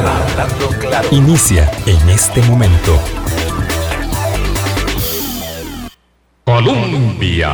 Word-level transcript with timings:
claro, 0.00 0.08
hablando 0.08 0.68
claro. 0.80 1.08
Inicia 1.12 1.70
en 1.86 2.08
este 2.08 2.42
momento. 2.42 2.98
Colombia. 6.44 7.50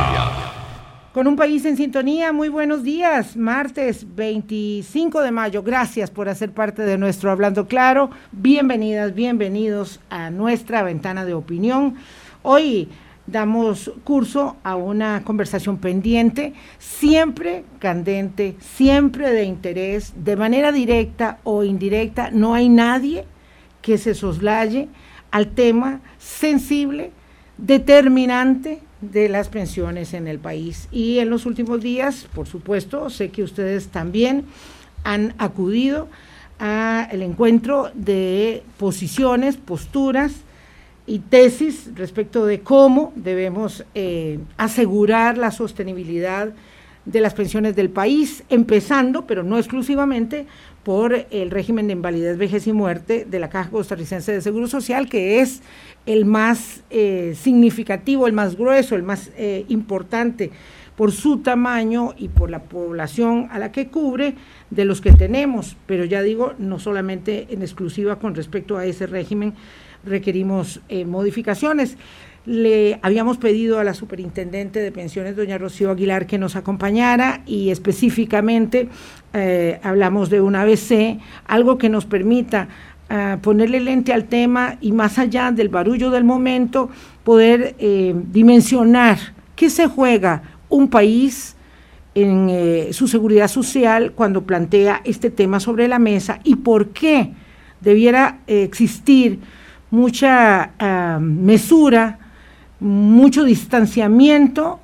Con 1.13 1.27
un 1.27 1.35
país 1.35 1.65
en 1.65 1.75
sintonía, 1.75 2.31
muy 2.31 2.49
buenos 2.49 2.83
días. 2.83 3.35
Martes 3.35 4.05
25 4.15 5.21
de 5.21 5.31
mayo. 5.31 5.61
Gracias 5.61 6.09
por 6.09 6.29
hacer 6.29 6.51
parte 6.51 6.83
de 6.83 6.97
nuestro 6.97 7.31
Hablando 7.31 7.67
Claro. 7.67 8.09
Bienvenidas, 8.31 9.13
bienvenidos 9.13 9.99
a 10.09 10.29
nuestra 10.29 10.83
ventana 10.83 11.25
de 11.25 11.33
opinión. 11.33 11.95
Hoy 12.43 12.89
damos 13.31 13.91
curso 14.03 14.57
a 14.63 14.75
una 14.75 15.23
conversación 15.23 15.77
pendiente, 15.77 16.53
siempre 16.79 17.63
candente, 17.79 18.55
siempre 18.59 19.31
de 19.31 19.45
interés, 19.45 20.13
de 20.15 20.35
manera 20.35 20.71
directa 20.71 21.39
o 21.43 21.63
indirecta. 21.63 22.29
No 22.31 22.53
hay 22.53 22.69
nadie 22.69 23.25
que 23.81 23.97
se 23.97 24.13
soslaye 24.13 24.89
al 25.31 25.51
tema 25.51 26.01
sensible 26.17 27.11
determinante 27.57 28.81
de 29.01 29.29
las 29.29 29.49
pensiones 29.49 30.13
en 30.13 30.27
el 30.27 30.39
país. 30.39 30.87
Y 30.91 31.19
en 31.19 31.29
los 31.29 31.45
últimos 31.45 31.81
días, 31.81 32.27
por 32.33 32.47
supuesto, 32.47 33.09
sé 33.09 33.29
que 33.29 33.43
ustedes 33.43 33.87
también 33.87 34.45
han 35.03 35.33
acudido 35.37 36.07
al 36.59 37.21
encuentro 37.23 37.89
de 37.95 38.61
posiciones, 38.77 39.57
posturas 39.57 40.33
y 41.11 41.19
tesis 41.19 41.89
respecto 41.95 42.45
de 42.45 42.61
cómo 42.61 43.11
debemos 43.17 43.83
eh, 43.95 44.39
asegurar 44.55 45.37
la 45.37 45.51
sostenibilidad 45.51 46.53
de 47.03 47.19
las 47.19 47.33
pensiones 47.33 47.75
del 47.75 47.89
país, 47.89 48.45
empezando, 48.47 49.27
pero 49.27 49.43
no 49.43 49.57
exclusivamente, 49.57 50.45
por 50.83 51.27
el 51.29 51.51
régimen 51.51 51.87
de 51.87 51.93
invalidez, 51.93 52.37
vejez 52.37 52.65
y 52.65 52.71
muerte 52.71 53.27
de 53.29 53.39
la 53.39 53.49
Caja 53.49 53.71
Costarricense 53.71 54.31
de 54.31 54.41
Seguro 54.41 54.67
Social, 54.67 55.09
que 55.09 55.41
es 55.41 55.61
el 56.05 56.23
más 56.23 56.81
eh, 56.89 57.35
significativo, 57.37 58.25
el 58.25 58.31
más 58.31 58.55
grueso, 58.55 58.95
el 58.95 59.03
más 59.03 59.31
eh, 59.35 59.65
importante 59.67 60.49
por 60.95 61.11
su 61.11 61.39
tamaño 61.39 62.13
y 62.17 62.29
por 62.29 62.49
la 62.49 62.63
población 62.63 63.49
a 63.51 63.59
la 63.59 63.73
que 63.73 63.87
cubre 63.89 64.35
de 64.69 64.85
los 64.85 65.01
que 65.01 65.11
tenemos. 65.11 65.75
Pero 65.87 66.05
ya 66.05 66.21
digo, 66.21 66.53
no 66.57 66.79
solamente 66.79 67.47
en 67.49 67.63
exclusiva 67.63 68.17
con 68.17 68.33
respecto 68.33 68.77
a 68.77 68.85
ese 68.85 69.07
régimen 69.07 69.55
requerimos 70.05 70.81
eh, 70.89 71.05
modificaciones. 71.05 71.97
Le 72.45 72.99
habíamos 73.03 73.37
pedido 73.37 73.79
a 73.79 73.83
la 73.83 73.93
superintendente 73.93 74.79
de 74.79 74.91
pensiones, 74.91 75.35
doña 75.35 75.57
Rocío 75.57 75.91
Aguilar, 75.91 76.25
que 76.25 76.39
nos 76.39 76.55
acompañara 76.55 77.43
y 77.45 77.69
específicamente 77.69 78.89
hablamos 79.83 80.31
de 80.31 80.41
un 80.41 80.55
ABC, 80.55 81.19
algo 81.45 81.77
que 81.77 81.87
nos 81.87 82.05
permita 82.07 82.67
ponerle 83.41 83.79
lente 83.81 84.13
al 84.13 84.25
tema 84.25 84.77
y 84.81 84.91
más 84.91 85.19
allá 85.19 85.51
del 85.51 85.69
barullo 85.69 86.09
del 86.11 86.23
momento, 86.23 86.89
poder 87.23 87.75
eh, 87.79 88.13
dimensionar 88.31 89.17
qué 89.55 89.69
se 89.69 89.87
juega 89.87 90.43
un 90.69 90.89
país 90.89 91.55
en 92.15 92.47
eh, 92.49 92.89
su 92.91 93.07
seguridad 93.07 93.47
social 93.47 94.13
cuando 94.13 94.43
plantea 94.43 95.01
este 95.03 95.29
tema 95.29 95.59
sobre 95.59 95.87
la 95.87 95.99
mesa 95.99 96.39
y 96.43 96.55
por 96.55 96.89
qué 96.89 97.31
debiera 97.81 98.39
existir 98.47 99.39
mucha 99.91 100.71
ah, 100.79 101.19
mesura, 101.21 102.17
mucho 102.79 103.43
distanciamiento 103.43 104.79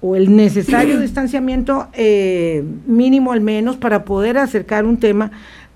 o 0.00 0.16
el 0.16 0.34
necesario 0.34 0.98
distanciamiento 1.00 1.88
eh, 1.92 2.64
mínimo 2.86 3.32
al 3.32 3.40
menos 3.40 3.76
para 3.76 4.04
poder 4.04 4.38
acercar 4.38 4.84
un 4.84 4.96
tema 4.96 5.30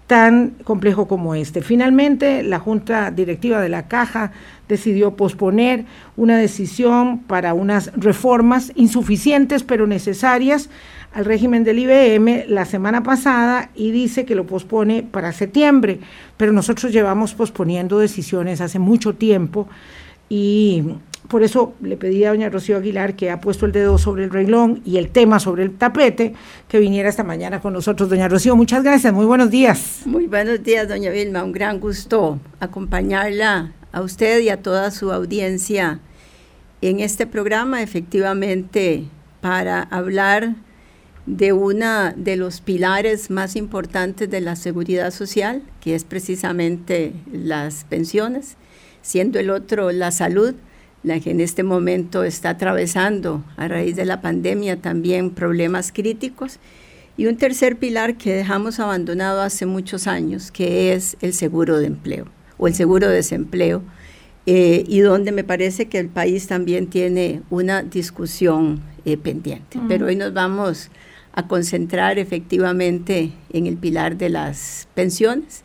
tan 0.07 0.51
complejo 0.63 1.09
como 1.09 1.35
este. 1.35 1.63
Finalmente, 1.63 2.45
la 2.45 2.61
Junta 2.61 3.11
Directiva 3.11 3.61
de 3.61 3.69
la 3.69 3.89
Caja 3.89 4.31
decidió 4.69 5.17
posponer 5.17 5.85
una 6.17 6.39
decisión 6.39 7.19
para 7.19 7.55
unas 7.55 7.91
reformas 7.97 8.73
insuficientes 8.77 9.65
pero 9.65 9.87
necesarias 9.87 10.71
al 11.13 11.25
régimen 11.25 11.65
del 11.65 11.79
IBM 11.79 12.45
la 12.49 12.65
semana 12.65 13.03
pasada 13.03 13.71
y 13.75 13.91
dice 13.91 14.25
que 14.25 14.35
lo 14.35 14.47
pospone 14.47 15.03
para 15.03 15.33
septiembre, 15.33 16.01
pero 16.37 16.53
nosotros 16.53 16.93
llevamos 16.93 17.35
posponiendo 17.35 17.99
decisiones 17.99 18.61
hace 18.61 18.79
mucho 18.79 19.15
tiempo 19.15 19.69
y 20.29 20.85
por 21.29 21.43
eso 21.43 21.75
le 21.81 21.97
pedí 21.97 22.25
a 22.25 22.31
doña 22.31 22.49
Rocío 22.49 22.77
Aguilar, 22.77 23.17
que 23.17 23.31
ha 23.31 23.41
puesto 23.41 23.67
el 23.67 23.73
dedo 23.73 23.99
sobre 23.99 24.25
el 24.25 24.31
reglón 24.31 24.81
y 24.85 24.99
el 24.99 25.09
tema 25.09 25.41
sobre 25.41 25.65
el 25.65 25.73
tapete, 25.73 26.35
que 26.69 26.79
viniera 26.79 27.09
esta 27.09 27.25
mañana 27.25 27.61
con 27.61 27.73
nosotros. 27.73 28.09
Doña 28.09 28.29
Rocío, 28.29 28.55
muchas 28.55 28.85
gracias, 28.85 29.13
muy 29.13 29.27
buenos 29.27 29.51
días. 29.51 30.03
Muy 30.05 30.27
buenos 30.27 30.63
días, 30.63 30.89
doña 30.89 31.11
Vilma, 31.11 31.43
un 31.43 31.53
gran 31.53 31.81
gusto 31.81 32.39
acompañarla 32.61 33.73
a 33.93 34.03
usted 34.03 34.41
y 34.41 34.51
a 34.51 34.63
toda 34.63 34.91
su 34.91 35.13
audiencia 35.13 36.01
en 36.81 37.01
este 37.01 37.27
programa, 37.27 37.83
efectivamente, 37.83 39.05
para 39.41 39.83
hablar 39.83 40.55
de 41.27 41.53
una 41.53 42.13
de 42.17 42.37
los 42.37 42.61
pilares 42.61 43.31
más 43.31 43.57
importantes 43.57 44.31
de 44.31 44.41
la 44.41 44.57
seguridad 44.57 45.11
social, 45.11 45.63
que 45.81 45.95
es 45.95 46.05
precisamente 46.05 47.13
las 47.33 47.85
pensiones, 47.85 48.57
siendo 49.03 49.39
el 49.39 49.51
otro 49.51 49.91
la 49.91 50.11
salud 50.13 50.55
la 51.07 51.21
que 51.21 51.31
en 51.31 51.41
este 51.41 51.63
momento 51.63 52.25
está 52.25 52.51
atravesando 52.51 53.45
a 53.57 53.69
raíz 53.69 53.95
de 53.95 54.05
la 54.05 54.21
pandemia 54.21 54.83
también 54.83 55.31
problemas 55.31 55.93
críticos. 55.93 56.59
Y 57.17 57.27
un 57.27 57.37
tercer 57.37 57.77
pilar 57.77 58.17
que 58.17 58.35
dejamos 58.35 58.81
abandonado 58.81 59.41
hace 59.41 59.67
muchos 59.67 60.09
años, 60.09 60.51
que 60.51 60.93
es 60.93 61.17
el 61.21 61.33
seguro 61.33 61.79
de 61.79 61.87
empleo 61.87 62.27
o 62.59 62.67
el 62.67 62.75
seguro 62.75 63.09
de 63.09 63.15
desempleo, 63.15 63.83
eh, 64.47 64.85
y 64.89 64.99
donde 64.99 65.31
me 65.31 65.45
parece 65.45 65.87
que 65.87 66.01
el 66.01 66.09
país 66.09 66.49
también 66.49 66.89
tiene 66.89 67.41
una 67.51 67.85
discusión 67.85 68.83
eh, 69.05 69.17
pendiente. 69.17 69.79
Pero 69.87 70.07
hoy 70.07 70.17
nos 70.17 70.33
vamos 70.35 70.91
a 71.37 71.47
concentrar 71.47 72.19
efectivamente 72.19 73.31
en 73.53 73.67
el 73.67 73.77
pilar 73.77 74.17
de 74.17 74.31
las 74.31 74.89
pensiones 74.95 75.63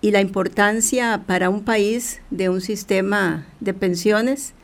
y 0.00 0.10
la 0.10 0.20
importancia 0.20 1.22
para 1.26 1.50
un 1.50 1.64
país 1.64 2.20
de 2.30 2.48
un 2.48 2.60
sistema 2.60 3.46
de 3.60 3.74
pensiones 3.74 4.54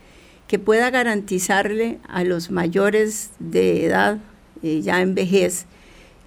que 0.49 0.59
pueda 0.59 0.91
garantizarle 0.91 1.99
a 2.09 2.25
los 2.25 2.51
mayores 2.51 3.31
de 3.39 3.87
edad, 3.87 4.19
eh, 4.63 4.83
ya 4.83 5.01
en 5.01 5.15
vejez, 5.15 5.67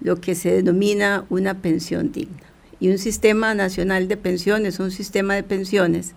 lo 0.00 0.20
que 0.20 0.34
se 0.34 0.52
denomina 0.52 1.24
una 1.28 1.60
pensión 1.60 2.10
digna. 2.10 2.42
Y 2.80 2.88
un 2.88 2.98
sistema 2.98 3.54
nacional 3.54 4.08
de 4.08 4.16
pensiones, 4.16 4.80
un 4.80 4.90
sistema 4.90 5.34
de 5.34 5.42
pensiones, 5.42 6.14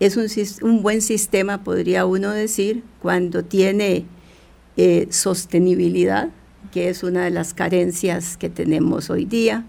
es 0.00 0.16
un, 0.60 0.82
buen 0.82 1.00
sistema, 1.00 1.64
podría 1.64 2.04
uno 2.04 2.32
decir, 2.32 2.82
cuando 3.00 3.44
tiene 3.44 4.04
eh, 4.76 5.06
sostenibilidad, 5.10 6.30
que 6.74 6.88
es 6.88 7.04
una 7.04 7.22
de 7.22 7.30
las 7.30 7.54
carencias 7.54 8.36
que 8.36 8.48
tenemos 8.48 9.08
hoy 9.08 9.26
día, 9.26 9.64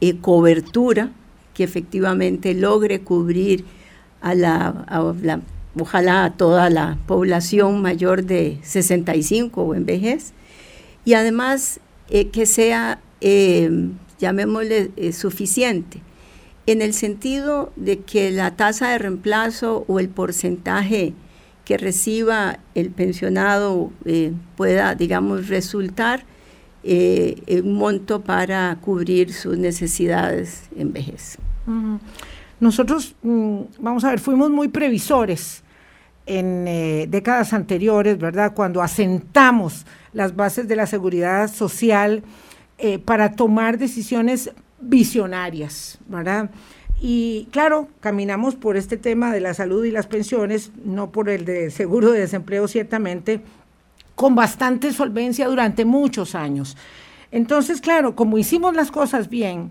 eh, 0.00 0.16
cobertura, 0.16 1.10
que 1.52 1.64
efectivamente 1.64 2.54
logre 2.54 3.02
cubrir 3.02 3.66
a 4.22 4.34
la, 4.34 5.12
ojalá 5.78 6.24
a 6.24 6.32
toda 6.32 6.70
la 6.70 6.96
población 7.06 7.82
mayor 7.82 8.24
de 8.24 8.58
65 8.62 9.64
o 9.64 9.74
en 9.74 9.84
vejez, 9.84 10.32
y 11.04 11.12
además 11.12 11.78
eh, 12.08 12.28
que 12.28 12.46
sea, 12.46 13.00
eh, 13.20 13.90
llamémosle, 14.18 15.12
suficiente, 15.12 16.00
en 16.64 16.80
el 16.80 16.94
sentido 16.94 17.70
de 17.76 17.98
que 17.98 18.30
la 18.30 18.56
tasa 18.56 18.92
de 18.92 18.98
reemplazo 18.98 19.84
o 19.88 20.00
el 20.00 20.08
porcentaje 20.08 21.12
que 21.66 21.76
reciba 21.76 22.60
el 22.74 22.88
pensionado 22.88 23.92
pueda, 24.56 24.94
digamos, 24.94 25.48
resultar 25.48 26.24
un 26.86 27.72
monto 27.74 28.20
para 28.20 28.76
cubrir 28.80 29.32
sus 29.32 29.58
necesidades 29.58 30.68
en 30.76 30.92
vejez. 30.92 31.38
Nosotros, 32.60 33.14
mm, 33.22 33.60
vamos 33.80 34.04
a 34.04 34.10
ver, 34.10 34.20
fuimos 34.20 34.50
muy 34.50 34.68
previsores 34.68 35.62
en 36.26 36.66
eh, 36.66 37.06
décadas 37.08 37.52
anteriores, 37.52 38.18
¿verdad? 38.18 38.52
Cuando 38.54 38.82
asentamos 38.82 39.86
las 40.12 40.34
bases 40.34 40.66
de 40.66 40.76
la 40.76 40.86
seguridad 40.86 41.52
social 41.52 42.22
eh, 42.78 42.98
para 42.98 43.32
tomar 43.32 43.78
decisiones 43.78 44.50
visionarias, 44.80 45.98
¿verdad? 46.08 46.50
Y 47.00 47.48
claro, 47.52 47.88
caminamos 48.00 48.54
por 48.54 48.76
este 48.76 48.96
tema 48.96 49.32
de 49.32 49.40
la 49.40 49.52
salud 49.52 49.84
y 49.84 49.90
las 49.90 50.06
pensiones, 50.06 50.72
no 50.84 51.12
por 51.12 51.28
el 51.28 51.44
de 51.44 51.70
seguro 51.70 52.10
de 52.10 52.20
desempleo 52.20 52.68
ciertamente, 52.68 53.42
con 54.16 54.34
bastante 54.34 54.92
solvencia 54.92 55.46
durante 55.46 55.84
muchos 55.84 56.34
años. 56.34 56.76
Entonces, 57.30 57.80
claro, 57.80 58.16
como 58.16 58.38
hicimos 58.38 58.74
las 58.74 58.90
cosas 58.90 59.28
bien, 59.28 59.70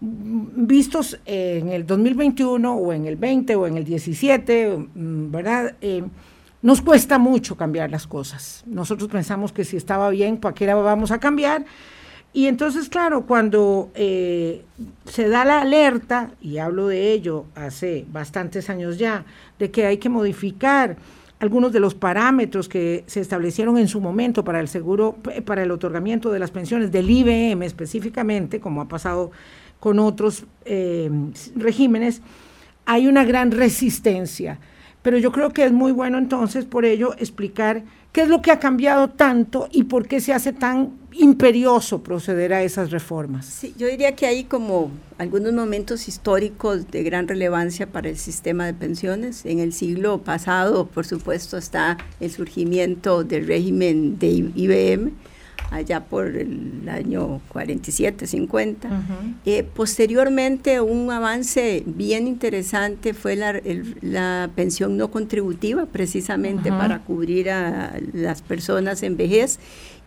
vistos 0.00 1.20
en 1.26 1.68
el 1.68 1.86
2021 1.86 2.74
o 2.74 2.92
en 2.92 3.06
el 3.06 3.16
20 3.16 3.54
o 3.56 3.66
en 3.66 3.76
el 3.76 3.84
17, 3.84 4.88
mm, 4.94 5.30
¿verdad? 5.30 5.74
Eh, 5.80 6.02
nos 6.62 6.80
cuesta 6.80 7.18
mucho 7.18 7.56
cambiar 7.56 7.90
las 7.90 8.06
cosas. 8.06 8.62
Nosotros 8.66 9.10
pensamos 9.10 9.52
que 9.52 9.64
si 9.64 9.76
estaba 9.76 10.10
bien, 10.10 10.38
¿para 10.38 10.74
vamos 10.76 11.10
a 11.10 11.18
cambiar? 11.18 11.64
Y 12.32 12.46
entonces, 12.46 12.88
claro, 12.88 13.26
cuando 13.26 13.90
eh, 13.94 14.64
se 15.04 15.28
da 15.28 15.44
la 15.44 15.60
alerta, 15.60 16.30
y 16.40 16.58
hablo 16.58 16.86
de 16.88 17.12
ello 17.12 17.44
hace 17.54 18.06
bastantes 18.10 18.70
años 18.70 18.96
ya, 18.96 19.24
de 19.58 19.70
que 19.70 19.86
hay 19.86 19.98
que 19.98 20.08
modificar 20.08 20.96
algunos 21.42 21.72
de 21.72 21.80
los 21.80 21.96
parámetros 21.96 22.68
que 22.68 23.02
se 23.08 23.18
establecieron 23.18 23.76
en 23.76 23.88
su 23.88 24.00
momento 24.00 24.44
para 24.44 24.60
el 24.60 24.68
seguro, 24.68 25.16
para 25.44 25.64
el 25.64 25.72
otorgamiento 25.72 26.30
de 26.30 26.38
las 26.38 26.52
pensiones 26.52 26.92
del 26.92 27.10
IBM 27.10 27.64
específicamente, 27.64 28.60
como 28.60 28.80
ha 28.80 28.86
pasado 28.86 29.32
con 29.80 29.98
otros 29.98 30.44
eh, 30.64 31.10
regímenes, 31.56 32.22
hay 32.86 33.08
una 33.08 33.24
gran 33.24 33.50
resistencia. 33.50 34.60
Pero 35.02 35.18
yo 35.18 35.32
creo 35.32 35.52
que 35.52 35.64
es 35.64 35.72
muy 35.72 35.90
bueno 35.90 36.16
entonces 36.16 36.64
por 36.64 36.84
ello 36.84 37.12
explicar 37.18 37.82
qué 38.12 38.22
es 38.22 38.28
lo 38.28 38.42
que 38.42 38.50
ha 38.50 38.60
cambiado 38.60 39.08
tanto 39.08 39.68
y 39.72 39.84
por 39.84 40.06
qué 40.06 40.20
se 40.20 40.32
hace 40.32 40.52
tan 40.52 40.92
imperioso 41.12 42.02
proceder 42.02 42.52
a 42.52 42.62
esas 42.62 42.90
reformas. 42.90 43.46
Sí, 43.46 43.74
yo 43.76 43.86
diría 43.86 44.14
que 44.14 44.26
hay 44.26 44.44
como 44.44 44.90
algunos 45.18 45.52
momentos 45.52 46.08
históricos 46.08 46.90
de 46.90 47.02
gran 47.02 47.26
relevancia 47.26 47.86
para 47.86 48.08
el 48.08 48.18
sistema 48.18 48.66
de 48.66 48.74
pensiones. 48.74 49.44
En 49.44 49.58
el 49.58 49.72
siglo 49.72 50.22
pasado, 50.22 50.86
por 50.86 51.06
supuesto, 51.06 51.56
está 51.56 51.98
el 52.20 52.30
surgimiento 52.30 53.24
del 53.24 53.46
régimen 53.46 54.18
de 54.18 54.50
IBM 54.54 55.12
allá 55.72 56.04
por 56.04 56.36
el 56.36 56.88
año 56.88 57.40
47, 57.48 58.26
50. 58.26 58.88
Eh, 59.46 59.64
posteriormente, 59.64 60.80
un 60.80 61.10
avance 61.10 61.82
bien 61.86 62.26
interesante 62.26 63.14
fue 63.14 63.36
la, 63.36 64.50
pensión 64.54 64.96
no 64.96 65.10
contributiva, 65.10 65.86
precisamente 65.86 66.70
para 66.70 67.00
cubrir 67.00 67.50
a 67.50 67.98
las 68.12 68.42
personas 68.42 69.02
en 69.02 69.16
vejez 69.16 69.58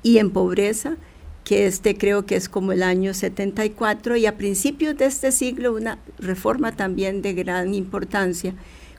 y 0.04 0.20
en 0.20 0.30
pobreza 0.30 0.98
que 1.44 1.68
este 1.68 1.96
creo 1.96 2.26
que 2.26 2.36
es 2.36 2.50
como 2.50 2.72
el 2.72 2.82
año 2.82 3.14
74 3.14 4.16
y 4.18 4.26
a 4.26 4.36
principios 4.36 4.98
de 4.98 5.06
este 5.06 5.32
siglo 5.32 5.76
una 5.76 6.00
reforma 6.18 6.76
también 6.76 7.22
de 7.22 7.34
gran 7.34 7.74
importancia, 7.76 8.54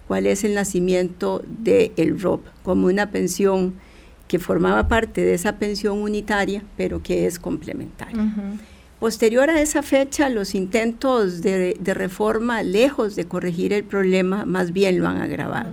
cuál 0.07 0.27
es 0.27 0.45
el 0.45 0.55
nacimiento 0.55 1.43
del 1.47 1.93
el 1.97 2.21
ROP 2.21 2.45
como 2.63 2.87
una 2.87 3.11
pensión 3.11 3.75
que 4.28 4.38
formaba 4.38 4.88
parte 4.88 5.23
de 5.23 5.34
esa 5.34 5.58
pensión 5.58 5.99
unitaria, 5.99 6.62
pero 6.76 7.02
que 7.02 7.26
es 7.26 7.38
complementaria. 7.38 8.25
Posterior 8.99 9.50
a 9.50 9.61
esa 9.61 9.82
fecha, 9.82 10.28
los 10.28 10.55
intentos 10.55 11.43
de, 11.43 11.76
reforma, 11.84 12.62
lejos 12.62 13.14
de 13.14 13.26
corregir 13.26 13.73
el 13.73 13.84
problema, 13.84 14.44
más 14.46 14.73
bien 14.73 14.99
lo 14.99 15.06
han 15.06 15.19
agravado. 15.19 15.73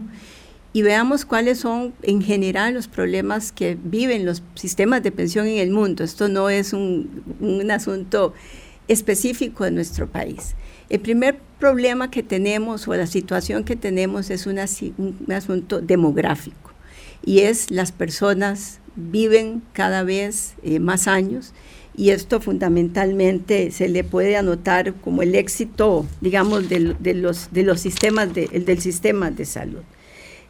Y 0.73 0.81
veamos 0.81 1.23
cuáles 1.23 1.59
son 1.59 1.93
en 2.01 2.21
general 2.21 2.73
los 2.73 2.87
problemas 2.87 3.51
que 3.51 3.77
viven 3.81 4.25
los 4.25 4.43
sistemas 4.55 5.03
de 5.03 5.11
pensión 5.11 5.47
en 5.47 5.59
el 5.59 5.69
mundo. 5.69 6.03
Esto 6.03 6.27
no 6.27 6.49
es 6.49 6.73
un, 6.73 7.23
un 7.39 7.69
asunto 7.71 8.33
específico 8.87 9.63
de 9.63 9.71
nuestro 9.71 10.07
país. 10.07 10.55
El 10.89 10.99
primer 10.99 11.39
problema 11.59 12.11
que 12.11 12.23
tenemos 12.23 12.87
o 12.87 12.95
la 12.95 13.07
situación 13.07 13.63
que 13.63 13.75
tenemos 13.75 14.29
es 14.31 14.47
un 14.47 14.59
asunto 14.59 15.79
demográfico 15.79 16.72
y 17.25 17.39
es 17.39 17.71
las 17.71 17.91
personas 17.91 18.79
viven 18.95 19.63
cada 19.73 20.03
vez 20.03 20.53
eh, 20.63 20.79
más 20.79 21.07
años 21.07 21.53
y 21.95 22.09
esto 22.09 22.41
fundamentalmente 22.41 23.71
se 23.71 23.87
le 23.87 24.03
puede 24.03 24.35
anotar 24.35 24.93
como 24.95 25.21
el 25.21 25.35
éxito, 25.35 26.05
digamos, 26.21 26.67
de, 26.69 26.79
los, 26.79 27.51
de 27.51 27.63
los 27.63 27.79
sistemas 27.79 28.33
de, 28.33 28.47
del 28.47 28.81
sistema 28.81 29.29
de 29.29 29.45
salud. 29.45 29.81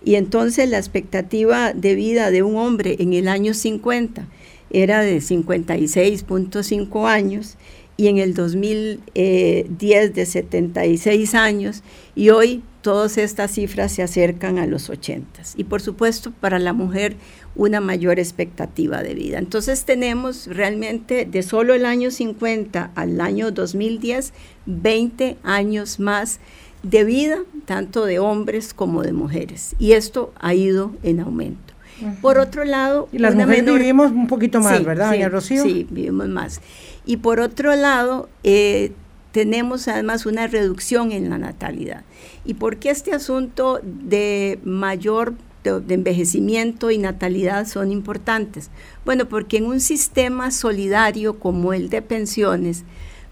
Y 0.06 0.16
entonces 0.16 0.70
la 0.70 0.78
expectativa 0.78 1.74
de 1.74 1.96
vida 1.96 2.32
de 2.32 2.44
un 2.44 2.56
hombre 2.58 2.96
en 3.00 3.14
el 3.14 3.28
año 3.28 3.54
50 3.54 4.28
era 4.70 5.02
de 5.02 5.18
56.5 5.18 7.08
años 7.08 7.58
y 7.96 8.08
en 8.08 8.18
el 8.18 8.34
2010 8.34 10.14
de 10.14 10.26
76 10.26 11.36
años 11.36 11.84
y 12.16 12.30
hoy 12.30 12.64
todas 12.84 13.18
estas 13.18 13.52
cifras 13.52 13.94
se 13.94 14.04
acercan 14.04 14.60
a 14.60 14.68
los 14.68 14.90
80 14.90 15.42
y 15.56 15.64
por 15.64 15.82
supuesto 15.82 16.32
para 16.32 16.60
la 16.60 16.74
mujer 16.74 17.16
una 17.56 17.80
mayor 17.80 18.20
expectativa 18.20 19.02
de 19.02 19.16
vida. 19.16 19.40
Entonces 19.40 19.86
tenemos 19.86 20.48
realmente 20.48 21.26
de 21.26 21.42
solo 21.42 21.74
el 21.74 21.86
año 21.86 22.12
50 22.12 22.92
al 22.94 23.22
año 23.22 23.50
2010 23.52 24.34
20 24.66 25.38
años 25.44 26.00
más 26.00 26.40
de 26.84 27.04
vida 27.06 27.40
tanto 27.66 28.06
de 28.06 28.20
hombres 28.20 28.74
como 28.74 29.02
de 29.02 29.14
mujeres 29.14 29.76
y 29.80 29.94
esto 29.94 30.34
ha 30.40 30.54
ido 30.54 30.94
en 31.02 31.22
aumento. 31.22 31.74
Por 32.22 32.38
otro 32.38 32.66
lado, 32.66 33.08
y 33.14 33.20
las 33.20 33.34
mujeres 33.34 33.66
vivimos 33.66 34.12
un 34.12 34.28
poquito 34.28 34.60
más, 34.60 34.84
¿verdad, 34.84 35.14
sí, 35.14 35.24
Rocío? 35.26 35.64
Sí, 35.64 35.88
vivimos 35.90 36.28
más. 36.28 36.60
Y 37.06 37.18
por 37.18 37.40
otro 37.40 37.76
lado, 37.76 38.30
eh, 38.44 38.92
tenemos 39.34 39.88
además 39.88 40.28
una 40.28 40.46
reducción 40.46 41.12
en 41.12 41.30
la 41.32 41.40
natalidad. 41.40 42.04
¿Y 42.46 42.54
por 42.54 42.78
qué 42.78 42.92
este 42.92 43.14
asunto 43.14 43.82
de 43.84 44.60
mayor 44.64 45.34
de, 45.64 45.82
envejecimiento 45.94 46.92
y 46.92 47.00
natalidad 47.00 47.68
son 47.68 47.92
importantes? 47.92 48.70
Bueno, 49.06 49.28
porque 49.28 49.58
en 49.58 49.66
un 49.66 49.80
sistema 49.80 50.52
solidario 50.52 51.40
como 51.40 51.74
el 51.74 51.90
de 51.90 52.04
pensiones, 52.04 52.84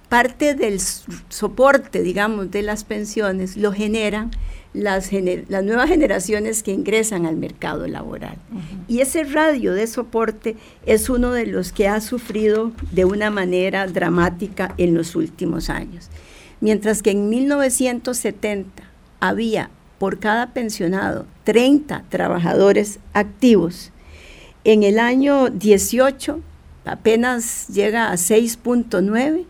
parte 0.10 0.56
del 0.56 0.80
soporte, 1.30 2.02
digamos, 2.02 2.50
de 2.50 2.64
las 2.64 2.84
pensiones 2.84 3.56
lo 3.56 3.72
generan 3.72 4.32
las, 4.74 5.12
las 5.50 5.64
nuevas 5.64 5.90
generaciones 5.90 6.64
que 6.64 6.72
ingresan 6.72 7.26
al 7.26 7.36
mercado 7.36 7.88
laboral. 7.88 8.38
Y 8.88 9.02
ese 9.02 9.24
radio 9.24 9.74
de 9.74 9.88
soporte 9.88 10.56
es 10.86 11.10
uno 11.10 11.32
de 11.32 11.46
los 11.46 11.72
que 11.72 11.88
ha 11.88 12.00
sufrido 12.02 12.72
de 12.92 13.06
una 13.06 13.32
manera 13.32 13.88
dramática 13.88 14.74
en 14.78 14.94
los 14.94 15.16
últimos 15.16 15.70
años. 15.70 16.10
Mientras 16.62 17.02
que 17.02 17.12
en 17.12 17.30
1970 17.30 18.84
había 19.20 19.70
por 20.00 20.20
cada 20.20 20.54
pensionado 20.54 21.26
30 21.44 22.06
trabajadores 22.10 23.00
activos, 23.14 23.92
en 24.64 24.84
el 24.84 25.00
año 25.00 25.50
18 25.50 26.40
apenas 26.86 27.68
llega 27.68 28.12
a 28.12 28.16
6.9 28.16 29.46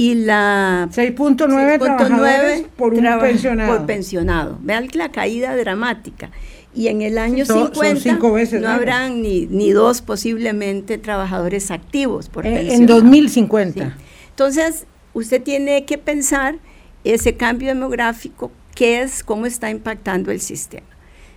y 0.00 0.14
la 0.14 0.88
6.9 0.92 2.66
por 2.74 2.94
un 2.94 3.02
pensionado. 3.20 3.76
Por 3.76 3.84
pensionado. 3.86 4.58
Vean 4.62 4.88
la 4.94 5.12
caída 5.12 5.54
dramática. 5.54 6.30
Y 6.74 6.88
en 6.88 7.02
el 7.02 7.18
año 7.18 7.44
50 7.44 8.18
no 8.60 8.68
habrán 8.68 9.20
ni, 9.20 9.44
ni, 9.44 9.72
dos 9.72 10.00
posiblemente 10.00 10.96
trabajadores 10.96 11.70
activos 11.70 12.30
por 12.30 12.46
eh, 12.46 12.72
En 12.72 12.86
2050. 12.86 13.94
Entonces, 14.30 14.86
usted 15.12 15.42
tiene 15.42 15.84
que 15.84 15.98
pensar 15.98 16.56
ese 17.04 17.36
cambio 17.36 17.68
demográfico, 17.68 18.50
qué 18.74 19.02
es, 19.02 19.22
cómo 19.22 19.44
está 19.44 19.68
impactando 19.68 20.30
el 20.30 20.40
sistema. 20.40 20.86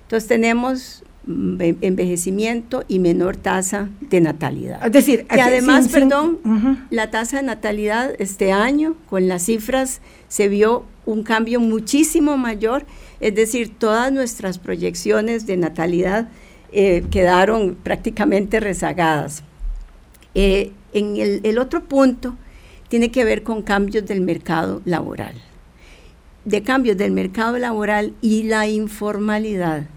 Entonces 0.04 0.30
tenemos 0.30 1.04
envejecimiento 1.26 2.84
y 2.88 3.00
menor 3.00 3.38
tasa 3.38 3.90
de 4.02 4.20
natalidad. 4.20 4.86
Es 4.86 4.92
decir, 4.92 5.26
que 5.26 5.42
además, 5.42 5.88
perdón, 5.88 6.40
la 6.90 7.12
tasa 7.12 7.38
de 7.38 7.44
natalidad 7.44 8.12
este 8.20 8.52
año 8.52 8.96
con 9.10 9.28
las 9.28 9.46
cifras 9.46 10.02
se 10.28 10.50
vio 10.50 10.86
un 11.06 11.24
cambio 11.24 11.60
muchísimo 11.60 12.38
mayor, 12.38 12.86
es 13.20 13.36
decir, 13.36 13.72
todas 13.78 14.12
nuestras 14.12 14.58
proyecciones 14.58 15.46
de 15.46 15.58
natalidad 15.58 16.28
eh, 16.72 17.04
quedaron 17.10 17.76
prácticamente 17.76 18.60
rezagadas. 18.60 19.44
Eh, 20.36 20.72
en 20.94 21.18
el, 21.18 21.42
el 21.44 21.58
otro 21.58 21.84
punto 21.86 22.36
tiene 22.90 23.12
que 23.12 23.24
ver 23.24 23.44
con 23.44 23.62
cambios 23.62 24.06
del 24.06 24.22
mercado 24.22 24.82
laboral, 24.84 25.36
de 26.44 26.64
cambios 26.64 26.98
del 26.98 27.12
mercado 27.12 27.58
laboral 27.58 28.14
y 28.22 28.44
la 28.44 28.68
informalidad 28.68 29.88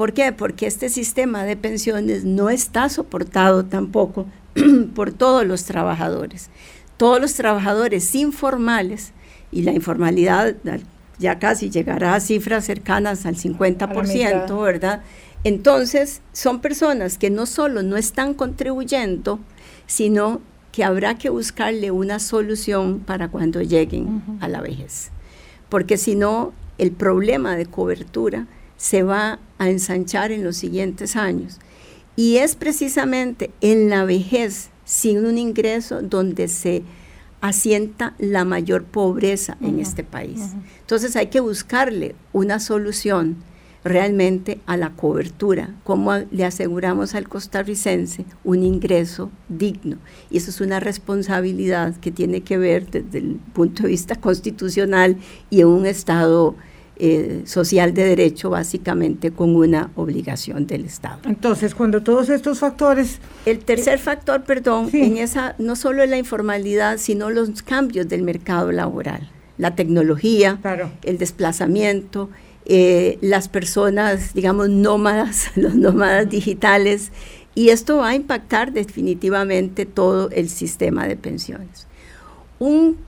¿Por 0.00 0.14
qué? 0.14 0.32
Porque 0.32 0.66
este 0.66 0.88
sistema 0.88 1.44
de 1.44 1.58
pensiones 1.58 2.24
no 2.24 2.48
está 2.48 2.88
soportado 2.88 3.66
tampoco 3.66 4.24
por 4.94 5.12
todos 5.12 5.44
los 5.44 5.64
trabajadores. 5.64 6.48
Todos 6.96 7.20
los 7.20 7.34
trabajadores 7.34 8.14
informales 8.14 9.12
y 9.52 9.60
la 9.60 9.72
informalidad 9.72 10.56
ya 11.18 11.38
casi 11.38 11.68
llegará 11.68 12.14
a 12.14 12.20
cifras 12.20 12.64
cercanas 12.64 13.26
al 13.26 13.36
50%, 13.36 14.62
¿verdad? 14.62 15.02
Entonces, 15.44 16.22
son 16.32 16.62
personas 16.62 17.18
que 17.18 17.28
no 17.28 17.44
solo 17.44 17.82
no 17.82 17.98
están 17.98 18.32
contribuyendo, 18.32 19.38
sino 19.86 20.40
que 20.72 20.82
habrá 20.82 21.18
que 21.18 21.28
buscarle 21.28 21.90
una 21.90 22.20
solución 22.20 23.00
para 23.00 23.28
cuando 23.28 23.60
lleguen 23.60 24.22
a 24.40 24.48
la 24.48 24.62
vejez. 24.62 25.10
Porque 25.68 25.98
si 25.98 26.14
no, 26.14 26.54
el 26.78 26.90
problema 26.90 27.54
de 27.54 27.66
cobertura 27.66 28.46
se 28.78 29.02
va 29.02 29.40
a 29.60 29.68
ensanchar 29.68 30.32
en 30.32 30.42
los 30.42 30.56
siguientes 30.56 31.14
años. 31.14 31.60
Y 32.16 32.38
es 32.38 32.56
precisamente 32.56 33.50
en 33.60 33.90
la 33.90 34.04
vejez, 34.04 34.70
sin 34.84 35.24
un 35.24 35.38
ingreso, 35.38 36.02
donde 36.02 36.48
se 36.48 36.82
asienta 37.42 38.14
la 38.18 38.44
mayor 38.44 38.84
pobreza 38.84 39.56
en 39.60 39.78
este 39.78 40.02
país. 40.02 40.40
Entonces 40.80 41.14
hay 41.14 41.28
que 41.28 41.40
buscarle 41.40 42.14
una 42.32 42.58
solución 42.58 43.36
realmente 43.84 44.60
a 44.66 44.76
la 44.76 44.90
cobertura, 44.90 45.74
cómo 45.84 46.14
le 46.30 46.44
aseguramos 46.44 47.14
al 47.14 47.28
costarricense 47.28 48.24
un 48.44 48.62
ingreso 48.62 49.30
digno. 49.48 49.98
Y 50.30 50.38
eso 50.38 50.50
es 50.50 50.60
una 50.60 50.80
responsabilidad 50.80 51.96
que 51.96 52.10
tiene 52.10 52.42
que 52.42 52.58
ver 52.58 52.90
desde 52.90 53.18
el 53.18 53.40
punto 53.52 53.82
de 53.82 53.90
vista 53.90 54.16
constitucional 54.16 55.18
y 55.50 55.60
en 55.60 55.68
un 55.68 55.86
Estado 55.86 56.56
eh, 57.02 57.42
social 57.46 57.94
de 57.94 58.04
derecho, 58.04 58.50
básicamente 58.50 59.30
con 59.30 59.56
una 59.56 59.90
obligación 59.96 60.66
del 60.66 60.84
Estado. 60.84 61.20
Entonces, 61.24 61.74
cuando 61.74 62.02
todos 62.02 62.28
estos 62.28 62.58
factores... 62.58 63.20
El 63.46 63.60
tercer 63.60 63.98
factor, 63.98 64.44
perdón, 64.44 64.90
en 64.92 65.16
esa 65.16 65.54
no 65.58 65.76
solo 65.76 66.02
es 66.02 66.10
la 66.10 66.18
informalidad, 66.18 66.98
sino 66.98 67.30
los 67.30 67.62
cambios 67.62 68.06
del 68.06 68.20
mercado 68.20 68.70
laboral, 68.70 69.30
la 69.56 69.74
tecnología, 69.74 70.58
el 71.02 71.16
desplazamiento, 71.16 72.28
eh, 72.66 73.16
las 73.22 73.48
personas, 73.48 74.34
digamos, 74.34 74.68
nómadas, 74.68 75.52
los 75.56 75.74
nómadas 75.74 76.28
digitales, 76.28 77.12
y 77.54 77.70
esto 77.70 77.96
va 77.96 78.10
a 78.10 78.14
impactar 78.14 78.72
definitivamente 78.72 79.86
todo 79.86 80.28
el 80.32 80.50
sistema 80.50 81.06
de 81.08 81.16
pensiones. 81.16 81.86
Un 82.58 82.98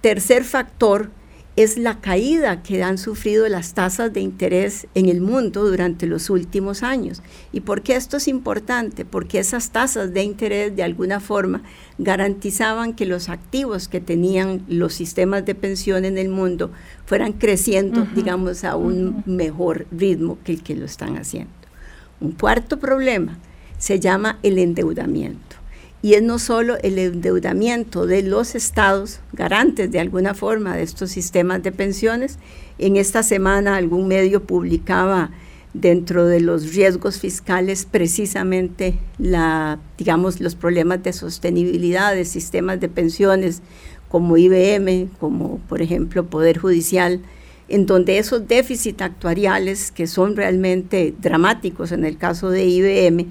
tercer 0.00 0.44
factor 0.44 1.10
es 1.54 1.76
la 1.76 2.00
caída 2.00 2.62
que 2.62 2.82
han 2.82 2.96
sufrido 2.96 3.46
las 3.46 3.74
tasas 3.74 4.12
de 4.12 4.20
interés 4.20 4.86
en 4.94 5.08
el 5.08 5.20
mundo 5.20 5.68
durante 5.68 6.06
los 6.06 6.30
últimos 6.30 6.82
años. 6.82 7.22
¿Y 7.52 7.60
por 7.60 7.82
qué 7.82 7.94
esto 7.94 8.16
es 8.16 8.26
importante? 8.26 9.04
Porque 9.04 9.38
esas 9.38 9.70
tasas 9.70 10.14
de 10.14 10.22
interés 10.22 10.74
de 10.74 10.82
alguna 10.82 11.20
forma 11.20 11.62
garantizaban 11.98 12.94
que 12.94 13.04
los 13.04 13.28
activos 13.28 13.88
que 13.88 14.00
tenían 14.00 14.64
los 14.66 14.94
sistemas 14.94 15.44
de 15.44 15.54
pensión 15.54 16.06
en 16.06 16.16
el 16.16 16.30
mundo 16.30 16.70
fueran 17.04 17.34
creciendo, 17.34 18.06
digamos, 18.14 18.64
a 18.64 18.76
un 18.76 19.22
mejor 19.26 19.86
ritmo 19.90 20.38
que 20.44 20.52
el 20.52 20.62
que 20.62 20.74
lo 20.74 20.86
están 20.86 21.18
haciendo. 21.18 21.52
Un 22.20 22.32
cuarto 22.32 22.78
problema 22.78 23.38
se 23.76 24.00
llama 24.00 24.38
el 24.42 24.58
endeudamiento 24.58 25.61
y 26.02 26.14
es 26.14 26.22
no 26.22 26.40
solo 26.40 26.76
el 26.82 26.98
endeudamiento 26.98 28.06
de 28.06 28.22
los 28.22 28.56
estados, 28.56 29.20
garantes 29.32 29.90
de 29.90 30.00
alguna 30.00 30.34
forma 30.34 30.76
de 30.76 30.82
estos 30.82 31.10
sistemas 31.10 31.62
de 31.62 31.70
pensiones. 31.70 32.38
En 32.78 32.96
esta 32.96 33.22
semana 33.22 33.76
algún 33.76 34.08
medio 34.08 34.42
publicaba 34.42 35.30
dentro 35.74 36.26
de 36.26 36.40
los 36.40 36.74
riesgos 36.74 37.20
fiscales 37.20 37.86
precisamente 37.90 38.98
la, 39.18 39.78
digamos, 39.96 40.40
los 40.40 40.56
problemas 40.56 41.02
de 41.04 41.12
sostenibilidad 41.12 42.14
de 42.14 42.24
sistemas 42.24 42.80
de 42.80 42.88
pensiones 42.88 43.62
como 44.08 44.36
IBM, 44.36 45.08
como 45.20 45.58
por 45.68 45.80
ejemplo 45.80 46.26
Poder 46.26 46.58
Judicial, 46.58 47.20
en 47.68 47.86
donde 47.86 48.18
esos 48.18 48.46
déficits 48.48 49.00
actuariales 49.00 49.92
que 49.92 50.06
son 50.06 50.36
realmente 50.36 51.14
dramáticos 51.22 51.92
en 51.92 52.04
el 52.04 52.18
caso 52.18 52.50
de 52.50 52.66
IBM, 52.66 53.28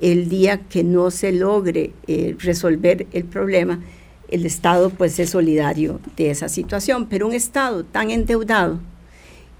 el 0.00 0.28
día 0.28 0.58
que 0.68 0.84
no 0.84 1.10
se 1.10 1.32
logre 1.32 1.92
eh, 2.06 2.36
resolver 2.38 3.06
el 3.12 3.24
problema, 3.24 3.80
el 4.28 4.46
Estado 4.46 4.90
pues 4.90 5.18
es 5.18 5.30
solidario 5.30 6.00
de 6.16 6.30
esa 6.30 6.48
situación, 6.48 7.06
pero 7.06 7.26
un 7.26 7.34
Estado 7.34 7.84
tan 7.84 8.10
endeudado 8.10 8.80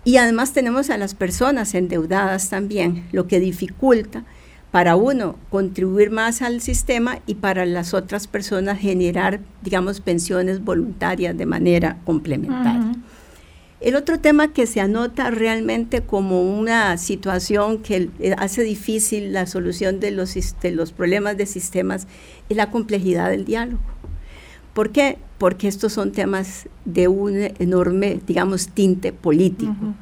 y 0.04 0.16
además 0.16 0.52
tenemos 0.52 0.90
a 0.90 0.96
las 0.96 1.14
personas 1.14 1.74
endeudadas 1.74 2.48
también, 2.48 3.04
lo 3.12 3.26
que 3.26 3.38
dificulta 3.38 4.24
para 4.70 4.96
uno 4.96 5.36
contribuir 5.50 6.10
más 6.10 6.42
al 6.42 6.60
sistema 6.60 7.18
y 7.26 7.34
para 7.34 7.66
las 7.66 7.92
otras 7.92 8.26
personas 8.26 8.78
generar, 8.78 9.40
digamos, 9.62 10.00
pensiones 10.00 10.64
voluntarias 10.64 11.36
de 11.36 11.44
manera 11.44 11.98
complementaria. 12.04 12.94
El 13.80 13.96
otro 13.96 14.20
tema 14.20 14.52
que 14.52 14.66
se 14.66 14.80
anota 14.80 15.30
realmente 15.30 16.02
como 16.02 16.42
una 16.42 16.98
situación 16.98 17.78
que 17.78 18.10
hace 18.36 18.62
difícil 18.62 19.32
la 19.32 19.46
solución 19.46 20.00
de 20.00 20.10
los, 20.10 20.36
los 20.62 20.92
problemas 20.92 21.38
de 21.38 21.46
sistemas 21.46 22.06
es 22.50 22.56
la 22.58 22.70
complejidad 22.70 23.30
del 23.30 23.46
diálogo. 23.46 23.80
¿Por 24.74 24.90
qué? 24.90 25.16
Porque 25.38 25.66
estos 25.66 25.94
son 25.94 26.12
temas 26.12 26.68
de 26.84 27.08
un 27.08 27.36
enorme, 27.58 28.20
digamos, 28.26 28.68
tinte 28.68 29.14
político. 29.14 29.94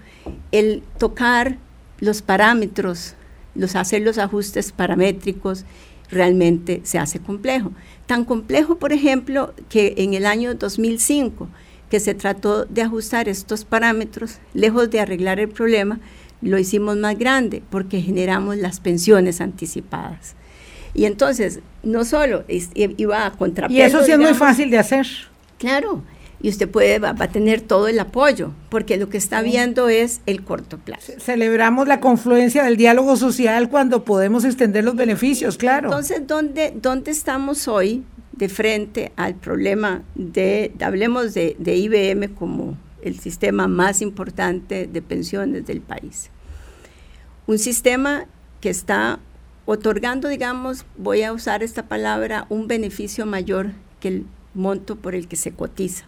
El 0.50 0.82
tocar 0.99 1.58
los 2.00 2.20
parámetros, 2.20 3.14
los 3.54 3.76
hacer 3.76 4.02
los 4.02 4.18
ajustes 4.18 4.73
paramétricos, 4.73 5.64
realmente 6.11 6.80
se 6.82 6.99
hace 6.99 7.20
complejo. 7.20 7.70
Tan 8.06 8.25
complejo, 8.25 8.76
por 8.76 8.92
ejemplo, 8.92 9.54
que 9.68 9.94
en 9.99 10.14
el 10.14 10.26
año 10.26 10.54
2005 10.54 11.49
que 11.90 12.00
se 12.00 12.14
trató 12.14 12.64
de 12.64 12.83
ajustar 12.83 13.28
estos 13.28 13.64
parámetros, 13.64 14.38
lejos 14.54 14.90
de 14.90 15.00
arreglar 15.00 15.40
el 15.40 15.49
problema, 15.49 16.00
lo 16.40 16.59
hicimos 16.59 16.97
más 16.97 17.18
grande 17.18 17.62
porque 17.71 18.00
generamos 18.00 18.57
las 18.57 18.80
pensiones 18.80 19.40
anticipadas. 19.40 20.35
Y 20.95 21.04
entonces, 21.04 21.61
no 21.83 22.04
solo 22.04 22.45
iba 22.75 23.26
a 23.26 23.33
contrapeso. 23.33 23.78
Y 23.78 23.83
eso 23.83 24.04
sí 24.04 24.12
es 24.12 24.18
muy 24.18 24.35
fácil 24.35 24.71
de 24.71 24.78
hacer. 24.78 25.07
Claro, 25.59 26.02
y 26.40 26.49
usted 26.49 26.68
puede, 26.68 26.99
va, 26.99 27.14
a 27.18 27.28
tener 27.28 27.61
todo 27.61 27.88
el 27.88 27.99
apoyo, 27.99 28.52
porque 28.68 28.97
lo 28.97 29.09
que 29.09 29.18
está 29.18 29.42
viendo 29.42 29.88
es 29.88 30.21
el 30.26 30.45
corto 30.45 30.78
plazo. 30.78 31.12
Celebramos 31.18 31.88
la 31.88 32.00
confluencia 32.00 32.64
del 32.64 32.76
diálogo 32.76 33.16
social 33.16 33.68
cuando 33.68 34.04
podemos 34.04 34.45
extender 34.45 34.85
los 34.85 34.95
beneficios, 34.95 35.57
claro. 35.57 35.88
Entonces, 35.88 36.26
¿dónde, 36.26 36.73
dónde 36.80 37.11
estamos 37.11 37.66
hoy? 37.66 38.04
De 38.38 38.49
frente 38.49 39.12
al 39.16 39.35
problema 39.35 40.02
de, 40.14 40.73
hablemos 40.80 41.35
de, 41.35 41.57
IBM 41.59 42.35
como 42.35 42.78
el 43.02 43.18
sistema 43.18 43.66
más 43.66 44.00
importante 44.00 44.87
de 44.87 45.02
pensiones 45.02 45.66
del 45.66 45.80
país. 45.80 46.30
Un 47.47 47.59
sistema 47.59 48.26
que 48.61 48.71
está 48.71 49.18
otorgando, 49.66 50.28
digamos, 50.28 50.87
voy 50.97 51.23
a 51.23 51.33
usar 51.33 51.62
esta 51.62 51.88
palabra, 51.88 52.47
un 52.49 52.68
beneficio 52.68 53.26
mayor 53.26 53.73
que 54.00 54.09
el 54.09 54.26
monto 54.54 54.97
por 54.97 55.14
el 55.14 55.26
que 55.26 55.37
se 55.37 55.52
cotiza. 55.52 56.04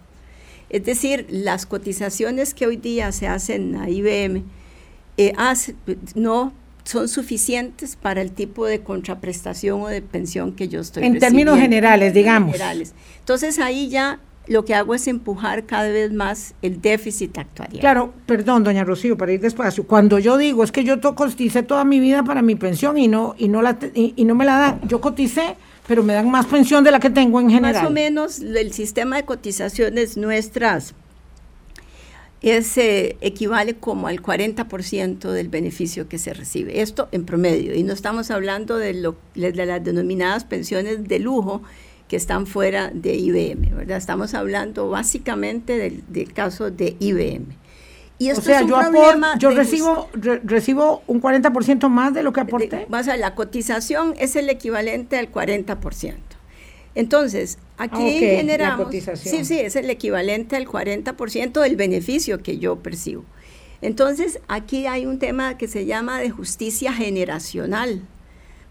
Es 0.69 0.85
decir, 0.85 1.27
las 1.31 1.67
cotizaciones 1.67 2.55
que 2.55 2.67
hoy 2.67 2.77
día 2.77 3.11
se 3.11 3.27
hacen 3.27 3.75
a 3.75 3.91
IBM 3.91 4.45
eh, 5.17 5.33
no 6.15 6.53
son 6.91 7.09
suficientes 7.09 7.95
para 7.95 8.21
el 8.21 8.33
tipo 8.33 8.67
de 8.67 8.81
contraprestación 8.81 9.81
o 9.83 9.87
de 9.87 10.03
pensión 10.03 10.53
que 10.53 10.67
yo 10.67 10.81
estoy 10.81 11.05
En 11.05 11.21
términos 11.21 11.57
generales, 11.57 12.13
digamos. 12.13 12.57
Entonces 13.21 13.61
ahí 13.61 13.89
ya 13.89 14.19
lo 14.49 14.65
que 14.65 14.75
hago 14.75 14.97
es 14.97 15.07
empujar 15.07 15.67
cada 15.67 15.89
vez 15.89 16.13
más 16.13 16.55
el 16.63 16.81
déficit 16.81 17.39
actuarial. 17.39 17.79
Claro, 17.79 18.13
perdón, 18.27 18.65
doña 18.65 18.83
Rocío, 18.83 19.17
para 19.17 19.33
ir 19.33 19.41
despacio. 19.41 19.87
Cuando 19.87 20.19
yo 20.19 20.37
digo 20.37 20.65
es 20.65 20.73
que 20.73 20.83
yo 20.83 21.01
coticé 21.15 21.63
toda 21.63 21.85
mi 21.85 22.01
vida 22.01 22.25
para 22.25 22.43
mi 22.43 22.57
pensión 22.57 22.99
y 22.99 23.07
no 23.07 23.37
y 23.39 23.47
no 23.47 23.63
la 23.63 23.79
y, 23.95 24.25
no 24.25 24.35
me 24.35 24.45
la 24.45 24.59
dan, 24.59 24.81
yo 24.89 25.01
coticé, 25.01 25.55
pero 25.87 26.03
me 26.03 26.15
dan 26.15 26.29
más 26.29 26.47
pensión 26.47 26.83
de 26.83 26.91
la 26.91 26.99
que 26.99 27.11
tengo 27.11 27.41
en 27.41 27.51
general. 27.51 27.83
Más 27.83 27.87
o 27.87 27.91
menos 27.91 28.41
el 28.41 28.73
sistema 28.73 29.15
de 29.15 29.25
cotizaciones 29.25 30.17
nuestras 30.17 30.95
ese 32.43 33.17
equivale 33.21 33.75
como 33.75 34.07
al 34.07 34.23
40% 34.23 35.31
del 35.31 35.49
beneficio 35.49 36.09
que 36.09 36.19
se 36.19 36.33
recibe. 36.33 36.81
Esto 36.81 37.09
en 37.13 37.25
promedio. 37.25 37.75
Y 37.75 37.83
no 37.83 37.93
estamos 37.93 38.31
hablando 38.31 38.79
de, 38.79 38.95
lo, 38.95 39.17
de 39.35 39.53
las 39.53 39.85
denominadas 39.85 40.45
pensiones 40.45 41.07
de 41.07 41.19
lujo 41.19 41.63
que 42.09 42.17
están 42.17 42.47
fuera 42.47 42.91
de 42.93 43.15
IBM, 43.15 43.77
¿verdad? 43.77 43.99
Estamos 43.99 44.35
hablando 44.35 44.89
básicamente 44.89 45.77
del, 46.09 46.33
caso 46.33 46.71
de 46.71 46.97
IBM. 46.99 47.47
Y 48.19 48.29
esto 48.29 48.41
o 48.41 48.45
sea, 48.45 48.63
yo, 48.63 48.77
yo 49.39 49.51
recibo, 49.51 50.09
recibo 50.13 51.03
un 51.07 51.23
40% 51.23 51.89
más 51.89 52.13
de 52.13 52.23
lo 52.23 52.33
que 52.33 52.41
aporté. 52.41 52.87
Vas 52.89 53.09
a 53.09 53.17
la 53.17 53.35
cotización 53.35 54.15
es 54.19 54.37
el 54.37 54.51
equivalente 54.51 55.17
al 55.17 55.31
40%. 55.31 56.15
Entonces, 56.95 57.59
aquí 57.79 58.25
ah, 58.25 58.37
generamos, 58.37 58.89
sí, 59.15 59.45
sí, 59.45 59.59
es 59.61 59.77
el 59.77 59.89
equivalente 59.91 60.57
al 60.57 60.67
40% 60.67 61.61
del 61.61 61.77
beneficio 61.77 62.43
que 62.43 62.59
yo 62.59 62.77
percibo. 62.77 63.25
Entonces, 63.81 64.41
aquí 64.49 64.87
hay 64.87 65.07
un 65.07 65.19
tema 65.19 65.57
que 65.57 65.69
se 65.69 65.87
llama 65.87 66.21
de 66.21 66.31
justicia 66.31 66.93
generacional. 66.93 68.03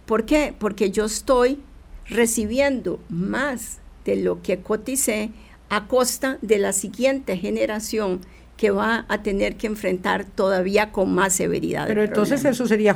¿Por 0.05 0.25
qué? 0.25 0.53
Porque 0.57 0.91
yo 0.91 1.05
estoy 1.05 1.59
recibiendo 2.07 2.99
más 3.09 3.79
de 4.05 4.17
lo 4.17 4.41
que 4.41 4.59
coticé 4.59 5.31
a 5.69 5.87
costa 5.87 6.37
de 6.41 6.57
la 6.57 6.73
siguiente 6.73 7.37
generación 7.37 8.21
que 8.59 8.71
va 8.71 9.05
a 9.07 9.23
tener 9.23 9.55
que 9.55 9.67
enfrentar 9.67 10.25
todavía 10.25 10.91
con 10.91 11.15
más 11.15 11.31
severidad. 11.31 11.87
Pero 11.87 12.03
entonces 12.03 12.43
eso 12.43 12.67
sería 12.67 12.93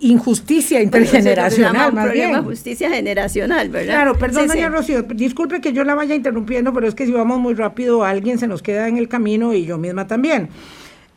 injusticia 0.00 0.82
intergeneracional, 0.82 1.94
más 1.94 2.04
problema, 2.04 2.42
justicia 2.42 2.90
generacional, 2.90 3.70
¿verdad? 3.70 3.94
Claro, 3.94 4.18
perdón, 4.18 4.48
doña 4.48 4.68
Rocío, 4.68 5.04
disculpe 5.04 5.62
que 5.62 5.72
yo 5.72 5.82
la 5.82 5.94
vaya 5.94 6.14
interrumpiendo, 6.14 6.74
pero 6.74 6.86
es 6.86 6.94
que 6.94 7.06
si 7.06 7.12
vamos 7.12 7.38
muy 7.38 7.54
rápido, 7.54 8.04
alguien 8.04 8.38
se 8.38 8.46
nos 8.46 8.60
queda 8.60 8.86
en 8.86 8.98
el 8.98 9.08
camino 9.08 9.54
y 9.54 9.64
yo 9.64 9.78
misma 9.78 10.06
también. 10.06 10.50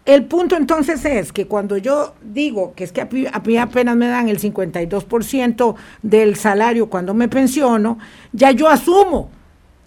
El 0.05 0.23
punto 0.23 0.55
entonces 0.55 1.03
es 1.03 1.33
que 1.33 1.47
cuando 1.47 1.75
yo 1.75 2.15
digo 2.23 2.71
que 2.73 2.85
es 2.85 2.93
que 2.93 3.01
a 3.01 3.39
mí 3.45 3.57
apenas 3.57 3.97
me 3.97 4.07
dan 4.07 4.29
el 4.29 4.39
52% 4.39 5.75
del 6.01 6.37
salario 6.37 6.87
cuando 6.87 7.13
me 7.13 7.27
pensiono, 7.27 7.99
ya 8.31 8.51
yo 8.51 8.69
asumo 8.69 9.29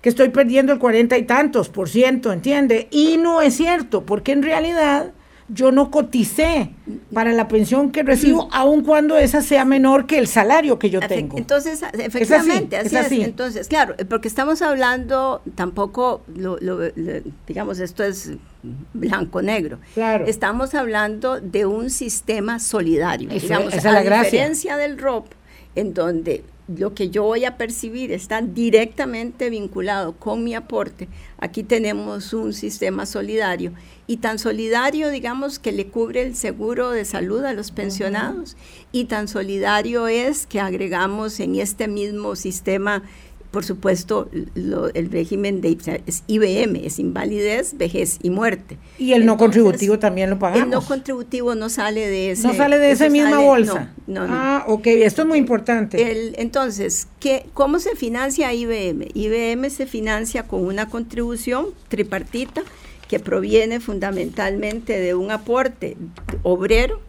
que 0.04 0.10
estoy 0.10 0.28
perdiendo 0.28 0.70
el 0.70 0.78
cuarenta 0.78 1.16
y 1.16 1.22
tantos 1.22 1.70
por 1.70 1.88
ciento, 1.88 2.30
¿entiende? 2.30 2.88
Y 2.90 3.16
no 3.16 3.40
es 3.40 3.56
cierto, 3.56 4.04
porque 4.04 4.32
en 4.32 4.42
realidad 4.42 5.12
yo 5.48 5.72
no 5.72 5.90
coticé 5.90 6.74
para 7.14 7.32
la 7.32 7.48
pensión 7.48 7.90
que 7.90 8.02
recibo, 8.02 8.50
aun 8.52 8.84
cuando 8.84 9.16
esa 9.16 9.40
sea 9.40 9.64
menor 9.64 10.04
que 10.04 10.18
el 10.18 10.26
salario 10.26 10.78
que 10.78 10.90
yo 10.90 11.00
tengo. 11.00 11.38
Entonces, 11.38 11.82
efectivamente, 11.94 12.76
así, 12.76 13.22
es 13.22 13.28
Entonces, 13.28 13.66
claro, 13.66 13.94
porque 14.10 14.28
estamos 14.28 14.60
hablando, 14.60 15.40
tampoco, 15.54 16.20
lo, 16.36 16.58
digamos, 17.46 17.78
esto 17.78 18.04
es 18.04 18.32
blanco-negro. 18.92 19.78
Claro. 19.94 20.26
Estamos 20.26 20.74
hablando 20.74 21.40
de 21.40 21.64
un 21.64 21.88
sistema 21.88 22.58
solidario. 22.58 23.30
digamos, 23.30 23.72
esa 23.72 23.88
a 23.88 24.02
la 24.02 24.22
diferencia 24.22 24.76
del 24.76 24.98
ROP, 24.98 25.28
en 25.74 25.94
donde 25.94 26.44
lo 26.68 26.94
que 26.94 27.10
yo 27.10 27.24
voy 27.24 27.44
a 27.44 27.56
percibir 27.56 28.10
está 28.12 28.40
directamente 28.40 29.50
vinculado 29.50 30.12
con 30.12 30.44
mi 30.44 30.54
aporte. 30.54 31.08
Aquí 31.38 31.62
tenemos 31.62 32.32
un 32.32 32.52
sistema 32.52 33.06
solidario 33.06 33.72
y 34.06 34.18
tan 34.18 34.38
solidario, 34.38 35.10
digamos, 35.10 35.58
que 35.58 35.72
le 35.72 35.88
cubre 35.88 36.22
el 36.22 36.34
seguro 36.34 36.90
de 36.90 37.04
salud 37.04 37.44
a 37.44 37.52
los 37.52 37.70
pensionados 37.70 38.56
y 38.92 39.04
tan 39.04 39.28
solidario 39.28 40.08
es 40.08 40.46
que 40.46 40.60
agregamos 40.60 41.40
en 41.40 41.56
este 41.56 41.88
mismo 41.88 42.36
sistema 42.36 43.02
por 43.54 43.64
supuesto, 43.64 44.28
el 44.94 45.10
régimen 45.12 45.60
de 45.60 45.78
es 46.06 46.24
IBM, 46.26 46.84
es 46.84 46.98
invalidez, 46.98 47.78
vejez 47.78 48.18
y 48.20 48.30
muerte. 48.30 48.78
Y 48.98 49.12
el 49.12 49.24
no 49.26 49.36
contributivo 49.36 50.00
también 50.00 50.28
lo 50.28 50.40
pagamos. 50.40 50.64
El 50.64 50.70
no 50.70 50.82
contributivo 50.82 51.54
no 51.54 51.68
sale 51.68 52.00
de 52.00 52.32
ese. 52.32 52.48
No 52.48 52.54
sale 52.54 52.78
de 52.78 52.90
esa 52.90 53.08
misma 53.08 53.38
bolsa. 53.38 53.92
No, 54.08 54.26
no, 54.26 54.34
ah, 54.34 54.64
ok, 54.66 54.88
esto 54.88 55.22
es 55.22 55.28
muy 55.28 55.38
importante. 55.38 56.10
El, 56.10 56.34
entonces, 56.36 57.06
¿qué, 57.20 57.46
¿cómo 57.54 57.78
se 57.78 57.94
financia 57.94 58.52
IBM? 58.52 59.06
IBM 59.14 59.70
se 59.70 59.86
financia 59.86 60.48
con 60.48 60.66
una 60.66 60.88
contribución 60.88 61.66
tripartita 61.86 62.64
que 63.06 63.20
proviene 63.20 63.78
fundamentalmente 63.78 64.98
de 64.98 65.14
un 65.14 65.30
aporte 65.30 65.96
obrero 66.42 67.00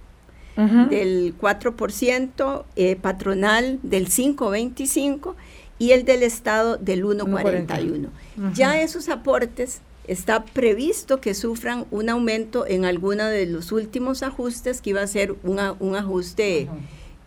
del 0.56 1.34
4%, 1.38 2.64
eh, 2.76 2.96
patronal 2.96 3.80
del 3.82 4.10
5,25% 4.10 5.34
y 5.78 5.92
el 5.92 6.06
del 6.06 6.24
Estado 6.24 6.78
del 6.78 7.04
1,41. 7.04 8.10
Ya 8.54 8.82
esos 8.82 9.10
aportes 9.10 9.82
está 10.08 10.46
previsto 10.46 11.20
que 11.20 11.34
sufran 11.34 11.86
un 11.92 12.10
aumento 12.10 12.66
en 12.68 12.86
alguno 12.86 13.26
de 13.26 13.46
los 13.46 13.72
últimos 13.72 14.24
ajustes, 14.24 14.82
que 14.82 14.92
iba 14.92 15.02
a 15.02 15.08
ser 15.08 15.36
un 15.44 15.96
ajuste, 15.96 16.70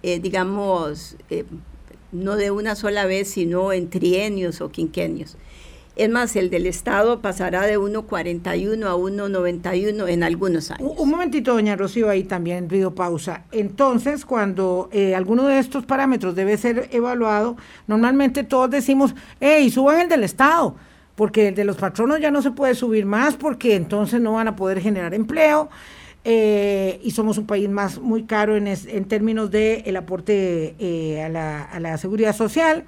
eh, 0.03 0.21
digamos, 0.21 1.17
eh, 1.31 1.45
no 2.13 2.37
de 2.37 2.51
una 2.51 2.75
sola 2.75 3.05
vez, 3.07 3.29
sino 3.29 3.73
en 3.73 3.91
trienios 3.91 4.61
o 4.61 4.71
quinquenios. 4.71 5.37
Es 5.99 6.09
más, 6.09 6.37
el 6.37 6.49
del 6.49 6.67
Estado 6.67 7.21
pasará 7.21 7.63
de 7.63 7.77
1,41 7.77 8.87
a 8.87 8.95
1,91 8.95 10.09
en 10.09 10.23
algunos 10.23 10.71
años. 10.71 10.93
Un, 10.97 11.11
momentito, 11.11 11.55
doña 11.55 11.75
Rocío, 11.75 12.09
ahí 12.09 12.23
también 12.23 12.69
pido 12.69 12.95
pausa. 12.95 13.43
Entonces, 13.51 14.25
cuando 14.25 14.89
eh, 14.93 15.17
alguno 15.17 15.49
de 15.49 15.59
estos 15.59 15.85
parámetros 15.87 16.37
debe 16.37 16.57
ser 16.57 16.89
evaluado, 16.93 17.57
normalmente 17.89 18.45
todos 18.45 18.71
decimos, 18.71 19.17
hey, 19.41 19.69
suban 19.71 20.03
el 20.03 20.09
del 20.09 20.23
Estado, 20.23 20.77
porque 21.17 21.49
el 21.49 21.57
de 21.57 21.65
los 21.65 21.77
patronos 21.77 22.21
ya 22.21 22.31
no 22.31 22.43
se 22.43 22.53
puede 22.53 22.77
subir 22.77 23.05
más, 23.05 23.35
porque 23.35 23.75
entonces 23.75 24.21
no 24.21 24.35
van 24.35 24.47
a 24.47 24.55
poder 24.55 24.81
generar 24.81 25.15
empleo. 25.15 25.69
Eh, 26.23 27.01
y 27.03 27.11
somos 27.11 27.39
un 27.39 27.47
país 27.47 27.69
más 27.69 27.99
muy 27.99 28.23
caro 28.23 28.55
en, 28.57 28.69
en 28.69 29.05
términos 29.07 29.51
de 29.51 29.83
el 29.87 29.97
aporte 29.97 30.77
eh, 30.79 31.23
a, 31.25 31.29
la, 31.29 31.65
a 31.65 31.81
la 31.81 31.99
seguridad 31.99 32.37
social. 32.37 32.85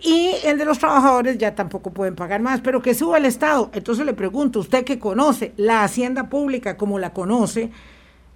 Y 0.00 0.30
el 0.44 0.58
de 0.58 0.64
los 0.64 0.78
trabajadores 0.78 1.38
ya 1.38 1.54
tampoco 1.54 1.90
pueden 1.90 2.14
pagar 2.14 2.40
más, 2.40 2.60
pero 2.60 2.80
que 2.80 2.94
suba 2.94 3.18
el 3.18 3.24
Estado. 3.24 3.70
Entonces 3.72 4.06
le 4.06 4.14
pregunto, 4.14 4.60
usted 4.60 4.84
que 4.84 4.98
conoce 4.98 5.52
la 5.56 5.82
hacienda 5.82 6.28
pública 6.28 6.76
como 6.76 6.98
la 6.98 7.12
conoce, 7.12 7.70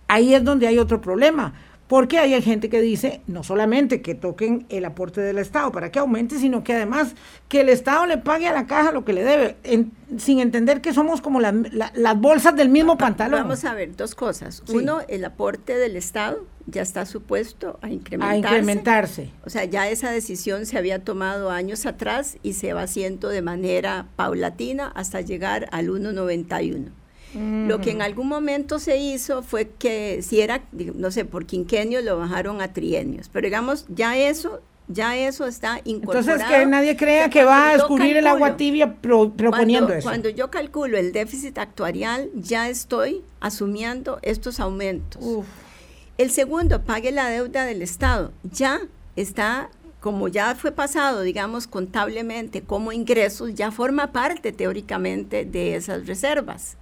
ahí 0.09 0.35
es 0.35 0.43
donde 0.43 0.67
hay 0.67 0.79
otro 0.79 1.01
problema. 1.01 1.55
Porque 1.93 2.19
hay 2.19 2.41
gente 2.41 2.71
que 2.71 2.81
dice 2.81 3.21
no 3.27 3.45
solamente 3.45 4.01
que 4.01 4.15
toquen 4.15 4.65
el 4.71 4.87
aporte 4.87 5.21
del 5.21 5.37
Estado 5.37 5.71
para 5.73 5.93
que 5.93 5.99
aumente, 5.99 6.39
sino 6.39 6.65
que 6.65 6.73
además 6.73 7.15
que 7.49 7.61
el 7.61 7.69
Estado 7.69 8.07
le 8.07 8.17
pague 8.17 8.49
a 8.49 8.55
la 8.55 8.67
caja 8.67 8.93
lo 8.93 9.05
que 9.05 9.13
le 9.13 9.23
debe, 9.23 9.57
sin 10.17 10.39
entender 10.39 10.81
que 10.81 10.95
somos 10.95 11.21
como 11.21 11.39
las 11.39 12.17
bolsas 12.17 12.57
del 12.57 12.71
mismo 12.71 12.97
pantalón. 12.97 13.43
Vamos 13.43 13.67
a 13.67 13.75
ver 13.75 13.95
dos 13.95 14.15
cosas. 14.15 14.63
Uno, 14.73 15.03
el 15.07 15.23
aporte 15.23 15.77
del 15.77 15.97
Estado 15.97 16.47
ya 16.67 16.81
está 16.81 17.05
supuesto 17.05 17.79
a 17.83 17.91
incrementarse. 17.91 18.37
A 18.37 18.39
incrementarse. 18.39 19.31
O 19.45 19.51
sea, 19.51 19.67
ya 19.67 19.91
esa 19.91 20.11
decisión 20.11 20.65
se 20.65 20.79
había 20.79 21.05
tomado 21.05 21.51
años 21.51 21.85
atrás 21.85 22.39
y 22.43 22.55
se 22.55 22.73
va 22.73 22.85
haciendo 22.85 23.29
de 23.29 23.43
manera 23.43 24.07
paulatina 24.17 24.89
hasta 24.95 25.21
llegar 25.21 25.69
al 25.73 25.89
1,91. 25.89 27.02
Lo 27.35 27.81
que 27.81 27.91
en 27.91 28.03
algún 28.03 28.29
momento 28.29 28.79
se 28.79 28.99
hizo 28.99 29.43
fue 29.43 29.71
que 29.71 30.21
si 30.23 30.41
era, 30.41 30.63
no 30.73 31.11
sé, 31.11 31.25
por 31.25 31.47
quinquenio 31.47 32.03
lo 32.03 32.19
bajaron 32.19 32.61
a 32.61 32.73
trienios, 32.73 33.29
pero 33.31 33.47
digamos, 33.47 33.87
ya 33.89 34.17
eso 34.17 34.61
ya 34.89 35.17
eso 35.17 35.47
está 35.47 35.81
incorporado. 35.85 36.33
Entonces, 36.33 36.59
que 36.59 36.67
nadie 36.67 36.97
crea 36.97 37.31
que 37.31 37.45
va 37.45 37.71
a 37.71 37.73
descubrir 37.75 38.17
el 38.17 38.27
agua 38.27 38.57
tibia 38.57 38.95
proponiendo 38.95 39.93
eso. 39.93 40.09
Cuando 40.09 40.29
yo 40.29 40.51
calculo 40.51 40.99
el 40.99 41.13
déficit 41.13 41.59
actuarial, 41.59 42.31
ya 42.35 42.69
estoy 42.69 43.23
asumiendo 43.41 44.19
estos 44.23 44.61
aumentos. 44.61 45.23
El 46.19 46.31
segundo, 46.31 46.83
pague 46.83 47.13
la 47.13 47.29
deuda 47.29 47.65
del 47.65 47.81
Estado. 47.81 48.33
Ya 48.43 48.81
está, 49.17 49.71
como 50.01 50.29
ya 50.29 50.55
fue 50.55 50.73
pasado, 50.73 51.23
digamos, 51.23 51.67
contablemente 51.67 52.63
como 52.63 52.93
ingresos, 52.93 53.55
ya 53.55 53.71
forma 53.71 54.13
parte 54.13 54.53
teóricamente 54.53 55.45
de 55.45 55.77
esas 55.77 56.07
reservas 56.07 56.77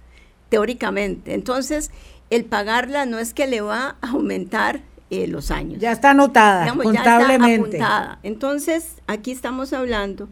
teóricamente. 0.51 1.33
Entonces, 1.33 1.91
el 2.29 2.43
pagarla 2.45 3.05
no 3.05 3.17
es 3.19 3.33
que 3.33 3.47
le 3.47 3.61
va 3.61 3.95
a 4.01 4.09
aumentar 4.09 4.81
eh, 5.09 5.25
los 5.27 5.49
años. 5.49 5.79
Ya 5.79 5.93
está 5.93 6.11
anotada 6.11 6.71
contablemente. 6.75 7.79
Entonces, 8.21 8.97
aquí 9.07 9.31
estamos 9.31 9.71
hablando 9.71 10.27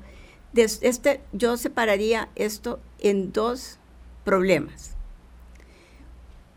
de 0.51 0.63
este, 0.63 1.21
yo 1.31 1.55
separaría 1.55 2.27
esto 2.35 2.81
en 2.99 3.31
dos 3.31 3.79
problemas. 4.25 4.95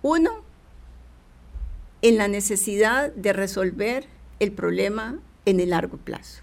Uno, 0.02 0.30
en 2.02 2.18
la 2.18 2.26
necesidad 2.26 3.12
de 3.12 3.32
resolver 3.32 4.08
el 4.40 4.50
problema 4.50 5.20
en 5.44 5.60
el 5.60 5.70
largo 5.70 5.98
plazo, 5.98 6.42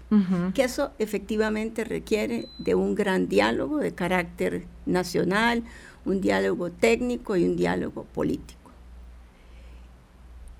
que 0.54 0.64
eso 0.64 0.92
efectivamente 0.98 1.84
requiere 1.84 2.48
de 2.58 2.74
un 2.74 2.94
gran 2.94 3.28
diálogo 3.28 3.78
de 3.78 3.94
carácter 3.94 4.64
nacional, 4.86 5.64
un 6.04 6.20
diálogo 6.20 6.70
técnico 6.70 7.36
y 7.36 7.44
un 7.44 7.56
diálogo 7.56 8.04
político. 8.04 8.58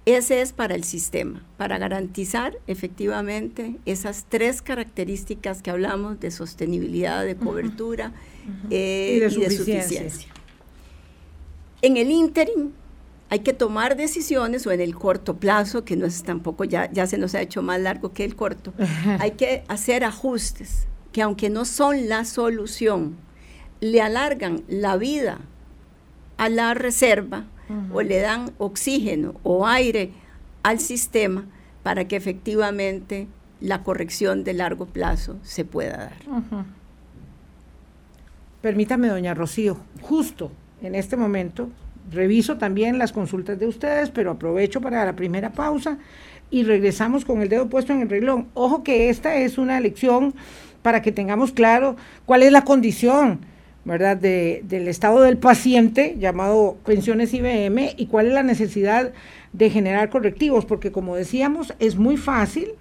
Ese 0.07 0.41
es 0.41 0.53
para 0.53 0.75
el 0.75 0.85
sistema, 0.85 1.45
para 1.57 1.79
garantizar 1.79 2.59
efectivamente 2.67 3.77
esas 3.85 4.25
tres 4.29 4.63
características 4.63 5.63
que 5.63 5.71
hablamos 5.71 6.19
de 6.21 6.31
sostenibilidad, 6.31 7.25
de 7.25 7.37
cobertura 7.37 8.13
eh, 8.71 9.17
y, 9.17 9.21
de, 9.21 9.51
suficiencia. 9.51 10.29
En 11.83 11.97
el 11.97 12.11
ínterin 12.11 12.73
hay 13.29 13.41
que 13.41 13.53
tomar 13.53 13.97
decisiones 13.97 14.67
o 14.67 14.73
en 14.73 14.81
el 14.81 14.95
corto 14.95 15.37
plazo, 15.37 15.85
que 15.85 15.97
no 15.97 16.07
es 16.07 16.23
tampoco, 16.23 16.65
ya, 16.65 16.91
ya 16.91 17.07
se 17.07 17.19
nos 17.19 17.35
ha 17.35 17.43
hecho 17.43 17.63
más 17.63 17.79
largo 17.81 18.13
que 18.13 18.25
el 18.25 18.35
corto, 18.35 18.73
hay 19.21 19.33
que 19.33 19.65
hacer 19.69 20.03
ajustes 20.03 20.89
que 21.13 21.23
aunque 21.23 21.51
no 21.51 21.65
son 21.65 22.09
la 22.09 22.25
solución, 22.25 23.17
le 23.81 24.01
alargan 24.01 24.63
la 24.69 24.97
vida 24.97 25.39
a 26.37 26.49
la 26.49 26.75
reserva 26.75 27.45
o 27.93 28.03
le 28.03 28.19
dan 28.19 28.51
oxígeno 28.59 29.35
o 29.45 29.67
aire 29.67 30.11
al 30.63 30.81
sistema 30.81 31.45
para 31.83 32.09
que 32.09 32.17
efectivamente 32.17 33.29
la 33.61 33.83
corrección 33.83 34.43
de 34.43 34.55
largo 34.55 34.87
plazo 34.87 35.39
se 35.43 35.65
pueda 35.65 35.97
dar. 35.97 36.65
Permítame, 38.61 39.09
doña 39.09 39.35
Rocío, 39.35 39.77
justo 40.03 40.51
en 40.83 40.95
este 40.95 41.17
momento 41.17 41.71
reviso 42.11 42.59
también 42.59 42.99
las 42.99 43.13
consultas 43.13 43.59
de 43.59 43.67
ustedes, 43.67 44.11
pero 44.11 44.33
aprovecho 44.33 44.81
para 44.81 45.05
la 45.05 45.15
primera 45.15 45.53
pausa 45.53 45.99
y 46.51 46.65
regresamos 46.65 47.25
con 47.25 47.41
el 47.41 47.49
dedo 47.49 47.69
puesto 47.69 47.93
en 47.93 48.01
el 48.01 48.09
reglón. 48.09 48.49
Ojo 48.55 48.83
que 48.83 49.11
esta 49.11 49.37
es 49.37 49.59
una 49.59 49.79
lección 49.79 50.35
para 50.83 51.03
que 51.03 51.13
tengamos 51.13 51.53
claro 51.53 51.97
cuál 52.27 52.43
es 52.43 52.51
la 52.51 52.65
condición 52.65 53.41
¿verdad? 53.85 54.17
De, 54.17 54.63
del 54.65 54.89
estado 54.89 55.23
del 55.23 55.39
paciente, 55.39 56.17
llamado 56.19 56.77
pensiones 56.85 57.33
IBM, 57.33 57.95
y 57.97 58.07
cuál 58.07 58.27
es 58.27 58.33
la 58.35 58.43
necesidad 58.43 59.13
de 59.53 59.71
generar 59.71 60.11
correctivos, 60.11 60.65
porque 60.65 60.93
como 60.93 61.17
decíamos, 61.17 61.75
es 61.79 61.97
muy 61.97 62.17
fácil 62.17 62.73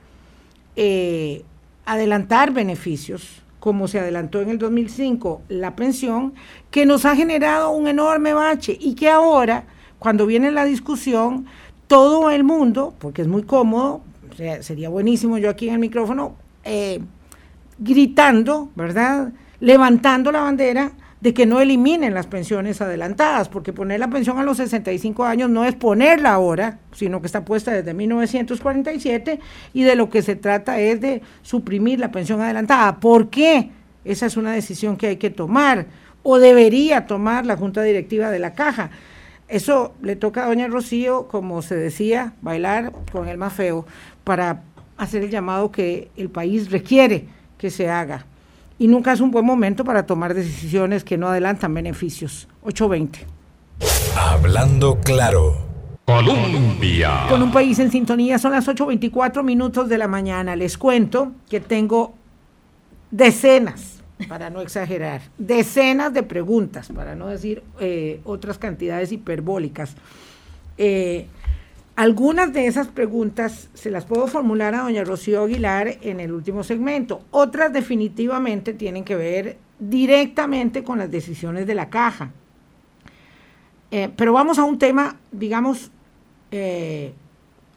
eh, 0.75 1.43
adelantar 1.85 2.51
beneficios, 2.51 3.41
como 3.59 3.87
se 3.87 3.99
adelantó 3.99 4.41
en 4.41 4.49
el 4.49 4.57
2005 4.57 5.41
la 5.49 5.75
pensión, 5.75 6.33
que 6.71 6.85
nos 6.85 7.05
ha 7.05 7.15
generado 7.15 7.71
un 7.71 7.87
enorme 7.87 8.33
bache 8.33 8.77
y 8.79 8.95
que 8.95 9.09
ahora, 9.09 9.65
cuando 9.97 10.25
viene 10.25 10.51
la 10.51 10.65
discusión, 10.65 11.45
todo 11.87 12.29
el 12.29 12.43
mundo, 12.43 12.93
porque 12.99 13.21
es 13.21 13.27
muy 13.27 13.43
cómodo, 13.43 14.01
sería 14.61 14.89
buenísimo 14.89 15.37
yo 15.37 15.49
aquí 15.49 15.67
en 15.67 15.73
el 15.73 15.79
micrófono, 15.79 16.35
eh, 16.63 17.01
gritando, 17.79 18.69
¿verdad? 18.75 19.33
Levantando 19.59 20.31
la 20.31 20.41
bandera 20.41 20.91
de 21.21 21.33
que 21.33 21.45
no 21.45 21.59
eliminen 21.59 22.13
las 22.13 22.27
pensiones 22.27 22.81
adelantadas, 22.81 23.49
porque 23.49 23.73
poner 23.73 23.99
la 23.99 24.09
pensión 24.09 24.39
a 24.39 24.43
los 24.43 24.57
65 24.57 25.25
años 25.25 25.49
no 25.49 25.65
es 25.65 25.75
ponerla 25.75 26.33
ahora, 26.33 26.79
sino 26.93 27.19
que 27.19 27.27
está 27.27 27.43
puesta 27.43 27.71
desde 27.71 27.93
1947 27.93 29.39
y 29.73 29.83
de 29.83 29.95
lo 29.95 30.09
que 30.09 30.21
se 30.21 30.37
trata 30.37 30.79
es 30.79 31.01
de 31.01 31.21
suprimir 31.41 31.99
la 31.99 32.11
pensión 32.11 32.41
adelantada. 32.41 32.99
¿Por 33.01 33.29
qué? 33.29 33.71
Esa 34.05 34.27
es 34.27 34.37
una 34.37 34.53
decisión 34.53 34.95
que 34.95 35.07
hay 35.07 35.17
que 35.17 35.29
tomar 35.29 35.87
o 36.23 36.39
debería 36.39 37.05
tomar 37.05 37.45
la 37.45 37.57
Junta 37.57 37.83
Directiva 37.83 38.31
de 38.31 38.39
la 38.39 38.53
Caja. 38.53 38.89
Eso 39.49 39.95
le 40.01 40.15
toca 40.15 40.45
a 40.45 40.47
doña 40.47 40.67
Rocío, 40.67 41.27
como 41.27 41.61
se 41.61 41.75
decía, 41.75 42.33
bailar 42.41 42.93
con 43.11 43.27
el 43.27 43.37
más 43.37 43.51
feo 43.51 43.85
para 44.23 44.63
hacer 44.95 45.23
el 45.23 45.31
llamado 45.31 45.71
que 45.71 46.11
el 46.15 46.29
país 46.29 46.71
requiere 46.71 47.25
que 47.57 47.69
se 47.71 47.89
haga 47.89 48.25
y 48.79 48.87
nunca 48.87 49.11
es 49.11 49.19
un 49.19 49.29
buen 49.29 49.45
momento 49.45 49.83
para 49.83 50.05
tomar 50.05 50.33
decisiones 50.33 51.03
que 51.03 51.17
no 51.17 51.27
adelantan 51.27 51.73
beneficios. 51.73 52.47
820. 52.63 53.27
Hablando 54.17 54.99
claro. 55.01 55.69
Colombia. 56.05 57.27
Con 57.29 57.43
un 57.43 57.51
país 57.51 57.77
en 57.77 57.91
sintonía, 57.91 58.39
son 58.39 58.53
las 58.53 58.67
8.24 58.67 59.43
minutos 59.43 59.89
de 59.89 59.97
la 59.99 60.07
mañana. 60.07 60.55
Les 60.55 60.75
cuento 60.77 61.33
que 61.47 61.59
tengo 61.59 62.15
decenas, 63.11 64.01
para 64.27 64.49
no 64.49 64.61
exagerar, 64.61 65.21
decenas 65.37 66.11
de 66.13 66.23
preguntas, 66.23 66.89
para 66.95 67.13
no 67.15 67.27
decir 67.27 67.61
eh, 67.79 68.21
otras 68.23 68.57
cantidades 68.57 69.11
hiperbólicas. 69.11 69.95
Eh, 70.77 71.27
algunas 71.99 72.53
de 72.53 72.65
esas 72.65 72.87
preguntas 72.87 73.69
se 73.73 73.91
las 73.91 74.05
puedo 74.05 74.25
formular 74.27 74.73
a 74.73 74.83
doña 74.83 75.03
Rocío 75.03 75.43
Aguilar 75.43 75.97
en 75.99 76.21
el 76.21 76.31
último 76.31 76.63
segmento. 76.63 77.25
Otras 77.29 77.73
definitivamente 77.73 78.73
tienen 78.73 79.03
que 79.03 79.17
ver 79.17 79.57
directamente 79.79 80.81
con 80.81 80.99
las 80.99 81.11
decisiones 81.11 81.67
de 81.67 81.75
la 81.75 81.89
caja. 81.89 82.31
Eh, 83.91 84.09
pero 84.15 84.31
vamos 84.31 84.59
a 84.59 84.63
un 84.63 84.79
tema, 84.79 85.17
digamos, 85.33 85.91
eh, 86.51 87.11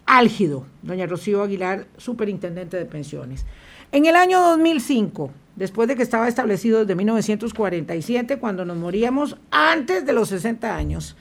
álgido, 0.07 0.67
doña 0.83 1.07
Rocío 1.07 1.43
Aguilar, 1.43 1.89
superintendente 1.97 2.77
de 2.77 2.85
pensiones. 2.87 3.45
En 3.91 4.07
el 4.07 4.15
año 4.15 4.41
2005, 4.41 5.33
después 5.57 5.89
de 5.89 5.97
que 5.97 6.05
estaba 6.05 6.29
establecido 6.29 6.79
desde 6.79 6.95
1947, 6.95 8.39
cuando 8.39 8.65
nos 8.65 8.77
moríamos 8.77 9.37
antes 9.51 10.07
de 10.07 10.13
los 10.13 10.29
60 10.29 10.77
años, 10.77 11.17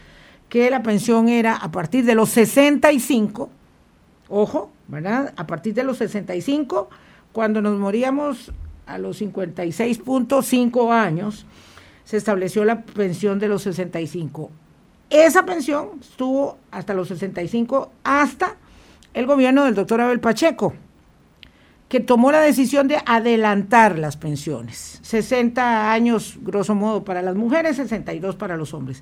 que 0.51 0.69
la 0.69 0.83
pensión 0.83 1.29
era 1.29 1.55
a 1.55 1.71
partir 1.71 2.03
de 2.03 2.13
los 2.13 2.27
65, 2.31 3.49
ojo, 4.27 4.69
¿verdad? 4.89 5.33
A 5.37 5.47
partir 5.47 5.73
de 5.73 5.85
los 5.85 5.99
65, 5.99 6.89
cuando 7.31 7.61
nos 7.61 7.79
moríamos 7.79 8.51
a 8.85 8.97
los 8.97 9.21
56.5 9.21 10.91
años, 10.91 11.45
se 12.03 12.17
estableció 12.17 12.65
la 12.65 12.81
pensión 12.81 13.39
de 13.39 13.47
los 13.47 13.61
65. 13.61 14.51
Esa 15.09 15.45
pensión 15.45 15.91
estuvo 16.01 16.57
hasta 16.69 16.93
los 16.93 17.07
65, 17.07 17.89
hasta 18.03 18.57
el 19.13 19.27
gobierno 19.27 19.63
del 19.63 19.73
doctor 19.73 20.01
Abel 20.01 20.19
Pacheco, 20.19 20.73
que 21.87 22.01
tomó 22.01 22.29
la 22.29 22.41
decisión 22.41 22.89
de 22.89 22.97
adelantar 23.05 23.97
las 23.97 24.17
pensiones. 24.17 24.99
60 25.01 25.93
años, 25.93 26.37
grosso 26.41 26.75
modo, 26.75 27.05
para 27.05 27.21
las 27.21 27.35
mujeres, 27.35 27.77
62 27.77 28.35
para 28.35 28.57
los 28.57 28.73
hombres. 28.73 29.01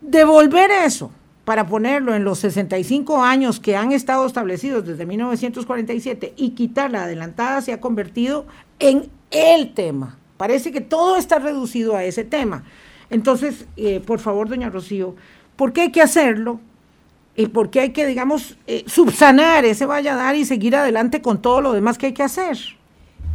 Devolver 0.00 0.70
eso 0.70 1.10
para 1.44 1.66
ponerlo 1.66 2.14
en 2.14 2.24
los 2.24 2.38
65 2.38 3.22
años 3.22 3.60
que 3.60 3.76
han 3.76 3.92
estado 3.92 4.26
establecidos 4.26 4.86
desde 4.86 5.06
1947 5.06 6.34
y 6.36 6.50
quitar 6.50 6.90
la 6.90 7.04
adelantada 7.04 7.60
se 7.60 7.72
ha 7.72 7.80
convertido 7.80 8.46
en 8.78 9.10
el 9.30 9.74
tema. 9.74 10.18
Parece 10.36 10.72
que 10.72 10.80
todo 10.80 11.16
está 11.16 11.38
reducido 11.38 11.96
a 11.96 12.04
ese 12.04 12.24
tema. 12.24 12.64
Entonces, 13.10 13.66
eh, 13.76 14.00
por 14.04 14.18
favor, 14.18 14.48
doña 14.48 14.70
Rocío, 14.70 15.14
¿por 15.56 15.72
qué 15.72 15.82
hay 15.82 15.92
que 15.92 16.02
hacerlo? 16.02 16.60
¿Y 17.36 17.46
por 17.46 17.70
qué 17.70 17.80
hay 17.80 17.90
que, 17.90 18.06
digamos, 18.06 18.56
eh, 18.66 18.84
subsanar 18.86 19.64
ese 19.64 19.86
vaya 19.86 20.14
a 20.14 20.16
dar 20.16 20.36
y 20.36 20.44
seguir 20.44 20.76
adelante 20.76 21.20
con 21.20 21.42
todo 21.42 21.60
lo 21.60 21.72
demás 21.72 21.98
que 21.98 22.06
hay 22.06 22.12
que 22.12 22.22
hacer? 22.22 22.56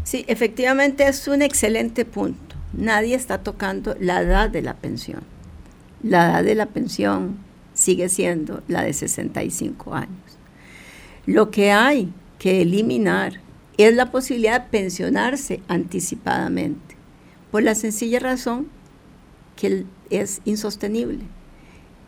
Sí, 0.04 0.26
efectivamente 0.28 1.08
es 1.08 1.28
un 1.28 1.42
excelente 1.42 2.06
punto. 2.06 2.56
Nadie 2.74 3.16
está 3.16 3.40
tocando 3.40 3.96
la 4.00 4.22
edad 4.22 4.50
de 4.50 4.62
la 4.62 4.76
pensión 4.76 5.22
la 6.02 6.30
edad 6.30 6.44
de 6.44 6.56
la 6.56 6.66
pensión 6.68 7.38
sigue 7.74 8.10
siendo 8.10 8.62
la 8.68 8.84
de 8.84 8.94
65 8.94 9.94
años. 9.96 10.38
Lo 11.26 11.52
que 11.52 11.72
hay 11.72 12.12
que 12.38 12.62
eliminar 12.62 13.42
es 13.78 13.94
la 13.94 14.12
posibilidad 14.12 14.62
de 14.62 14.70
pensionarse 14.70 15.62
anticipadamente, 15.68 16.96
por 17.52 17.64
la 17.64 17.76
sencilla 17.76 18.20
razón 18.20 18.68
que 19.56 19.86
es 20.10 20.42
insostenible, 20.46 21.20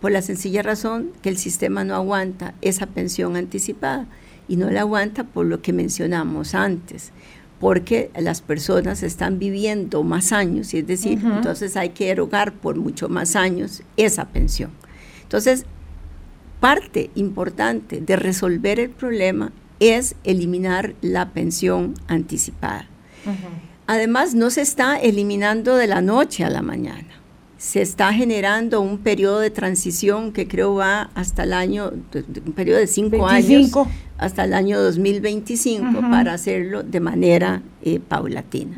por 0.01 0.11
la 0.11 0.21
sencilla 0.21 0.63
razón 0.63 1.11
que 1.21 1.29
el 1.29 1.37
sistema 1.37 1.83
no 1.83 1.95
aguanta 1.95 2.55
esa 2.61 2.87
pensión 2.87 3.35
anticipada 3.35 4.07
y 4.47 4.57
no 4.57 4.69
la 4.69 4.81
aguanta 4.81 5.23
por 5.23 5.45
lo 5.45 5.61
que 5.61 5.71
mencionamos 5.71 6.55
antes, 6.55 7.11
porque 7.61 8.09
las 8.19 8.41
personas 8.41 9.03
están 9.03 9.39
viviendo 9.39 10.03
más 10.03 10.33
años, 10.33 10.73
y 10.73 10.79
es 10.79 10.87
decir, 10.87 11.21
entonces 11.23 11.77
hay 11.77 11.89
que 11.89 12.09
erogar 12.09 12.53
por 12.53 12.75
mucho 12.75 13.07
más 13.07 13.35
años 13.35 13.83
esa 13.95 14.25
pensión. 14.25 14.71
Entonces, 15.21 15.65
parte 16.59 17.11
importante 17.15 18.01
de 18.01 18.15
resolver 18.15 18.79
el 18.79 18.89
problema 18.89 19.53
es 19.79 20.15
eliminar 20.23 20.95
la 21.01 21.29
pensión 21.29 21.93
anticipada. 22.07 22.87
Además, 23.85 24.33
no 24.33 24.49
se 24.49 24.61
está 24.61 24.97
eliminando 24.97 25.75
de 25.75 25.85
la 25.87 26.01
noche 26.01 26.43
a 26.43 26.49
la 26.49 26.63
mañana 26.63 27.20
se 27.61 27.79
está 27.79 28.11
generando 28.11 28.81
un 28.81 28.97
periodo 28.97 29.39
de 29.39 29.51
transición 29.51 30.31
que 30.31 30.47
creo 30.47 30.73
va 30.73 31.11
hasta 31.13 31.43
el 31.43 31.53
año, 31.53 31.91
un 31.93 32.53
periodo 32.53 32.79
de 32.79 32.87
cinco 32.87 33.27
años, 33.27 33.71
hasta 34.17 34.45
el 34.45 34.55
año 34.55 34.81
2025 34.81 36.01
para 36.09 36.33
hacerlo 36.33 36.81
de 36.81 36.99
manera 36.99 37.61
eh, 37.83 37.99
paulatina. 37.99 38.77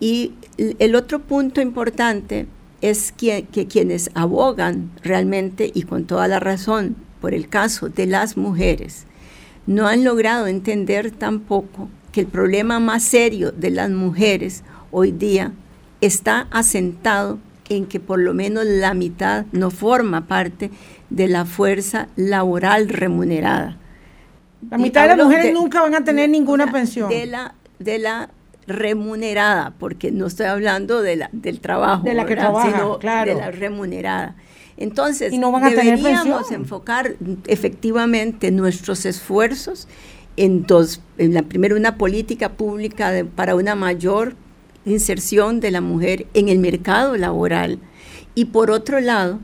Y 0.00 0.32
el 0.56 0.96
otro 0.96 1.20
punto 1.20 1.60
importante 1.60 2.48
es 2.80 3.12
que, 3.12 3.46
que 3.52 3.68
quienes 3.68 4.10
abogan 4.14 4.90
realmente 5.04 5.70
y 5.72 5.84
con 5.84 6.04
toda 6.04 6.26
la 6.26 6.40
razón 6.40 6.96
por 7.20 7.32
el 7.32 7.48
caso 7.48 7.88
de 7.88 8.06
las 8.06 8.36
mujeres, 8.36 9.04
no 9.68 9.86
han 9.86 10.02
logrado 10.02 10.48
entender 10.48 11.12
tampoco 11.12 11.88
que 12.10 12.22
el 12.22 12.26
problema 12.26 12.80
más 12.80 13.04
serio 13.04 13.52
de 13.52 13.70
las 13.70 13.88
mujeres 13.88 14.64
hoy 14.90 15.12
día 15.12 15.52
está 16.00 16.48
asentado 16.50 17.38
en 17.68 17.86
que 17.86 18.00
por 18.00 18.18
lo 18.18 18.34
menos 18.34 18.64
la 18.64 18.94
mitad 18.94 19.46
no 19.52 19.70
forma 19.70 20.26
parte 20.26 20.70
de 21.10 21.28
la 21.28 21.44
fuerza 21.44 22.08
laboral 22.16 22.88
remunerada. 22.88 23.76
La 24.70 24.78
mitad 24.78 25.08
de 25.08 25.16
las 25.16 25.26
mujeres 25.26 25.52
nunca 25.52 25.82
van 25.82 25.94
a 25.94 26.04
tener 26.04 26.28
ninguna 26.28 26.70
pensión. 26.70 27.08
De 27.08 27.26
la, 27.26 27.54
de 27.78 27.98
la 27.98 28.30
remunerada, 28.66 29.72
porque 29.78 30.10
no 30.10 30.26
estoy 30.26 30.46
hablando 30.46 31.00
de 31.00 31.16
la, 31.16 31.30
del 31.32 31.60
trabajo, 31.60 32.04
de 32.04 32.14
la 32.14 32.26
que 32.26 32.36
trabaja, 32.36 32.70
sino 32.70 32.98
claro. 32.98 33.34
de 33.34 33.40
la 33.40 33.50
remunerada. 33.50 34.36
Entonces, 34.76 35.32
deberíamos 35.32 36.52
enfocar 36.52 37.16
efectivamente 37.46 38.50
nuestros 38.52 39.06
esfuerzos 39.06 39.88
en 40.36 40.66
dos, 40.66 41.00
en 41.18 41.34
la 41.34 41.42
primera 41.42 41.74
una 41.74 41.96
política 41.96 42.50
pública 42.50 43.12
para 43.34 43.56
una 43.56 43.74
mayor 43.74 44.34
inserción 44.90 45.60
de 45.60 45.70
la 45.70 45.80
mujer 45.80 46.26
en 46.34 46.48
el 46.48 46.58
mercado 46.58 47.16
laboral. 47.16 47.78
Y 48.34 48.46
por 48.46 48.70
otro 48.70 49.00
lado, 49.00 49.40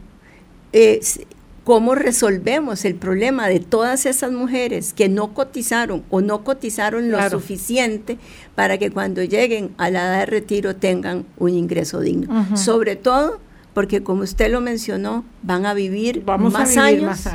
cómo 1.64 1.94
resolvemos 1.94 2.84
el 2.84 2.94
problema 2.94 3.48
de 3.48 3.58
todas 3.58 4.06
esas 4.06 4.30
mujeres 4.30 4.92
que 4.92 5.08
no 5.08 5.32
cotizaron 5.32 6.04
o 6.10 6.20
no 6.20 6.44
cotizaron 6.44 7.10
lo 7.10 7.30
suficiente 7.30 8.18
para 8.54 8.78
que 8.78 8.90
cuando 8.90 9.22
lleguen 9.22 9.74
a 9.78 9.90
la 9.90 10.02
edad 10.02 10.18
de 10.20 10.26
retiro 10.26 10.76
tengan 10.76 11.24
un 11.38 11.50
ingreso 11.50 12.00
digno. 12.00 12.46
Sobre 12.56 12.96
todo 12.96 13.40
porque 13.72 14.04
como 14.04 14.22
usted 14.22 14.52
lo 14.52 14.60
mencionó, 14.60 15.24
van 15.42 15.66
a 15.66 15.74
vivir, 15.74 16.22
más, 16.24 16.76
años 16.76 17.26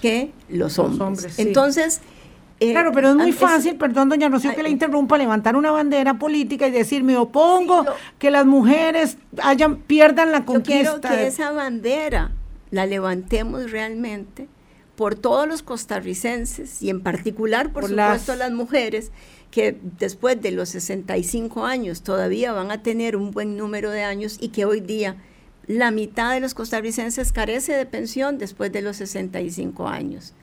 que 0.00 0.32
los 0.48 0.78
hombres. 0.78 1.38
Entonces, 1.38 2.00
eh, 2.68 2.72
claro, 2.72 2.92
pero 2.92 3.10
es 3.10 3.16
muy 3.16 3.32
fácil, 3.32 3.76
perdón, 3.76 4.08
doña 4.08 4.28
Rocío, 4.28 4.54
que 4.54 4.62
le 4.62 4.70
interrumpa, 4.70 5.18
levantar 5.18 5.56
una 5.56 5.70
bandera 5.70 6.14
política 6.14 6.68
y 6.68 6.70
decir, 6.70 7.02
me 7.02 7.16
opongo 7.16 7.84
que 8.18 8.30
las 8.30 8.46
mujeres 8.46 9.16
hayan, 9.42 9.76
pierdan 9.76 10.32
la 10.32 10.44
conquista. 10.44 10.94
Yo 10.94 11.00
quiero 11.00 11.16
que 11.16 11.26
esa 11.26 11.50
bandera 11.52 12.32
la 12.70 12.86
levantemos 12.86 13.70
realmente 13.70 14.48
por 14.96 15.14
todos 15.14 15.48
los 15.48 15.62
costarricenses 15.62 16.82
y 16.82 16.90
en 16.90 17.02
particular, 17.02 17.72
por, 17.72 17.88
supuesto, 17.88 18.32
las... 18.32 18.38
las 18.38 18.52
mujeres 18.52 19.10
que 19.50 19.78
después 19.98 20.40
de 20.40 20.50
los 20.52 20.70
65 20.70 21.64
años 21.64 22.02
todavía 22.02 22.52
van 22.52 22.70
a 22.70 22.82
tener 22.82 23.16
un 23.16 23.30
buen 23.32 23.56
número 23.56 23.90
de 23.90 24.02
años 24.02 24.38
y 24.40 24.48
que 24.48 24.64
hoy 24.64 24.80
día 24.80 25.16
la 25.66 25.90
mitad 25.90 26.32
de 26.32 26.40
los 26.40 26.54
costarricenses 26.54 27.32
carece 27.32 27.72
de 27.74 27.86
pensión 27.86 28.38
después 28.38 28.72
de 28.72 28.82
los 28.82 28.96
65 28.96 29.88
años. 29.88 30.34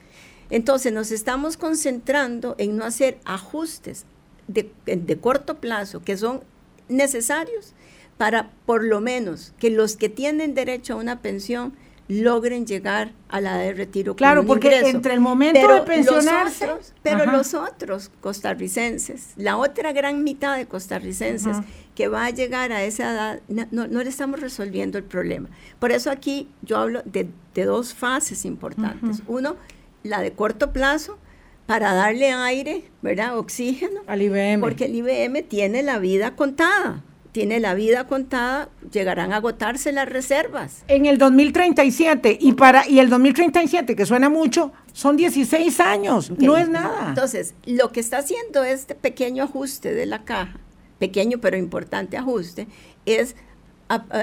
Entonces 0.50 0.92
nos 0.92 1.12
estamos 1.12 1.56
concentrando 1.56 2.54
en 2.58 2.76
no 2.76 2.84
hacer 2.84 3.18
ajustes 3.24 4.04
de, 4.48 5.18
corto 5.20 5.58
plazo 5.58 6.02
que 6.02 6.16
son 6.16 6.42
necesarios, 6.88 7.72
para 8.18 8.50
por 8.66 8.84
lo 8.84 9.00
menos 9.00 9.54
que 9.58 9.70
los 9.70 9.96
que 9.96 10.08
tienen 10.08 10.54
derecho 10.54 10.94
a 10.94 10.96
una 10.96 11.22
pensión 11.22 11.72
logren 12.08 12.66
llegar 12.66 13.12
a 13.28 13.40
la 13.40 13.56
de 13.56 13.72
retiro. 13.72 14.16
Claro, 14.16 14.44
porque 14.44 14.80
entre 14.80 15.14
el 15.14 15.20
momento 15.20 15.72
de 15.72 15.82
pensionarse. 15.82 16.68
pero 17.02 17.24
los 17.24 17.54
otros 17.54 18.10
costarricenses, 18.20 19.28
la 19.36 19.56
otra 19.56 19.92
gran 19.92 20.24
mitad 20.24 20.56
de 20.56 20.66
costarricenses 20.66 21.56
que 21.94 22.08
va 22.08 22.26
a 22.26 22.30
llegar 22.30 22.72
a 22.72 22.82
esa 22.82 23.12
edad, 23.12 23.40
no, 23.70 23.86
le 23.86 24.08
estamos 24.08 24.40
resolviendo 24.40 24.98
el 24.98 25.04
problema. 25.04 25.48
Por 25.78 25.92
eso 25.92 26.10
aquí 26.10 26.48
yo 26.62 26.78
hablo 26.78 27.02
de, 27.04 27.28
dos 27.54 27.94
fases 27.94 28.44
importantes. 28.44 29.22
Uno, 29.28 29.56
la 30.02 30.20
de 30.20 30.32
corto 30.32 30.72
plazo, 30.72 31.18
para 31.66 31.94
darle 31.94 32.32
aire, 32.32 32.84
¿verdad? 33.02 33.38
Oxígeno. 33.38 34.00
Al 34.06 34.22
IBM. 34.22 34.60
Porque 34.60 34.86
el 34.86 34.94
IBM 34.96 35.42
tiene 35.44 35.82
la 35.82 35.98
vida 35.98 36.34
contada 36.36 37.02
tiene 37.32 37.60
la 37.60 37.74
vida 37.74 38.06
contada, 38.08 38.70
llegarán 38.90 39.32
a 39.32 39.36
agotarse 39.36 39.92
las 39.92 40.08
reservas. 40.08 40.82
En 40.88 41.06
el 41.06 41.16
2037 41.16 42.38
y 42.40 42.54
para 42.54 42.88
y 42.88 42.98
el 42.98 43.08
2037 43.08 43.94
que 43.94 44.04
suena 44.04 44.28
mucho, 44.28 44.72
son 44.92 45.16
16 45.16 45.78
años, 45.80 46.32
no 46.38 46.56
es 46.56 46.68
nada. 46.68 47.10
Entonces, 47.10 47.54
lo 47.66 47.92
que 47.92 48.00
está 48.00 48.18
haciendo 48.18 48.64
este 48.64 48.94
pequeño 48.96 49.44
ajuste 49.44 49.94
de 49.94 50.06
la 50.06 50.24
caja, 50.24 50.58
pequeño 50.98 51.38
pero 51.38 51.56
importante 51.56 52.16
ajuste, 52.16 52.66
es 53.06 53.36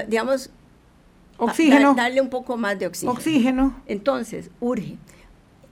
digamos 0.06 0.50
oxígeno, 1.38 1.94
darle 1.94 2.20
un 2.20 2.28
poco 2.28 2.58
más 2.58 2.78
de 2.78 2.88
oxígeno. 2.88 3.12
Oxígeno. 3.12 3.82
Entonces, 3.86 4.50
urge. 4.60 4.98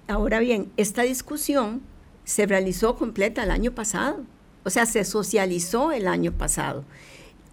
Ahora 0.08 0.38
bien, 0.38 0.70
esta 0.76 1.02
discusión 1.02 1.82
se 2.24 2.46
realizó 2.46 2.96
completa 2.96 3.42
el 3.42 3.50
año 3.50 3.72
pasado. 3.72 4.24
O 4.64 4.70
sea, 4.70 4.86
se 4.86 5.04
socializó 5.04 5.92
el 5.92 6.08
año 6.08 6.32
pasado. 6.32 6.84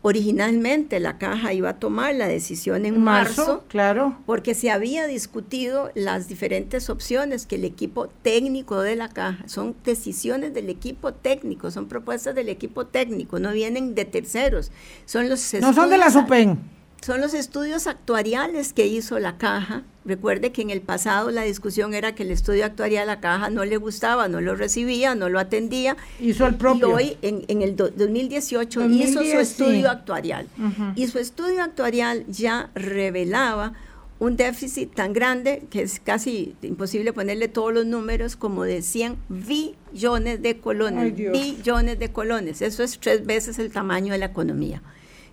Originalmente 0.02 1.00
la 1.00 1.18
caja 1.18 1.54
iba 1.54 1.70
a 1.70 1.80
tomar 1.80 2.13
la 2.16 2.28
decisión 2.28 2.86
en 2.86 3.02
marzo, 3.02 3.63
claro. 3.70 4.18
porque 4.26 4.54
se 4.54 4.70
había 4.70 5.08
discutido 5.08 5.92
las 5.96 6.28
diferentes 6.28 6.89
opciones 6.89 7.46
que 7.46 7.56
el 7.56 7.63
equipo 7.63 8.10
técnico 8.22 8.82
de 8.82 8.98
la 8.98 9.08
caja, 9.08 9.48
son 9.48 9.76
decisiones 9.86 10.54
del 10.54 10.70
equipo 10.70 11.13
técnico, 11.13 11.72
son 11.72 11.88
propuestas 11.88 12.36
del 12.36 12.50
equipo 12.50 12.86
técnico, 12.86 13.39
no 13.39 13.54
vienen 13.54 13.96
de 13.96 14.04
terceros, 14.04 14.72
son 15.06 15.30
los 15.30 15.54
No 15.62 15.72
son 15.72 15.89
de 15.89 15.98
la 15.98 16.12
SUPEN 16.12 16.60
son 17.04 17.20
los 17.20 17.34
estudios 17.34 17.88
actuariales 17.88 18.74
que 18.74 18.88
hizo 18.88 19.20
la 19.20 19.38
caja. 19.38 19.84
Recuerde 20.06 20.52
que 20.52 20.62
en 20.62 20.70
el 20.70 20.82
pasado 20.82 21.32
la 21.32 21.44
discusión 21.44 21.94
era 21.94 22.16
que 22.16 22.24
el 22.24 22.32
estudio 22.32 22.66
actuarial 22.66 23.08
de 23.08 23.13
la 23.13 23.20
caja 23.20 23.50
no 23.50 23.66
le 23.66 23.78
gustaba, 23.78 24.28
no 24.28 24.42
lo 24.42 24.56
recibía, 24.56 25.16
no 25.16 25.30
lo 25.30 25.39
atendía. 25.39 25.98
Hizo 26.20 26.46
el 26.48 26.56
propio. 26.56 26.89
Y 26.89 26.94
hoy, 26.94 27.18
en, 27.22 27.62
el 27.62 27.76
2018, 27.76 28.89
hizo 28.89 29.24
su 29.24 29.39
estudio 29.39 29.89
actuarial. 29.89 30.48
Y 30.96 31.08
su 31.08 31.20
estudio 31.20 31.63
actuarial 31.63 32.26
ya 32.28 32.70
revelaba 32.76 33.74
un 34.20 34.38
déficit 34.38 34.94
tan 34.94 35.12
grande 35.12 35.63
que 35.70 35.82
es 35.82 36.00
casi 36.00 36.56
imposible 36.62 37.12
ponerle 37.12 37.50
todos 37.50 37.74
los 37.74 37.86
números 37.86 38.38
como 38.38 38.63
de 38.63 38.82
100 38.82 39.18
billones 39.28 40.42
de 40.42 40.58
colones. 40.58 41.13
billones 41.16 42.00
de 42.00 42.12
colones. 42.12 42.62
Eso 42.62 42.84
es 42.84 42.98
tres 43.00 43.26
veces 43.26 43.60
el 43.60 43.72
tamaño 43.72 44.13
de 44.13 44.20
la 44.20 44.28
economía 44.28 44.82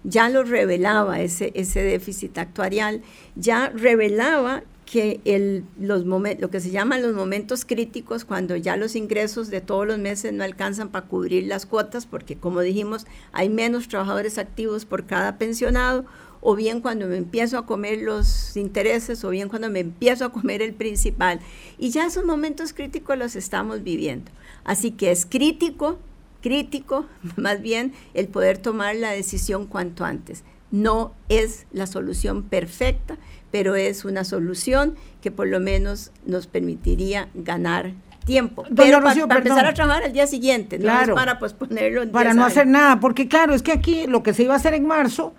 ya 0.05 0.29
lo 0.29 0.45
revelaba 0.45 1.21
ese, 1.21 1.53
ese 1.55 1.83
déficit 1.83 2.39
actuarial, 2.39 3.03
ya 3.37 3.69
revelaba 3.71 4.63
que 4.91 5.21
el, 5.25 5.65
los 5.79 6.05
lo 6.05 6.51
que 6.51 6.59
se 6.59 6.71
llaman 6.71 7.03
los 7.03 7.15
momentos 7.15 7.65
críticos, 7.65 8.25
cuando 8.25 8.57
ya 8.57 8.77
los 8.77 8.97
ingresos 8.97 9.49
de 9.49 9.61
todos 9.61 9.87
los 9.87 9.99
meses 9.99 10.33
no 10.33 10.43
alcanzan 10.43 10.89
para 10.89 11.07
cubrir 11.07 11.47
las 11.47 11.65
cuotas, 11.65 12.07
porque 12.07 12.37
como 12.37 12.61
dijimos, 12.61 13.07
hay 13.31 13.49
menos 13.49 13.87
trabajadores 13.87 14.37
activos 14.37 14.87
por 14.87 15.07
cada 15.07 15.39
pensionado, 15.39 16.07
o 16.41 16.57
bien 16.57 16.81
cuando 16.81 17.07
me 17.07 17.19
empiezo 17.19 17.57
a 17.57 17.67
comer 17.67 18.01
los 18.01 18.57
intereses, 18.57 19.23
o 19.23 19.31
bien 19.31 19.49
cuando 19.49 19.71
me 19.71 19.81
empiezo 19.81 20.25
a 20.25 20.33
comer 20.33 20.61
el 20.61 20.75
principal. 20.75 21.39
Y 21.79 21.91
ya 21.91 22.07
esos 22.07 22.25
momentos 22.25 22.73
críticos 22.73 23.17
los 23.17 23.37
estamos 23.37 23.85
viviendo. 23.85 24.33
Así 24.65 24.91
que 24.91 25.13
es 25.13 25.25
crítico 25.25 25.99
crítico, 26.41 27.07
más 27.37 27.61
bien 27.61 27.93
el 28.15 28.29
poder 28.29 28.59
tomar 28.59 28.97
la 28.97 29.11
decisión 29.11 29.67
cuanto 29.67 30.05
antes. 30.05 30.45
No 30.71 31.15
es 31.29 31.67
la 31.73 31.87
solución 31.87 32.45
perfecta, 32.45 33.19
pero 33.51 33.75
es 33.75 34.05
una 34.05 34.25
solución 34.25 34.95
que 35.21 35.31
por 35.31 35.49
lo 35.49 35.59
menos 35.59 36.13
nos 36.25 36.47
permitiría 36.47 37.29
ganar 37.35 37.93
tiempo. 38.25 38.65
pero 38.77 39.03
para, 39.03 39.21
empezar 39.21 39.67
a 39.67 39.75
trabajar 39.75 40.05
al 40.05 40.13
día 40.13 40.27
siguiente, 40.27 40.79
no 40.79 41.15
para 41.15 41.39
posponerlo. 41.39 42.11
para 42.13 42.35
no 42.35 42.45
hacer 42.45 42.67
nada, 42.67 43.01
porque 43.01 43.27
claro, 43.27 43.55
es 43.55 43.63
que 43.63 43.73
aquí 43.73 44.07
lo 44.07 44.23
que 44.23 44.35
se 44.35 44.45
iba 44.45 44.55
a 44.55 44.59
hacer 44.59 44.75
en 44.75 44.87
marzo 44.87 45.35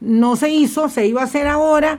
no 0.00 0.36
se 0.36 0.50
hizo, 0.50 0.88
se 0.88 1.06
iba 1.06 1.22
a 1.22 1.24
hacer 1.24 1.46
ahora 1.46 1.98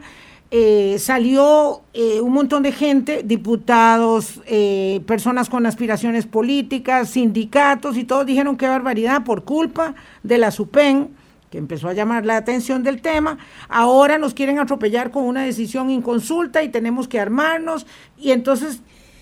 eh, 0.51 0.97
salió 0.99 1.81
eh, 1.93 2.21
un 2.21 2.31
montón 2.31 2.63
de 2.63 2.71
gente, 2.71 3.23
diputados, 3.23 4.41
eh, 4.45 5.01
personas 5.07 5.49
con 5.49 5.65
aspiraciones 5.65 6.27
políticas, 6.27 7.09
sindicatos, 7.09 7.97
y 7.97 8.03
todos 8.03 8.25
dijeron 8.25 8.55
qué 8.55 8.67
barbaridad 8.67 9.23
por 9.23 9.43
culpa 9.43 9.95
de 10.23 10.37
la 10.37 10.51
SUPEN, 10.51 11.09
que 11.49 11.57
empezó 11.57 11.87
a 11.87 11.93
llamar 11.93 12.25
la 12.25 12.37
atención 12.37 12.83
del 12.83 13.01
tema. 13.01 13.39
Ahora 13.69 14.17
nos 14.17 14.33
quieren 14.33 14.59
atropellar 14.59 15.09
con 15.09 15.23
una 15.23 15.43
decisión 15.43 15.89
inconsulta 15.89 16.61
y 16.63 16.69
tenemos 16.69 17.07
que 17.07 17.19
armarnos. 17.19 17.87
Y 18.17 18.31
entonces, 18.31 18.81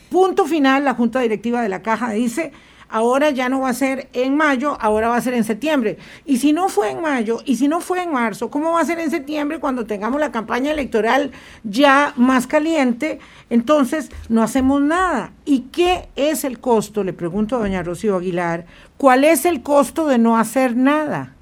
punto 0.09 0.45
final, 0.45 0.83
la 0.83 0.93
Junta 0.93 1.21
Directiva 1.21 1.61
de 1.61 1.69
la 1.69 1.81
Caja 1.81 2.11
dice, 2.11 2.51
ahora 2.93 3.31
ya 3.31 3.49
no 3.49 3.61
va 3.61 3.69
a 3.69 3.73
ser 3.73 4.07
en 4.13 4.37
mayo, 4.37 4.77
ahora 4.79 5.09
va 5.09 5.17
a 5.17 5.21
ser 5.21 5.33
en 5.33 5.43
septiembre. 5.43 5.97
Y 6.25 6.37
si 6.37 6.53
no 6.53 6.69
fue 6.69 6.91
en 6.91 7.01
mayo, 7.01 7.39
y 7.43 7.55
si 7.55 7.67
no 7.67 7.81
fue 7.81 8.03
en 8.03 8.11
marzo, 8.11 8.51
¿cómo 8.51 8.73
va 8.73 8.81
a 8.81 8.85
ser 8.85 8.99
en 8.99 9.09
septiembre 9.09 9.59
cuando 9.59 9.87
tengamos 9.87 10.19
la 10.19 10.31
campaña 10.31 10.71
electoral 10.71 11.31
ya 11.63 12.13
más 12.17 12.45
caliente? 12.45 13.17
Entonces, 13.49 14.11
no 14.29 14.43
hacemos 14.43 14.79
nada. 14.79 15.31
¿Y 15.43 15.61
qué 15.71 16.07
es 16.15 16.43
el 16.43 16.59
costo? 16.59 17.03
Le 17.03 17.13
pregunto 17.13 17.55
a 17.55 17.59
doña 17.59 17.81
Rocío 17.81 18.15
Aguilar, 18.15 18.67
¿cuál 18.97 19.23
es 19.23 19.45
el 19.45 19.63
costo 19.63 20.05
de 20.05 20.19
no 20.19 20.37
hacer 20.37 20.75
nada? 20.75 21.33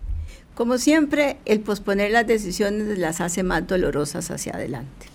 Como 0.56 0.78
siempre, 0.78 1.36
el 1.44 1.60
posponer 1.60 2.12
las 2.12 2.26
decisiones 2.28 2.98
las 2.98 3.20
hace 3.20 3.44
más 3.44 3.68
dolorosas 3.68 4.32
hacia 4.32 4.54
adelante. 4.54 5.11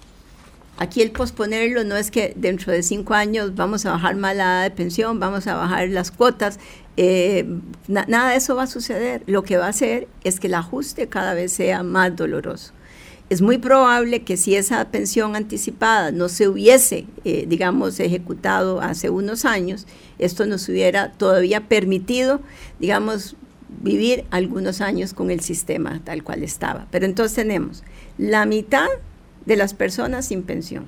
Aquí 0.78 1.00
el 1.00 1.10
posponerlo 1.10 1.84
no 1.84 1.96
es 1.96 2.10
que 2.10 2.34
dentro 2.36 2.72
de 2.72 2.82
cinco 2.82 3.14
años 3.14 3.54
vamos 3.54 3.86
a 3.86 3.92
bajar 3.92 4.16
más 4.16 4.36
la 4.36 4.44
edad 4.44 4.62
de 4.64 4.70
pensión, 4.70 5.18
vamos 5.18 5.46
a 5.46 5.54
bajar 5.54 5.88
las 5.88 6.10
cuotas, 6.10 6.58
eh, 6.98 7.46
nada 7.88 8.30
de 8.30 8.36
eso 8.36 8.56
va 8.56 8.64
a 8.64 8.66
suceder. 8.66 9.22
Lo 9.26 9.42
que 9.42 9.56
va 9.56 9.66
a 9.66 9.70
hacer 9.70 10.08
es 10.24 10.38
que 10.38 10.48
el 10.48 10.54
ajuste 10.54 11.08
cada 11.08 11.34
vez 11.34 11.52
sea 11.52 11.82
más 11.82 12.14
doloroso. 12.14 12.72
Es 13.28 13.42
muy 13.42 13.58
probable 13.58 14.22
que 14.22 14.36
si 14.36 14.54
esa 14.54 14.84
pensión 14.90 15.34
anticipada 15.34 16.12
no 16.12 16.28
se 16.28 16.46
hubiese, 16.46 17.06
eh, 17.24 17.44
digamos, 17.48 17.98
ejecutado 17.98 18.80
hace 18.80 19.10
unos 19.10 19.44
años, 19.44 19.86
esto 20.18 20.46
nos 20.46 20.68
hubiera 20.68 21.10
todavía 21.10 21.68
permitido, 21.68 22.40
digamos, 22.78 23.34
vivir 23.82 24.24
algunos 24.30 24.80
años 24.80 25.12
con 25.12 25.30
el 25.30 25.40
sistema 25.40 26.00
tal 26.04 26.22
cual 26.22 26.44
estaba. 26.44 26.86
Pero 26.92 27.04
entonces 27.04 27.34
tenemos 27.34 27.82
la 28.16 28.46
mitad 28.46 28.86
de 29.46 29.56
las 29.56 29.74
personas 29.74 30.26
sin 30.26 30.42
pensión. 30.42 30.86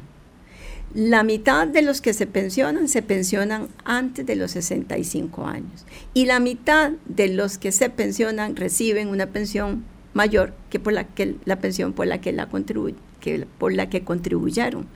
La 0.95 1.23
mitad 1.23 1.67
de 1.67 1.83
los 1.83 2.01
que 2.01 2.15
se 2.15 2.27
pensionan 2.27 2.89
se 2.89 3.03
pensionan 3.03 3.69
antes 3.85 4.25
de 4.25 4.37
los 4.37 4.53
65 4.53 5.47
años 5.47 5.85
y 6.15 6.27
la 6.27 6.41
mitad 6.41 6.93
de 7.07 7.29
los 7.29 7.59
que 7.59 7.73
se 7.73 7.91
pensionan 7.91 8.57
reciben 8.57 9.09
una 9.09 9.27
pensión 9.27 9.85
mayor 10.15 10.55
que 10.71 10.81
por 10.81 10.95
la 10.95 11.05
que 11.05 11.37
la 11.45 11.57
pensión 11.57 11.93
por 11.93 12.07
la 12.07 12.21
que 12.21 12.33
la 12.33 12.49
que 13.21 13.47
por 13.59 13.73
la 13.73 13.91
que 13.91 14.03
contribuyeron. 14.03 14.87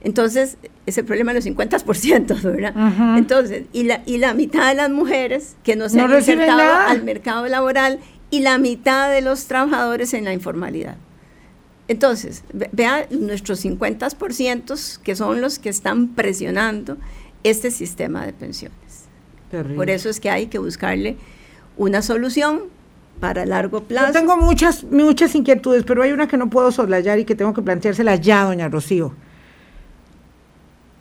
Entonces, 0.00 0.56
ese 0.86 1.02
problema 1.02 1.32
de 1.32 1.40
los 1.40 1.46
50%, 1.46 2.40
¿verdad? 2.42 3.18
Entonces, 3.18 3.64
y 3.72 3.82
la, 3.82 4.02
y 4.06 4.18
la 4.18 4.34
mitad 4.34 4.68
de 4.68 4.76
las 4.76 4.90
mujeres 4.90 5.56
que 5.64 5.74
no 5.74 5.88
se 5.88 6.00
han 6.00 6.12
insertado 6.12 6.88
al 6.88 7.02
mercado 7.02 7.48
laboral 7.48 7.98
y 8.30 8.40
la 8.40 8.58
mitad 8.58 9.10
de 9.10 9.22
los 9.22 9.46
trabajadores 9.46 10.14
en 10.14 10.24
la 10.24 10.32
informalidad. 10.32 10.96
Entonces, 11.88 12.42
vea 12.72 13.06
nuestros 13.10 13.64
50% 13.64 14.98
que 15.02 15.14
son 15.14 15.40
los 15.40 15.58
que 15.58 15.68
están 15.68 16.08
presionando 16.08 16.96
este 17.44 17.70
sistema 17.70 18.26
de 18.26 18.32
pensiones. 18.32 19.06
Por 19.76 19.90
eso 19.90 20.08
es 20.08 20.18
que 20.18 20.28
hay 20.28 20.46
que 20.46 20.58
buscarle 20.58 21.16
una 21.76 22.02
solución 22.02 22.62
para 23.20 23.46
largo 23.46 23.82
plazo. 23.84 24.08
Yo 24.08 24.12
tengo 24.12 24.36
muchas, 24.36 24.84
muchas 24.84 25.34
inquietudes, 25.34 25.84
pero 25.84 26.02
hay 26.02 26.12
una 26.12 26.26
que 26.26 26.36
no 26.36 26.50
puedo 26.50 26.72
soslayar 26.72 27.18
y 27.18 27.24
que 27.24 27.34
tengo 27.34 27.54
que 27.54 27.62
planteársela 27.62 28.16
ya, 28.16 28.44
doña 28.44 28.68
Rocío. 28.68 29.14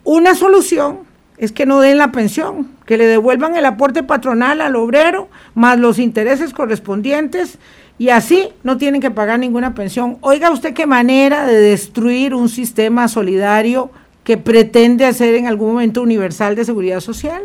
Una 0.03 0.35
solución 0.35 0.99
es 1.37 1.51
que 1.51 1.65
no 1.65 1.81
den 1.81 1.97
la 1.97 2.11
pensión, 2.11 2.71
que 2.85 2.97
le 2.97 3.07
devuelvan 3.07 3.55
el 3.57 3.65
aporte 3.65 4.03
patronal 4.03 4.61
al 4.61 4.75
obrero, 4.75 5.27
más 5.55 5.79
los 5.79 5.99
intereses 5.99 6.53
correspondientes 6.53 7.57
y 7.97 8.09
así 8.09 8.49
no 8.63 8.77
tienen 8.77 9.01
que 9.01 9.11
pagar 9.11 9.39
ninguna 9.39 9.73
pensión. 9.73 10.17
Oiga 10.21 10.51
usted 10.51 10.73
qué 10.73 10.85
manera 10.85 11.45
de 11.45 11.55
destruir 11.55 12.33
un 12.33 12.49
sistema 12.49 13.07
solidario 13.07 13.89
que 14.23 14.37
pretende 14.37 15.05
hacer 15.05 15.35
en 15.35 15.47
algún 15.47 15.73
momento 15.73 16.01
universal 16.01 16.55
de 16.55 16.65
seguridad 16.65 16.99
social. 16.99 17.43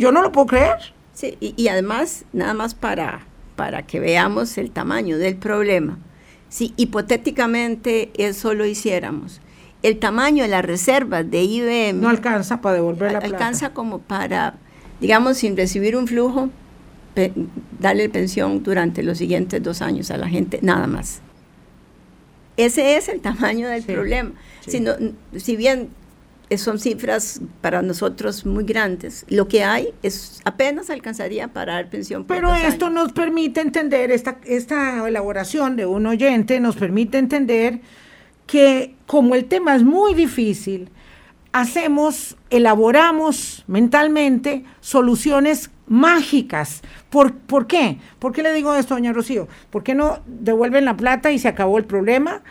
Yo 0.00 0.12
no 0.12 0.20
lo 0.20 0.32
puedo 0.32 0.48
creer. 0.48 0.76
Sí, 1.14 1.36
y, 1.40 1.68
además, 1.68 2.24
nada 2.32 2.54
más 2.54 2.74
para, 2.74 3.20
para 3.56 3.82
que 3.86 3.98
veamos 3.98 4.58
el 4.58 4.70
tamaño 4.70 5.18
del 5.18 5.36
problema. 5.36 5.98
si 6.48 6.72
hipotéticamente 6.76 8.10
eso 8.16 8.54
lo 8.54 8.64
hiciéramos, 8.66 9.40
el 9.82 9.98
tamaño 9.98 10.42
de 10.44 10.48
las 10.48 10.64
reservas 10.64 11.30
de 11.30 11.42
IBM 11.42 12.00
no 12.00 12.08
alcanza 12.08 12.60
para 12.60 12.76
devolver 12.76 13.12
la 13.12 13.20
plata. 13.20 13.36
Alcanza 13.36 13.72
como 13.72 13.98
para, 13.98 14.54
digamos, 15.00 15.38
sin 15.38 15.56
recibir 15.56 15.96
un 15.96 16.06
flujo, 16.06 16.50
darle 17.78 18.08
pensión 18.08 18.62
durante 18.62 19.02
los 19.02 19.18
siguientes 19.18 19.62
dos 19.62 19.82
años 19.82 20.10
a 20.10 20.16
la 20.16 20.28
gente, 20.28 20.58
nada 20.62 20.86
más. 20.86 21.20
Ese 22.56 22.96
es 22.96 23.08
el 23.08 23.20
tamaño 23.20 23.68
del 23.68 23.82
problema. 23.84 24.32
Si, 24.66 24.84
si 25.36 25.56
bien 25.56 25.90
son 26.56 26.78
cifras 26.78 27.40
para 27.60 27.82
nosotros 27.82 28.46
muy 28.46 28.64
grandes. 28.64 29.26
Lo 29.28 29.48
que 29.48 29.64
hay 29.64 29.92
es 30.02 30.40
apenas 30.44 30.88
alcanzaría 30.88 31.48
para 31.48 31.74
dar 31.74 31.90
pensión. 31.90 32.24
Pero 32.24 32.54
esto 32.54 32.88
nos 32.88 33.12
permite 33.12 33.60
entender, 33.60 34.10
esta, 34.10 34.38
esta 34.44 35.06
elaboración 35.06 35.76
de 35.76 35.84
un 35.84 36.06
oyente 36.06 36.58
nos 36.60 36.76
permite 36.76 37.18
entender 37.18 37.80
que 38.46 38.94
como 39.06 39.34
el 39.34 39.44
tema 39.44 39.76
es 39.76 39.82
muy 39.82 40.14
difícil, 40.14 40.88
hacemos, 41.52 42.36
elaboramos 42.48 43.64
mentalmente 43.66 44.64
soluciones 44.80 45.70
mágicas. 45.88 46.82
¿Por, 47.10 47.34
¿Por 47.34 47.66
qué? 47.66 47.98
¿Por 48.18 48.32
qué 48.32 48.42
le 48.42 48.52
digo 48.52 48.74
esto, 48.74 48.94
doña 48.94 49.12
Rocío? 49.12 49.48
¿Por 49.70 49.82
qué 49.82 49.94
no 49.94 50.20
devuelven 50.26 50.84
la 50.84 50.96
plata 50.96 51.32
y 51.32 51.38
se 51.38 51.48
acabó 51.48 51.78
el 51.78 51.84
problema? 51.84 52.42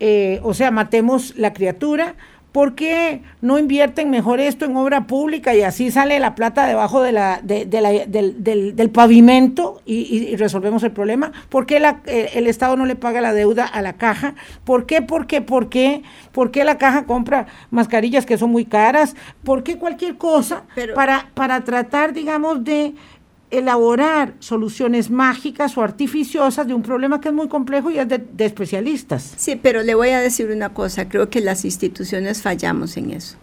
Eh, 0.00 0.40
o 0.42 0.54
sea, 0.54 0.70
matemos 0.70 1.36
la 1.36 1.52
criatura 1.52 2.16
¿Por 2.54 2.76
qué 2.76 3.20
no 3.40 3.58
invierten 3.58 4.10
mejor 4.10 4.38
esto 4.38 4.64
en 4.64 4.76
obra 4.76 5.08
pública 5.08 5.56
y 5.56 5.62
así 5.62 5.90
sale 5.90 6.20
la 6.20 6.36
plata 6.36 6.68
debajo 6.68 7.02
de 7.02 7.10
la, 7.10 7.40
de, 7.42 7.66
la, 7.80 7.90
del, 7.90 8.76
del, 8.76 8.90
pavimento 8.90 9.82
y, 9.84 10.36
resolvemos 10.36 10.84
el 10.84 10.92
problema? 10.92 11.32
¿Por 11.48 11.66
qué 11.66 11.80
la, 11.80 12.00
eh, 12.06 12.30
el 12.34 12.46
Estado 12.46 12.76
no 12.76 12.86
le 12.86 12.94
paga 12.94 13.20
la 13.20 13.32
deuda 13.32 13.66
a 13.66 13.82
la 13.82 13.94
caja? 13.94 14.36
¿Por 14.62 14.86
qué, 14.86 15.02
por 15.02 15.26
qué, 15.26 15.40
por 15.40 15.68
qué? 15.68 16.04
¿Por 16.30 16.52
qué 16.52 16.62
la 16.62 16.78
caja 16.78 17.06
compra 17.06 17.48
mascarillas 17.72 18.24
que 18.24 18.38
son 18.38 18.52
muy 18.52 18.66
caras? 18.66 19.16
¿Por 19.42 19.64
qué 19.64 19.76
cualquier 19.76 20.16
cosa 20.16 20.62
para, 20.94 21.30
para 21.34 21.64
tratar, 21.64 22.12
digamos, 22.12 22.62
de 22.62 22.94
elaborar 23.58 24.34
soluciones 24.40 25.10
mágicas 25.10 25.76
o 25.76 25.82
artificiosas 25.82 26.66
de 26.66 26.74
un 26.74 26.82
problema 26.82 27.20
que 27.20 27.28
es 27.28 27.34
muy 27.34 27.48
complejo 27.48 27.90
y 27.90 27.98
es 27.98 28.08
de, 28.08 28.24
especialistas. 28.38 29.34
Sí, 29.36 29.58
pero 29.60 29.82
le 29.82 29.94
voy 29.94 30.10
a 30.10 30.20
decir 30.20 30.50
una 30.50 30.70
cosa, 30.70 31.08
creo 31.08 31.30
que 31.30 31.40
las 31.40 31.64
instituciones 31.64 32.42
fallamos 32.42 32.96
en 32.96 33.10
eso. 33.10 33.36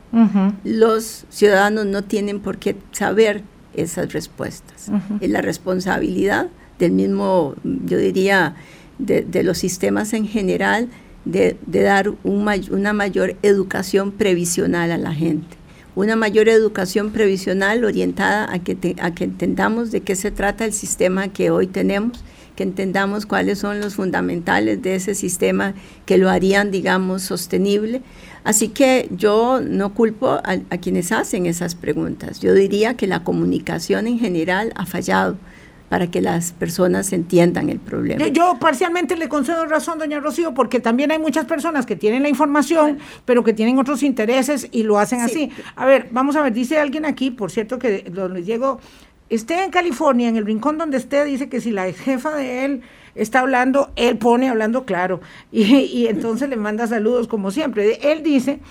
Los 0.63 1.25
ciudadanos 1.29 1.85
no 1.85 2.03
tienen 2.03 2.41
por 2.41 2.57
qué 2.57 2.75
saber 2.91 3.43
esas 3.73 4.11
respuestas. 4.11 4.91
Es 5.21 5.29
la 5.29 5.41
responsabilidad 5.41 6.47
del 6.79 6.91
mismo, 6.91 7.55
yo 7.63 7.97
diría, 7.97 8.55
de, 8.99 9.43
los 9.43 9.57
sistemas 9.57 10.13
en 10.13 10.27
general, 10.27 10.89
de, 11.23 11.57
dar 11.67 12.11
una 12.23 12.93
mayor 12.93 13.37
educación 13.41 14.11
previsional 14.11 14.91
a 14.91 14.97
la 14.97 15.13
gente 15.13 15.60
una 15.95 16.15
mayor 16.15 16.49
educación 16.49 17.11
previsional 17.11 17.83
orientada 17.83 18.51
a 18.51 18.59
que, 18.59 18.95
a 18.99 19.13
que 19.13 19.25
entendamos 19.25 19.91
de 19.91 20.01
qué 20.01 20.15
se 20.15 20.31
trata 20.31 20.65
el 20.65 20.73
sistema 20.73 21.27
que 21.27 21.51
hoy 21.51 21.67
tenemos, 21.67 22.23
que 22.55 22.63
entendamos 22.63 23.25
cuáles 23.25 23.59
son 23.59 23.79
los 23.81 23.95
fundamentales 23.95 24.81
de 24.81 24.95
ese 24.95 25.15
sistema 25.15 25.73
que 26.05 26.17
lo 26.17 26.29
harían, 26.29 26.71
digamos, 26.71 27.23
sostenible. 27.23 28.01
Así 28.43 28.69
que 28.69 29.07
yo 29.11 29.61
no 29.61 29.93
culpo 29.93 30.39
a 30.43 30.77
quienes 30.77 31.11
hacen 31.11 31.45
esas 31.45 31.75
preguntas. 31.75 32.39
Yo 32.39 32.53
diría 32.53 32.95
que 32.95 33.07
la 33.07 33.23
comunicación 33.23 34.07
en 34.07 34.19
general 34.19 34.73
ha 34.75 34.85
fallado 34.85 35.37
para 35.91 36.07
que 36.07 36.21
las 36.21 36.53
personas 36.53 37.11
entiendan 37.11 37.67
el 37.67 37.77
problema. 37.77 38.25
Yo 38.29 38.55
parcialmente 38.61 39.17
le 39.17 39.27
concedo 39.27 39.65
razón, 39.65 39.99
doña 39.99 40.21
Rocío, 40.21 40.53
porque 40.53 40.79
también 40.79 41.11
hay 41.11 41.19
muchas 41.19 41.43
personas 41.43 41.85
que 41.85 41.97
tienen 41.97 42.23
la 42.23 42.29
información, 42.29 42.99
pero 43.25 43.43
que 43.43 43.51
tienen 43.51 43.77
otros 43.77 44.01
intereses 44.01 44.69
y 44.71 44.83
lo 44.83 44.99
hacen 44.99 45.19
así. 45.19 45.51
A 45.75 45.85
ver, 45.85 46.07
vamos 46.11 46.37
a 46.37 46.43
ver, 46.43 46.53
dice 46.53 46.79
alguien 46.79 47.03
aquí, 47.03 47.29
por 47.29 47.51
cierto, 47.51 47.77
que 47.77 48.03
don 48.09 48.31
Luis 48.31 48.45
Diego 48.45 48.79
esté 49.27 49.65
en 49.65 49.69
California, 49.69 50.29
en 50.29 50.37
el 50.37 50.45
rincón 50.45 50.77
donde 50.77 50.95
esté, 50.95 51.25
dice 51.25 51.49
que 51.49 51.59
si 51.59 51.71
la 51.71 51.91
jefa 51.91 52.33
de 52.37 52.63
él 52.63 52.83
está 53.13 53.41
hablando, 53.41 53.91
él 53.97 54.17
pone 54.17 54.47
hablando 54.47 54.85
claro, 54.85 55.19
y, 55.51 56.07
entonces 56.07 56.47
le 56.47 56.55
manda 56.55 56.87
saludos 56.87 57.27
como 57.27 57.51
siempre. 57.51 57.99
Él 58.13 58.23
dice, 58.23 58.61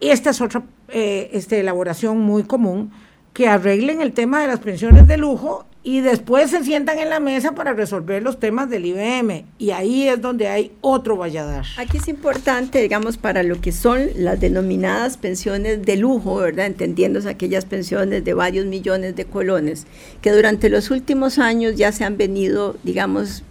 y 0.00 0.08
esta 0.08 0.30
es 0.30 0.40
otra 0.40 0.64
eh, 0.88 1.30
este, 1.32 1.60
elaboración 1.60 2.18
muy 2.18 2.42
común, 2.42 2.90
que 3.32 3.46
arreglen 3.46 4.00
el 4.00 4.12
tema 4.12 4.40
de 4.40 4.48
las 4.48 4.58
pensiones 4.58 5.06
de 5.06 5.16
lujo 5.16 5.64
y 5.84 6.00
después 6.00 6.50
se 6.50 6.62
sientan 6.62 6.98
en 7.00 7.10
la 7.10 7.18
mesa 7.18 7.52
para 7.52 7.72
resolver 7.72 8.22
los 8.22 8.38
temas 8.38 8.70
del 8.70 8.86
IBM 8.86 9.44
y 9.58 9.70
ahí 9.70 10.08
es 10.08 10.20
donde 10.20 10.46
hay 10.46 10.70
otro 10.80 11.16
valladar. 11.16 11.64
Aquí 11.76 11.96
es 11.96 12.06
importante, 12.06 12.80
digamos, 12.80 13.16
para 13.16 13.42
lo 13.42 13.60
que 13.60 13.72
son 13.72 14.08
las 14.14 14.40
denominadas 14.40 15.16
pensiones 15.16 15.82
de 15.82 15.96
lujo, 15.96 16.36
¿verdad? 16.36 16.66
Entendiéndose 16.66 17.28
aquellas 17.28 17.64
pensiones 17.64 18.24
de 18.24 18.34
varios 18.34 18.66
millones 18.66 19.16
de 19.16 19.24
colones, 19.24 19.86
que 20.20 20.30
durante 20.30 20.68
los 20.68 20.90
últimos 20.92 21.38
años 21.38 21.74
ya 21.74 21.90
se 21.90 22.04
han 22.04 22.16
venido, 22.16 22.76
digamos, 22.84 23.42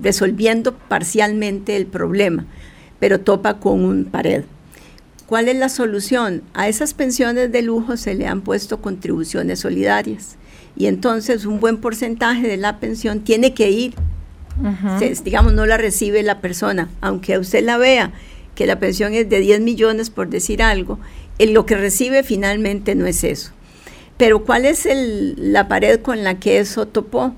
resolviendo 0.00 0.74
parcialmente 0.74 1.76
el 1.76 1.86
problema, 1.86 2.44
pero 2.98 3.20
topa 3.20 3.60
con 3.60 3.82
un 3.84 4.04
pared. 4.04 4.44
¿Cuál 5.26 5.48
es 5.48 5.56
la 5.56 5.70
solución? 5.70 6.42
A 6.52 6.68
esas 6.68 6.92
pensiones 6.92 7.50
de 7.50 7.62
lujo 7.62 7.96
se 7.96 8.14
le 8.14 8.26
han 8.26 8.42
puesto 8.42 8.82
contribuciones 8.82 9.60
solidarias 9.60 10.36
y 10.76 10.86
entonces 10.86 11.44
un 11.46 11.60
buen 11.60 11.78
porcentaje 11.78 12.46
de 12.46 12.56
la 12.56 12.78
pensión 12.80 13.20
tiene 13.20 13.54
que 13.54 13.70
ir, 13.70 13.94
digamos, 15.24 15.52
no 15.52 15.66
la 15.66 15.76
recibe 15.76 16.22
la 16.22 16.40
persona, 16.40 16.88
aunque 17.00 17.38
usted 17.38 17.64
la 17.64 17.78
vea 17.78 18.12
que 18.54 18.66
la 18.66 18.78
pensión 18.78 19.14
es 19.14 19.28
de 19.28 19.40
10 19.40 19.60
millones 19.60 20.10
por 20.10 20.28
decir 20.28 20.62
algo, 20.62 20.98
en 21.38 21.54
lo 21.54 21.66
que 21.66 21.76
recibe 21.76 22.22
finalmente 22.22 22.94
no 22.94 23.06
es 23.06 23.24
eso. 23.24 23.52
Pero 24.18 24.44
¿cuál 24.44 24.66
es 24.66 24.86
la 25.36 25.68
pared 25.68 26.00
con 26.00 26.22
la 26.22 26.38
que 26.38 26.58
eso 26.58 26.86
topó? 26.86 27.34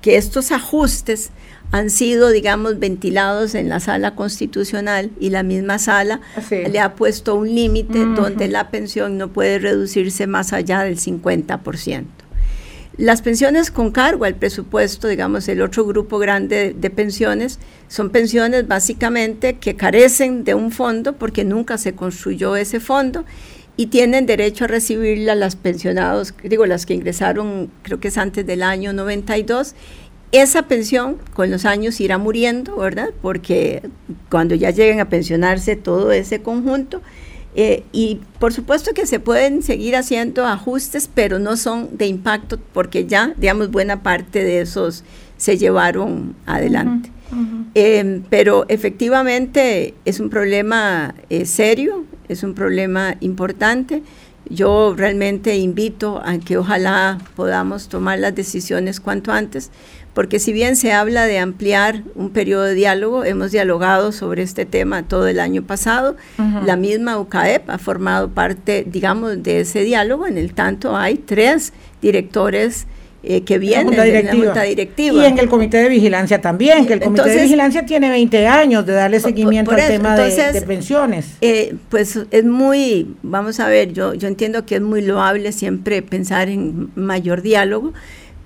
Que 0.00 0.16
estos 0.16 0.52
ajustes 0.52 1.30
han 1.72 1.90
sido, 1.90 2.30
digamos, 2.30 2.78
ventilados 2.78 3.54
en 3.54 3.68
la 3.68 3.80
sala 3.80 4.14
constitucional 4.14 5.10
y 5.18 5.30
la 5.30 5.42
misma 5.42 5.78
sala 5.78 6.20
le 6.50 6.78
ha 6.78 6.94
puesto 6.94 7.34
un 7.34 7.54
límite 7.54 7.98
donde 8.04 8.48
la 8.48 8.70
pensión 8.70 9.18
no 9.18 9.28
puede 9.28 9.58
reducirse 9.58 10.26
más 10.26 10.52
allá 10.52 10.82
del 10.82 10.96
50%. 10.96 12.04
Las 12.98 13.20
pensiones 13.20 13.70
con 13.70 13.90
cargo 13.90 14.24
al 14.24 14.36
presupuesto, 14.36 15.06
digamos, 15.08 15.48
el 15.48 15.60
otro 15.60 15.84
grupo 15.84 16.18
grande 16.18 16.74
de 16.74 16.88
pensiones, 16.88 17.58
son 17.88 18.08
pensiones 18.08 18.66
básicamente 18.66 19.58
que 19.58 19.76
carecen 19.76 20.44
de 20.44 20.54
un 20.54 20.70
fondo 20.70 21.12
porque 21.12 21.44
nunca 21.44 21.76
se 21.76 21.94
construyó 21.94 22.56
ese 22.56 22.80
fondo 22.80 23.26
y 23.76 23.88
tienen 23.88 24.24
derecho 24.24 24.64
a 24.64 24.68
recibirla 24.68 25.34
las 25.34 25.56
pensionados, 25.56 26.32
digo, 26.42 26.64
las 26.64 26.86
que 26.86 26.94
ingresaron, 26.94 27.70
creo 27.82 28.00
que 28.00 28.08
es 28.08 28.16
antes 28.16 28.46
del 28.46 28.62
año 28.62 28.94
92. 28.94 29.74
Esa 30.32 30.62
pensión 30.62 31.18
con 31.34 31.50
los 31.50 31.66
años 31.66 32.00
irá 32.00 32.16
muriendo, 32.16 32.76
¿verdad? 32.76 33.10
Porque 33.20 33.82
cuando 34.30 34.54
ya 34.54 34.70
lleguen 34.70 35.00
a 35.00 35.10
pensionarse 35.10 35.76
todo 35.76 36.12
ese 36.12 36.40
conjunto, 36.40 37.02
eh, 37.58 37.84
y 37.90 38.20
por 38.38 38.52
supuesto 38.52 38.92
que 38.92 39.06
se 39.06 39.18
pueden 39.18 39.62
seguir 39.62 39.96
haciendo 39.96 40.44
ajustes, 40.44 41.08
pero 41.12 41.38
no 41.38 41.56
son 41.56 41.96
de 41.96 42.06
impacto 42.06 42.58
porque 42.74 43.06
ya, 43.06 43.32
digamos, 43.38 43.70
buena 43.70 44.02
parte 44.02 44.44
de 44.44 44.60
esos 44.60 45.04
se 45.38 45.56
llevaron 45.56 46.36
adelante. 46.44 47.10
Em, 47.74 48.22
pero 48.28 48.66
efectivamente 48.68 49.94
es 50.04 50.20
un 50.20 50.28
problema 50.28 51.14
eh, 51.30 51.46
serio, 51.46 52.04
es 52.28 52.42
un 52.42 52.52
problema 52.52 53.16
importante. 53.20 54.02
Yo 54.50 54.94
realmente 54.94 55.56
invito 55.56 56.22
a 56.24 56.38
que 56.38 56.58
ojalá 56.58 57.18
podamos 57.36 57.88
tomar 57.88 58.18
las 58.18 58.34
decisiones 58.34 59.00
cuanto 59.00 59.32
antes, 59.32 59.70
porque 60.16 60.38
si 60.38 60.54
bien 60.54 60.76
se 60.76 60.94
habla 60.94 61.26
de 61.26 61.38
ampliar 61.38 62.02
un 62.14 62.30
periodo 62.30 62.62
de 62.62 62.72
diálogo, 62.72 63.26
hemos 63.26 63.52
dialogado 63.52 64.12
sobre 64.12 64.42
este 64.42 64.64
tema 64.64 65.06
todo 65.06 65.28
el 65.28 65.38
año 65.38 65.62
pasado, 65.62 66.16
la 66.64 66.74
misma 66.76 67.18
UCAEP 67.18 67.68
ha 67.68 67.76
formado 67.76 68.30
parte, 68.30 68.86
digamos, 68.88 69.42
de 69.42 69.60
ese 69.60 69.84
diálogo, 69.84 70.26
en 70.26 70.38
el 70.38 70.54
tanto 70.54 70.96
hay 70.96 71.16
tres 71.16 71.74
directores 72.00 72.86
eh, 73.22 73.42
que 73.42 73.58
vienen 73.58 73.90
de 73.90 74.22
la 74.22 74.32
Junta 74.32 74.62
Directiva. 74.62 75.22
Y 75.22 75.26
en 75.26 75.38
el 75.38 75.50
Comité 75.50 75.82
de 75.82 75.90
Vigilancia 75.90 76.40
también, 76.40 76.86
que 76.86 76.94
el 76.94 77.00
Comité 77.00 77.28
de 77.28 77.42
Vigilancia 77.42 77.84
tiene 77.84 78.08
20 78.08 78.46
años 78.46 78.86
de 78.86 78.94
darle 78.94 79.20
seguimiento 79.20 79.72
al 79.72 79.86
tema 79.86 80.16
de, 80.16 80.62
pensiones. 80.62 81.34
Eh, 81.42 81.74
pues 81.90 82.20
es 82.30 82.44
muy, 82.46 83.16
vamos 83.22 83.60
a 83.60 83.68
ver, 83.68 83.92
yo, 83.92 84.14
yo 84.14 84.28
entiendo 84.28 84.64
que 84.64 84.76
es 84.76 84.80
muy 84.80 85.02
loable 85.02 85.52
siempre 85.52 86.00
pensar 86.00 86.48
en 86.48 86.88
mayor 86.94 87.42
diálogo, 87.42 87.92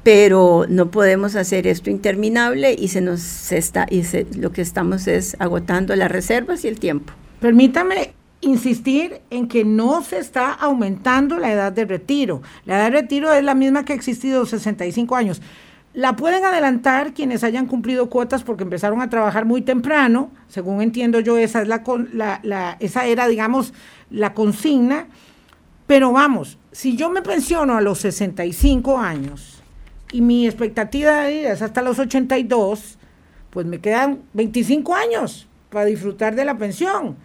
pero 0.03 0.65
no 0.69 0.91
podemos 0.91 1.37
hacer 1.37 1.67
esto 1.67 1.91
interminable 1.91 2.75
y 2.79 2.89
se 2.89 3.01
nos 3.01 3.53
está 3.53 3.87
y 3.91 4.03
lo 4.37 4.53
que 4.53 4.63
estamos 4.63 5.07
es 5.07 5.37
agotando 5.39 5.95
las 5.95 6.11
reservas 6.11 6.65
y 6.65 6.69
el 6.69 6.79
tiempo. 6.79 7.13
Permítame 7.41 8.15
insistir 8.41 9.21
en 9.29 9.49
que 9.49 9.65
no 9.65 10.03
se 10.03 10.19
está 10.19 10.53
aumentando 10.53 11.39
la 11.39 11.53
edad 11.53 11.73
de 11.73 11.85
retiro. 11.85 12.41
La 12.65 12.77
edad 12.77 12.85
de 12.85 13.01
retiro 13.03 13.33
es 13.33 13.45
la 13.45 13.55
misma 13.55 13.85
que 13.85 13.93
ha 13.93 13.97
existido 13.97 14.47
65 14.47 15.17
años. 15.17 15.43
la 15.93 16.15
pueden 16.15 16.45
adelantar 16.45 17.15
quienes 17.15 17.43
hayan 17.43 17.67
cumplido 17.67 18.09
cuotas 18.09 18.45
porque 18.45 18.63
empezaron 18.63 19.03
a 19.03 19.11
trabajar 19.11 19.45
muy 19.45 19.61
temprano, 19.61 20.31
según 20.47 20.83
entiendo 20.83 21.19
yo, 21.19 21.37
esa 21.37 21.63
es 21.63 21.69
la, 21.69 21.83
la, 22.45 22.77
esa 22.79 23.07
era, 23.07 23.27
digamos, 23.27 23.75
la 24.09 24.33
consigna. 24.33 25.09
Pero 25.89 26.13
vamos, 26.13 26.59
si 26.71 26.97
yo 26.97 27.11
me 27.11 27.23
pensiono 27.23 27.77
a 27.77 27.81
los 27.81 27.99
65 27.99 28.99
años 28.99 29.60
y 30.13 30.21
mi 30.21 30.47
expectativa 30.47 31.23
de 31.23 31.33
vida 31.33 31.53
es 31.53 31.63
hasta 31.63 31.83
los 31.83 31.99
82, 31.99 32.99
pues 33.51 33.67
me 33.67 33.81
quedan 33.81 34.23
25 34.33 34.95
años 34.95 35.49
para 35.71 35.85
disfrutar 35.85 36.35
de 36.35 36.45
la 36.45 36.59
pensión. 36.59 37.17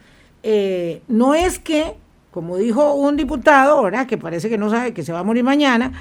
Eh, 0.44 1.02
no 1.08 1.34
es 1.34 1.60
que, 1.60 1.96
como 2.32 2.58
dijo 2.58 2.94
un 2.94 3.18
diputado, 3.18 3.80
ahora 3.80 4.06
que 4.06 4.18
parece 4.18 4.50
que 4.50 4.58
no 4.58 4.70
sabe 4.70 4.94
que 4.94 5.04
se 5.04 5.12
va 5.12 5.20
a 5.20 5.24
morir 5.24 5.44
mañana, 5.44 5.94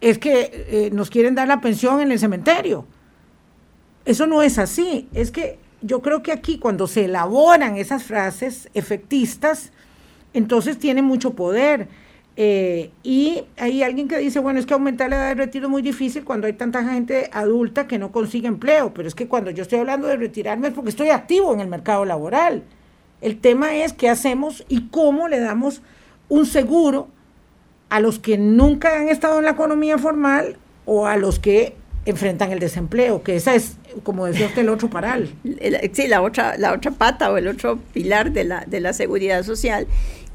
es 0.00 0.18
que 0.18 0.66
eh, 0.68 0.90
nos 0.92 1.10
quieren 1.10 1.34
dar 1.34 1.48
la 1.48 1.60
pensión 1.60 2.00
en 2.00 2.12
el 2.12 2.18
cementerio. 2.18 2.86
Eso 4.04 4.26
no 4.26 4.42
es 4.42 4.58
así. 4.58 5.08
Es 5.12 5.30
que 5.30 5.58
yo 5.82 6.00
creo 6.00 6.22
que 6.22 6.32
aquí 6.32 6.58
cuando 6.58 6.86
se 6.86 7.06
elaboran 7.06 7.76
esas 7.76 8.04
frases 8.04 8.68
efectistas, 8.74 9.72
entonces 10.32 10.78
tiene 10.78 11.02
mucho 11.02 11.34
poder. 11.34 11.88
Eh, 12.40 12.92
y 13.02 13.42
hay 13.56 13.82
alguien 13.82 14.06
que 14.06 14.16
dice, 14.16 14.38
bueno, 14.38 14.60
es 14.60 14.66
que 14.66 14.72
aumentar 14.72 15.10
la 15.10 15.16
edad 15.16 15.28
de 15.30 15.34
retiro 15.34 15.66
es 15.66 15.70
muy 15.72 15.82
difícil 15.82 16.22
cuando 16.22 16.46
hay 16.46 16.52
tanta 16.52 16.84
gente 16.84 17.28
adulta 17.32 17.88
que 17.88 17.98
no 17.98 18.12
consigue 18.12 18.46
empleo, 18.46 18.94
pero 18.94 19.08
es 19.08 19.16
que 19.16 19.26
cuando 19.26 19.50
yo 19.50 19.62
estoy 19.62 19.80
hablando 19.80 20.06
de 20.06 20.16
retirarme 20.16 20.68
es 20.68 20.74
porque 20.74 20.90
estoy 20.90 21.08
activo 21.08 21.52
en 21.52 21.58
el 21.58 21.66
mercado 21.66 22.04
laboral. 22.04 22.62
El 23.20 23.40
tema 23.40 23.74
es 23.74 23.92
qué 23.92 24.08
hacemos 24.08 24.64
y 24.68 24.86
cómo 24.86 25.26
le 25.26 25.40
damos 25.40 25.82
un 26.28 26.46
seguro 26.46 27.08
a 27.88 27.98
los 27.98 28.20
que 28.20 28.38
nunca 28.38 29.00
han 29.00 29.08
estado 29.08 29.40
en 29.40 29.44
la 29.44 29.50
economía 29.50 29.98
formal 29.98 30.58
o 30.84 31.08
a 31.08 31.16
los 31.16 31.40
que 31.40 31.74
enfrentan 32.06 32.52
el 32.52 32.60
desempleo, 32.60 33.24
que 33.24 33.34
esa 33.34 33.56
es, 33.56 33.78
como 34.04 34.26
decía 34.26 34.46
usted, 34.46 34.62
el 34.62 34.68
otro 34.68 34.88
paral. 34.88 35.28
Sí, 35.92 36.06
la 36.06 36.22
otra, 36.22 36.56
la 36.56 36.72
otra 36.72 36.92
pata 36.92 37.32
o 37.32 37.36
el 37.36 37.48
otro 37.48 37.80
pilar 37.92 38.30
de 38.30 38.44
la, 38.44 38.64
de 38.64 38.78
la 38.78 38.92
seguridad 38.92 39.42
social, 39.42 39.88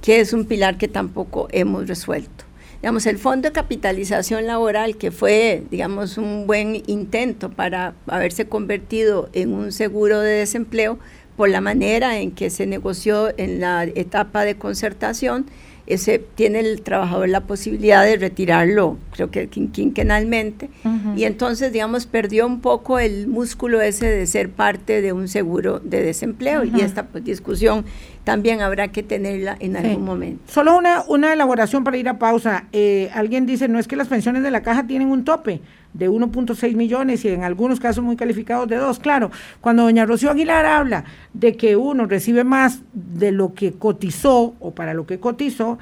que 0.03 0.19
es 0.19 0.33
un 0.33 0.43
pilar 0.43 0.77
que 0.77 0.89
tampoco 0.89 1.47
hemos 1.53 1.87
resuelto. 1.87 2.43
Digamos, 2.81 3.05
el 3.05 3.17
Fondo 3.17 3.47
de 3.47 3.53
Capitalización 3.53 4.45
Laboral, 4.45 4.97
que 4.97 5.11
fue, 5.11 5.63
digamos, 5.71 6.17
un 6.17 6.45
buen 6.45 6.83
intento 6.87 7.49
para 7.49 7.93
haberse 8.07 8.45
convertido 8.45 9.29
en 9.31 9.53
un 9.53 9.71
seguro 9.71 10.19
de 10.19 10.31
desempleo 10.31 10.99
por 11.37 11.47
la 11.47 11.61
manera 11.61 12.19
en 12.19 12.31
que 12.31 12.49
se 12.49 12.67
negoció 12.67 13.33
en 13.37 13.61
la 13.61 13.85
etapa 13.85 14.43
de 14.43 14.55
concertación, 14.55 15.45
ese 15.87 16.19
tiene 16.19 16.59
el 16.59 16.81
trabajador 16.81 17.29
la 17.29 17.41
posibilidad 17.41 18.03
de 18.03 18.17
retirarlo, 18.17 18.97
creo 19.11 19.31
que 19.31 19.47
quinquenalmente, 19.47 20.69
y 21.15 21.25
entonces, 21.25 21.71
digamos, 21.71 22.05
perdió 22.05 22.45
un 22.45 22.61
poco 22.61 22.99
el 22.99 23.27
músculo 23.27 23.81
ese 23.81 24.07
de 24.07 24.25
ser 24.27 24.49
parte 24.49 25.01
de 25.01 25.13
un 25.13 25.27
seguro 25.27 25.79
de 25.79 26.01
desempleo, 26.01 26.63
y 26.63 26.81
esta 26.81 27.07
pues, 27.07 27.23
discusión 27.23 27.85
también 28.23 28.61
habrá 28.61 28.89
que 28.89 29.03
tenerla 29.03 29.55
en 29.59 29.75
algún 29.75 30.05
momento. 30.05 30.43
Solo 30.47 30.77
una, 30.77 31.03
una 31.07 31.33
elaboración 31.33 31.83
para 31.83 31.97
ir 31.97 32.07
a 32.07 32.19
pausa. 32.19 32.65
Eh, 32.71 33.09
alguien 33.13 33.45
dice, 33.45 33.67
no 33.67 33.79
es 33.79 33.87
que 33.87 33.95
las 33.95 34.07
pensiones 34.07 34.43
de 34.43 34.51
la 34.51 34.61
caja 34.61 34.87
tienen 34.87 35.09
un 35.09 35.25
tope 35.25 35.61
de 35.93 36.09
1.6 36.09 36.75
millones 36.75 37.23
y 37.25 37.29
en 37.29 37.43
algunos 37.43 37.79
casos 37.79 38.03
muy 38.03 38.15
calificados 38.15 38.67
de 38.67 38.77
dos. 38.77 38.99
Claro, 38.99 39.31
cuando 39.61 39.83
doña 39.83 40.05
Rocío 40.05 40.31
Aguilar 40.31 40.65
habla 40.65 41.05
de 41.33 41.55
que 41.55 41.75
uno 41.75 42.05
recibe 42.05 42.43
más 42.43 42.81
de 42.93 43.31
lo 43.31 43.53
que 43.53 43.73
cotizó 43.73 44.55
o 44.59 44.71
para 44.71 44.93
lo 44.93 45.05
que 45.05 45.19
cotizó, 45.19 45.77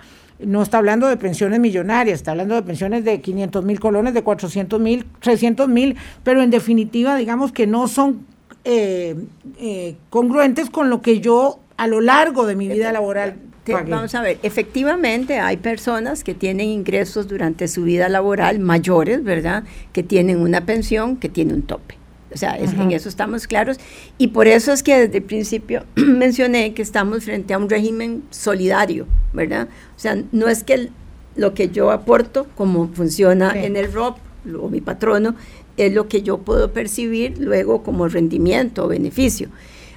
no 0.45 0.61
está 0.61 0.77
hablando 0.77 1.07
de 1.07 1.17
pensiones 1.17 1.59
millonarias, 1.59 2.15
está 2.15 2.31
hablando 2.31 2.55
de 2.55 2.63
pensiones 2.63 3.03
de 3.05 3.21
500 3.21 3.63
mil 3.63 3.79
colones, 3.79 4.13
de 4.13 4.23
400 4.23 4.79
mil, 4.79 5.05
300 5.19 5.67
mil, 5.67 5.97
pero 6.23 6.41
en 6.41 6.49
definitiva 6.49 7.15
digamos 7.15 7.51
que 7.51 7.67
no 7.67 7.87
son 7.87 8.25
eh, 8.63 9.15
eh, 9.59 9.95
congruentes 10.09 10.69
con 10.69 10.89
lo 10.89 11.01
que 11.01 11.19
yo 11.19 11.59
a 11.77 11.87
lo 11.87 12.01
largo 12.01 12.45
de 12.45 12.55
mi 12.55 12.67
vida 12.67 12.91
laboral. 12.91 13.35
Vamos 13.67 14.15
a 14.15 14.21
ver, 14.21 14.39
efectivamente 14.43 15.39
hay 15.39 15.57
personas 15.57 16.23
que 16.23 16.33
tienen 16.33 16.67
ingresos 16.67 17.27
durante 17.27 17.67
su 17.67 17.83
vida 17.83 18.09
laboral 18.09 18.59
mayores, 18.59 19.23
¿verdad? 19.23 19.63
Que 19.93 20.01
tienen 20.03 20.41
una 20.41 20.65
pensión 20.65 21.17
que 21.17 21.29
tiene 21.29 21.53
un 21.53 21.61
tope. 21.61 22.00
O 22.33 22.37
sea, 22.37 22.57
en 22.57 22.91
eso 22.91 23.09
estamos 23.09 23.47
claros. 23.47 23.77
Y 24.17 24.29
por 24.29 24.47
eso 24.47 24.71
es 24.71 24.83
que 24.83 24.97
desde 24.97 25.17
el 25.17 25.23
principio 25.23 25.85
mencioné 25.95 26.73
que 26.73 26.81
estamos 26.81 27.25
frente 27.25 27.53
a 27.53 27.57
un 27.57 27.69
régimen 27.69 28.23
solidario, 28.29 29.07
¿verdad? 29.33 29.67
O 29.95 29.99
sea, 29.99 30.17
no 30.31 30.47
es 30.47 30.63
que 30.63 30.89
lo 31.35 31.53
que 31.53 31.69
yo 31.69 31.91
aporto, 31.91 32.47
como 32.55 32.87
funciona 32.89 33.51
en 33.53 33.75
el 33.75 33.91
ROP, 33.91 34.17
o 34.59 34.69
mi 34.69 34.81
patrono, 34.81 35.35
es 35.77 35.93
lo 35.93 36.07
que 36.07 36.21
yo 36.21 36.39
puedo 36.39 36.71
percibir 36.71 37.37
luego 37.37 37.83
como 37.83 38.07
rendimiento 38.07 38.85
o 38.85 38.87
beneficio. 38.87 39.49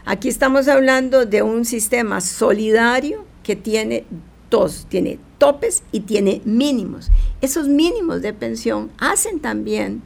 Aquí 0.04 0.28
estamos 0.28 0.68
hablando 0.68 1.24
de 1.24 1.42
un 1.42 1.64
sistema 1.64 2.20
solidario 2.20 3.24
que 3.42 3.56
tiene 3.56 4.04
dos, 4.50 4.86
tiene 4.88 5.18
topes 5.38 5.82
y 5.92 6.00
tiene 6.00 6.42
mínimos. 6.44 7.10
Esos 7.40 7.68
mínimos 7.68 8.22
de 8.22 8.32
pensión 8.32 8.90
hacen 8.98 9.40
también 9.40 10.02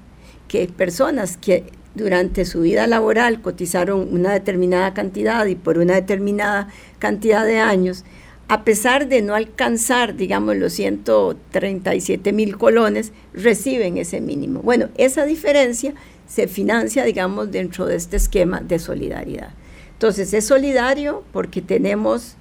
que 0.47 0.67
personas 0.69 1.37
que 1.37 1.65
durante 1.95 2.45
su 2.45 2.61
vida 2.63 2.87
laboral 2.87 3.41
cotizaron 3.41 4.09
una 4.13 4.33
determinada 4.33 4.95
cantidad 4.95 5.47
y 5.47 5.55
por 5.55 5.79
una 5.79 5.95
determinada 5.95 6.69
cantidad 6.99 7.45
de 7.45 7.59
años, 7.59 8.05
a 8.49 8.65
pesar 8.65 9.09
de 9.09 9.21
no 9.21 9.35
alcanzar, 9.35 10.17
digamos, 10.17 10.57
los 10.57 10.73
137 10.73 12.33
mil 12.33 12.57
colones, 12.57 13.13
reciben 13.35 13.99
ese 13.99 14.21
mínimo. 14.21 14.61
Bueno, 14.61 14.89
esa 14.97 15.25
diferencia 15.25 15.95
se 16.27 16.47
financia, 16.49 17.05
digamos, 17.05 17.51
dentro 17.51 17.87
de 17.87 17.97
este 17.97 18.17
esquema 18.17 18.61
de 18.61 18.79
solidaridad. 18.79 19.51
Entonces, 19.93 20.33
es 20.33 20.47
solidario 20.47 21.25
porque 21.33 21.61
tenemos 21.61 22.37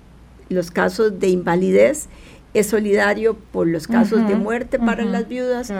los 0.50 0.72
casos 0.72 1.20
de 1.20 1.30
invalidez, 1.30 2.08
es 2.54 2.68
solidario 2.68 3.36
por 3.52 3.68
los 3.68 3.88
casos 3.88 4.28
de 4.28 4.36
muerte 4.36 4.80
para 4.80 5.04
las 5.04 5.28
viudas, 5.28 5.72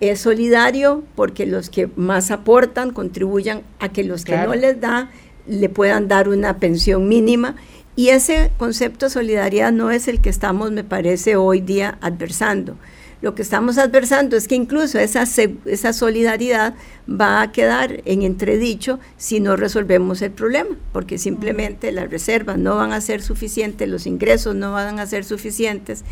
es 0.00 0.20
solidario 0.20 1.04
porque 1.14 1.46
los 1.46 1.70
que 1.70 1.88
más 1.96 2.30
aportan 2.30 2.90
contribuyan 2.90 3.62
a 3.78 3.88
que 3.90 4.04
los 4.04 4.24
que 4.24 4.36
no 4.36 4.54
les 4.54 4.80
da 4.80 5.10
le 5.46 5.68
puedan 5.68 6.08
dar 6.08 6.28
una 6.28 6.58
pensión 6.58 7.08
mínima. 7.08 7.56
Y 7.94 8.08
ese 8.08 8.50
concepto 8.58 9.06
de 9.06 9.10
solidaridad 9.10 9.72
no 9.72 9.90
es 9.90 10.06
el 10.06 10.20
que 10.20 10.28
estamos, 10.28 10.70
me 10.70 10.84
parece, 10.84 11.36
hoy 11.36 11.60
día 11.60 11.96
adversando. 12.02 12.76
Lo 13.22 13.34
que 13.34 13.40
estamos 13.40 13.78
adversando 13.78 14.36
es 14.36 14.46
que 14.46 14.54
incluso 14.54 14.98
esa, 14.98 15.24
esa 15.64 15.92
solidaridad 15.94 16.74
va 17.08 17.40
a 17.40 17.50
quedar 17.50 18.02
en 18.04 18.20
entredicho 18.20 19.00
si 19.16 19.40
no 19.40 19.56
resolvemos 19.56 20.20
el 20.20 20.32
problema, 20.32 20.76
porque 20.92 21.16
simplemente 21.16 21.90
las 21.92 22.10
reservas 22.10 22.58
no 22.58 22.76
van 22.76 22.92
a 22.92 23.00
ser 23.00 23.22
suficientes, 23.22 23.88
los 23.88 24.06
ingresos 24.06 24.54
no 24.54 24.72
van 24.72 25.00
a 25.00 25.06
ser 25.06 25.24
suficientes. 25.24 26.04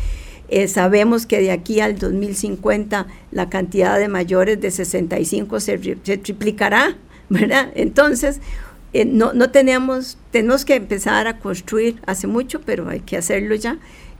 Eh, 0.49 0.67
sabemos 0.67 1.25
que 1.25 1.41
de 1.41 1.51
aquí 1.51 1.79
al 1.79 1.97
2050 1.97 3.07
la 3.31 3.49
cantidad 3.49 3.97
de 3.97 4.07
mayores 4.07 4.61
de 4.61 4.71
65 4.71 5.59
se, 5.59 5.77
triplicará, 5.77 6.95
¿verdad? 7.29 7.71
Entonces, 7.75 8.41
eh, 8.93 9.05
no, 9.05 9.33
no 9.33 9.49
tenemos, 9.51 10.17
tenemos 10.31 10.65
que 10.65 10.75
empezar 10.75 11.27
a 11.27 11.39
construir 11.39 11.99
hace 12.05 12.27
mucho, 12.27 12.61
pero 12.61 12.87
hay 12.89 12.99
que 12.99 13.17
hacerlo 13.17 13.55
ya 13.55 13.79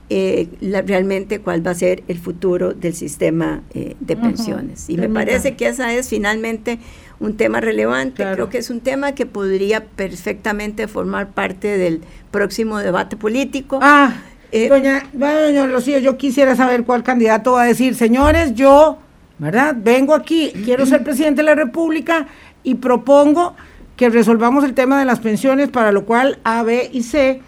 eh, 0.09 0.47
realmente 0.61 1.39
cuál 1.39 1.65
va 1.65 1.71
a 1.71 1.75
ser 1.75 2.03
el 2.07 2.19
futuro 2.19 2.73
del 2.73 2.93
sistema 2.93 3.63
de 3.73 4.15
pensiones. 4.15 4.87
Y 4.87 4.97
me 4.97 5.09
parece 5.09 5.55
que 5.55 5.67
esa 5.67 5.95
es 5.95 6.09
finalmente 6.09 6.77
un 7.19 7.37
tema 7.37 7.59
relevante. 7.59 8.23
Creo 8.33 8.49
que 8.49 8.59
es 8.59 8.69
un 8.69 8.81
tema 8.81 9.13
que 9.13 9.25
podría 9.25 9.83
perfectamente 9.83 10.87
formar 10.87 11.31
parte 11.31 11.79
del 11.79 12.01
próximo 12.29 12.77
debate 12.79 13.17
político. 13.17 13.79
Ah, 13.81 14.15
eh, 14.51 14.69
doña, 14.69 15.03
doña 15.13 15.67
Rocío, 15.67 15.99
yo 15.99 16.17
quisiera 16.17 16.55
saber 16.55 16.83
cuál 16.83 17.03
candidato 17.03 17.53
va 17.53 17.63
a 17.63 17.65
decir, 17.65 17.95
señores, 17.95 18.53
yo, 18.55 18.99
¿verdad? 19.37 19.75
Vengo 19.77 20.13
aquí, 20.13 20.51
quiero 20.63 20.85
ser 20.85 21.03
presidente 21.03 21.41
de 21.41 21.45
la 21.45 21.55
República 21.55 22.27
y 22.63 22.75
propongo 22.75 23.55
que 23.95 24.09
resolvamos 24.09 24.63
el 24.63 24.73
tema 24.73 24.99
de 24.99 25.05
las 25.05 25.19
pensiones, 25.19 25.69
para 25.69 25.91
lo 25.91 26.05
cual 26.05 26.39
A, 26.43 26.63
B 26.63 26.89
y 26.91 27.03
C 27.03 27.41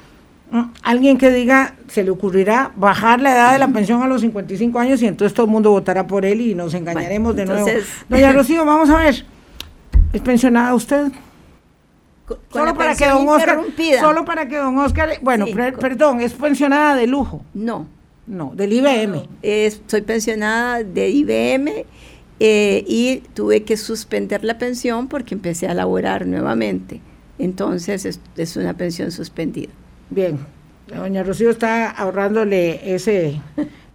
alguien 0.82 1.18
que 1.18 1.30
diga, 1.30 1.76
se 1.88 2.04
le 2.04 2.12
ocurrirá 2.12 2.72
bajar 2.76 3.20
la 3.20 3.34
edad 3.34 3.54
de 3.54 3.60
la 3.60 3.68
pensión 3.68 4.02
a 4.02 4.08
los 4.08 4.22
55 4.22 4.80
años 4.80 5.02
y 5.02 5.08
entonces 5.08 5.34
todo 5.34 5.46
el 5.46 5.52
mundo 5.52 5.72
votará 5.72 6.08
por 6.08 6.26
él 6.26 6.42
y 6.42 6.56
nos 6.56 6.74
engañaremos 6.74 7.36
de 7.36 7.46
nuevo. 7.46 7.68
Doña 8.08 8.32
Rocío, 8.32 8.66
vamos 8.66 8.90
a 8.90 8.98
ver, 8.98 9.26
¿es 10.14 10.22
pensionada 10.22 10.74
usted? 10.74 11.12
Solo 12.52 12.76
para 12.76 12.96
que 12.96 13.08
don 13.08 13.28
Oscar, 13.28 13.60
solo 14.00 14.26
para 14.26 14.48
que 14.48 14.58
don 14.58 14.78
Oscar, 14.78 15.20
bueno, 15.22 15.46
perdón, 15.80 16.22
es 16.22 16.34
pensionada 16.34 16.96
de 16.96 17.08
lujo. 17.08 17.44
No. 17.54 17.88
No, 18.26 18.52
del 18.54 18.74
IBM. 18.74 19.26
soy 19.88 20.02
pensionada 20.02 20.84
de 20.84 21.10
IBM 21.10 21.86
eh, 22.42 22.84
y 22.86 23.24
tuve 23.34 23.64
que 23.64 23.78
suspender 23.78 24.44
la 24.44 24.58
pensión 24.58 25.08
porque 25.08 25.34
empecé 25.34 25.68
a 25.68 25.74
laborar 25.74 26.26
nuevamente. 26.26 27.00
Entonces 27.40 28.20
es 28.36 28.58
una 28.58 28.74
pensión 28.74 29.12
suspendida. 29.12 29.72
Bien, 30.10 30.40
doña 30.88 31.24
Rocío 31.24 31.50
está 31.50 31.90
ahorrándole 31.90 32.94
ese, 32.94 33.42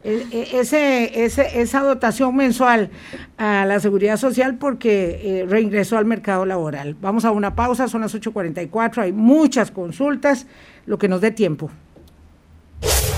e, 0.04 0.48
ese, 0.54 1.24
esa 1.24 1.80
dotación 1.80 2.34
mensual 2.34 2.90
a 3.38 3.64
la 3.66 3.78
seguridad 3.80 4.16
social 4.16 4.56
porque 4.56 5.20
eh, 5.22 5.46
reingresó 5.48 5.96
al 5.98 6.04
mercado 6.04 6.44
laboral. 6.44 6.96
Vamos 7.00 7.24
a 7.24 7.30
una 7.30 7.54
pausa, 7.54 7.88
son 7.88 8.00
las 8.00 8.14
8.44, 8.14 8.98
hay 9.02 9.12
muchas 9.12 9.70
consultas, 9.70 10.46
lo 10.86 10.98
que 10.98 11.08
nos 11.08 11.20
dé 11.20 11.30
tiempo. 11.30 11.70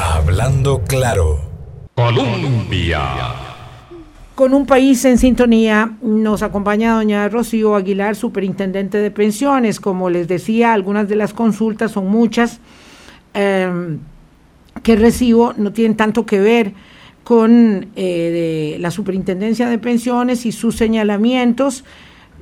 Hablando 0.00 0.82
claro. 0.82 1.40
Colombia. 1.94 3.00
Con 4.34 4.52
un 4.52 4.66
país 4.66 5.04
en 5.04 5.16
sintonía 5.16 5.92
nos 6.02 6.42
acompaña 6.42 6.96
doña 6.96 7.28
Rocío 7.28 7.76
Aguilar, 7.76 8.16
superintendente 8.16 8.98
de 8.98 9.12
pensiones. 9.12 9.78
Como 9.78 10.10
les 10.10 10.26
decía, 10.26 10.72
algunas 10.72 11.08
de 11.08 11.14
las 11.14 11.32
consultas 11.32 11.92
son 11.92 12.08
muchas. 12.08 12.58
Em, 13.32 14.00
que 14.84 14.94
recibo 14.94 15.54
no 15.56 15.72
tienen 15.72 15.96
tanto 15.96 16.24
que 16.24 16.38
ver 16.38 16.74
con 17.24 17.88
eh, 17.96 18.76
la 18.78 18.92
superintendencia 18.92 19.68
de 19.68 19.78
pensiones 19.78 20.46
y 20.46 20.52
sus 20.52 20.76
señalamientos, 20.76 21.84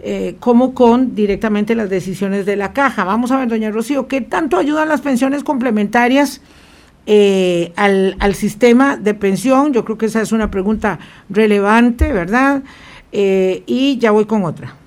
eh, 0.02 0.34
como 0.40 0.74
con 0.74 1.14
directamente 1.14 1.74
las 1.74 1.88
decisiones 1.88 2.44
de 2.44 2.56
la 2.56 2.72
caja. 2.72 3.04
Vamos 3.04 3.30
a 3.30 3.38
ver, 3.38 3.48
doña 3.48 3.70
Rocío, 3.70 4.08
¿qué 4.08 4.20
tanto 4.20 4.58
ayudan 4.58 4.88
las 4.88 5.00
pensiones 5.00 5.44
complementarias 5.44 6.42
eh, 7.06 7.72
al, 7.76 8.16
al, 8.18 8.34
sistema 8.34 8.96
de 8.96 9.14
pensión? 9.14 9.72
Yo 9.72 9.84
creo 9.84 9.96
que 9.96 10.06
esa 10.06 10.20
es 10.20 10.32
una 10.32 10.50
pregunta 10.50 10.98
relevante, 11.30 12.12
¿verdad? 12.12 12.62
y 13.14 13.98
ya 13.98 14.10
voy 14.10 14.24
con 14.24 14.42
otra. 14.44 14.81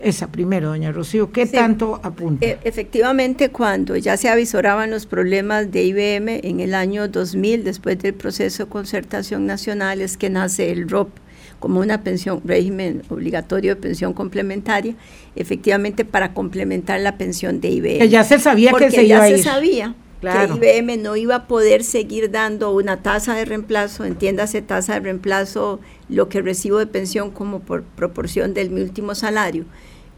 Esa 0.00 0.28
primero, 0.28 0.68
doña 0.68 0.92
Rocío, 0.92 1.30
¿qué 1.30 1.44
tanto 1.44 2.00
apunta? 2.02 2.46
E, 2.46 2.58
efectivamente, 2.64 3.50
cuando 3.50 3.96
ya 3.96 4.16
se 4.16 4.30
avisoraban 4.30 4.90
los 4.90 5.04
problemas 5.04 5.70
de 5.70 5.84
IBM 5.84 6.40
en 6.42 6.60
el 6.60 6.74
año 6.74 7.06
2000, 7.06 7.64
después 7.64 7.98
del 7.98 8.14
proceso 8.14 8.64
de 8.64 8.70
concertación 8.70 9.44
nacional, 9.44 10.00
es 10.00 10.16
que 10.16 10.30
nace 10.30 10.70
el 10.70 10.88
ROP 10.88 11.10
como 11.58 11.80
una 11.80 12.02
pensión, 12.02 12.40
régimen 12.46 13.02
obligatorio 13.10 13.74
de 13.74 13.80
pensión 13.80 14.14
complementaria, 14.14 14.94
efectivamente 15.36 16.06
para 16.06 16.32
complementar 16.32 16.98
la 17.00 17.18
pensión 17.18 17.60
de 17.60 17.68
IBM. 17.68 17.98
Que 17.98 18.08
ya 18.08 18.24
se 18.24 18.38
sabía 18.38 18.72
que 18.72 18.90
se 18.90 19.04
iba 19.04 19.22
a 19.22 19.28
ir. 19.28 19.36
se 19.36 19.42
sabía 19.42 19.94
que 20.22 20.28
IBM 20.28 21.02
no 21.02 21.16
iba 21.16 21.34
a 21.34 21.46
poder 21.46 21.84
seguir 21.84 22.30
dando 22.30 22.72
una 22.72 23.02
tasa 23.02 23.34
de 23.34 23.44
reemplazo, 23.44 24.06
entiéndase 24.06 24.62
tasa 24.62 24.94
de 24.94 25.00
reemplazo, 25.00 25.80
lo 26.08 26.30
que 26.30 26.40
recibo 26.40 26.78
de 26.78 26.86
pensión 26.86 27.30
como 27.30 27.60
por 27.60 27.82
proporción 27.82 28.54
del 28.54 28.70
mi 28.70 28.80
último 28.80 29.14
salario 29.14 29.66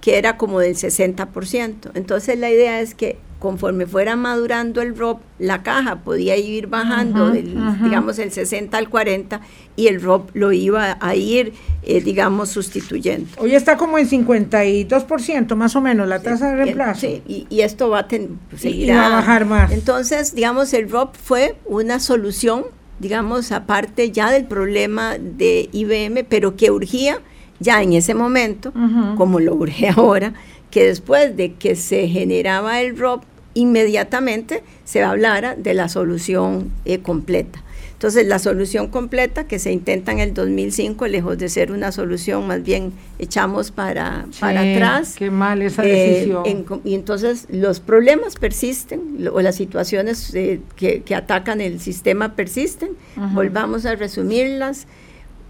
que 0.02 0.18
era 0.18 0.36
como 0.36 0.58
del 0.58 0.74
60%. 0.74 1.92
Entonces 1.94 2.38
la 2.38 2.50
idea 2.50 2.80
es 2.80 2.94
que 2.94 3.16
conforme 3.38 3.86
fuera 3.86 4.14
madurando 4.16 4.82
el 4.82 4.96
ROP, 4.96 5.20
la 5.38 5.62
caja 5.62 6.00
podía 6.02 6.36
ir 6.36 6.66
bajando, 6.66 7.30
del, 7.30 7.56
digamos, 7.82 8.18
el 8.18 8.30
60 8.30 8.76
al 8.76 8.88
40 8.88 9.40
y 9.74 9.86
el 9.88 10.00
ROP 10.00 10.30
lo 10.34 10.52
iba 10.52 10.96
a 11.00 11.14
ir, 11.16 11.52
eh, 11.82 12.00
digamos, 12.00 12.50
sustituyendo. 12.50 13.28
Hoy 13.38 13.54
está 13.54 13.76
como 13.76 13.98
en 13.98 14.08
52% 14.08 15.54
más 15.54 15.74
o 15.74 15.80
menos 15.80 16.06
la 16.08 16.20
tasa 16.20 16.50
de 16.50 16.64
reemplazo. 16.64 17.00
Sí, 17.00 17.46
y, 17.48 17.60
esto 17.62 17.88
va 17.88 18.00
a, 18.00 18.08
seguir 18.56 18.92
a 18.92 19.08
bajar 19.08 19.44
más. 19.44 19.72
Entonces, 19.72 20.34
digamos, 20.34 20.72
el 20.72 20.90
ROP 20.90 21.16
fue 21.16 21.56
una 21.64 22.00
solución, 22.00 22.64
digamos, 22.98 23.50
aparte 23.50 24.10
ya 24.10 24.30
del 24.30 24.46
problema 24.46 25.16
de 25.18 25.68
IBM, 25.72 26.24
pero 26.28 26.56
que 26.56 26.70
urgía 26.70 27.20
ya 27.62 27.82
en 27.82 27.92
ese 27.92 28.14
momento, 28.14 28.72
como 29.16 29.40
lo 29.40 29.54
urge 29.54 29.88
ahora, 29.96 30.34
que 30.70 30.86
después 30.86 31.36
de 31.36 31.54
que 31.54 31.76
se 31.76 32.08
generaba 32.08 32.80
el 32.80 32.98
ROP, 32.98 33.22
inmediatamente 33.54 34.62
se 34.84 35.02
hablara 35.02 35.54
de 35.54 35.74
la 35.74 35.88
solución 35.88 36.70
eh, 36.84 36.98
completa. 36.98 37.62
Entonces, 37.92 38.26
la 38.26 38.40
solución 38.40 38.88
completa 38.88 39.46
que 39.46 39.60
se 39.60 39.70
intenta 39.70 40.10
en 40.10 40.18
el 40.18 40.34
2005, 40.34 41.06
lejos 41.06 41.38
de 41.38 41.48
ser 41.48 41.70
una 41.70 41.92
solución, 41.92 42.44
más 42.48 42.64
bien 42.64 42.92
echamos 43.20 43.70
para, 43.70 44.26
para 44.40 44.62
atrás. 44.62 45.14
Qué 45.16 45.30
mal 45.30 45.62
esa 45.62 45.84
eh, 45.84 46.24
decisión. 46.24 46.80
y 46.82 46.94
entonces 46.96 47.46
los 47.48 47.78
problemas 47.78 48.34
persisten, 48.34 49.28
o 49.32 49.40
las 49.40 49.54
situaciones 49.54 50.34
eh, 50.34 50.60
que, 50.74 51.02
que, 51.02 51.14
atacan 51.14 51.60
el 51.60 51.78
sistema 51.78 52.34
persisten. 52.34 52.90
Volvamos 53.34 53.86
a 53.86 53.94
resumirlas 53.94 54.88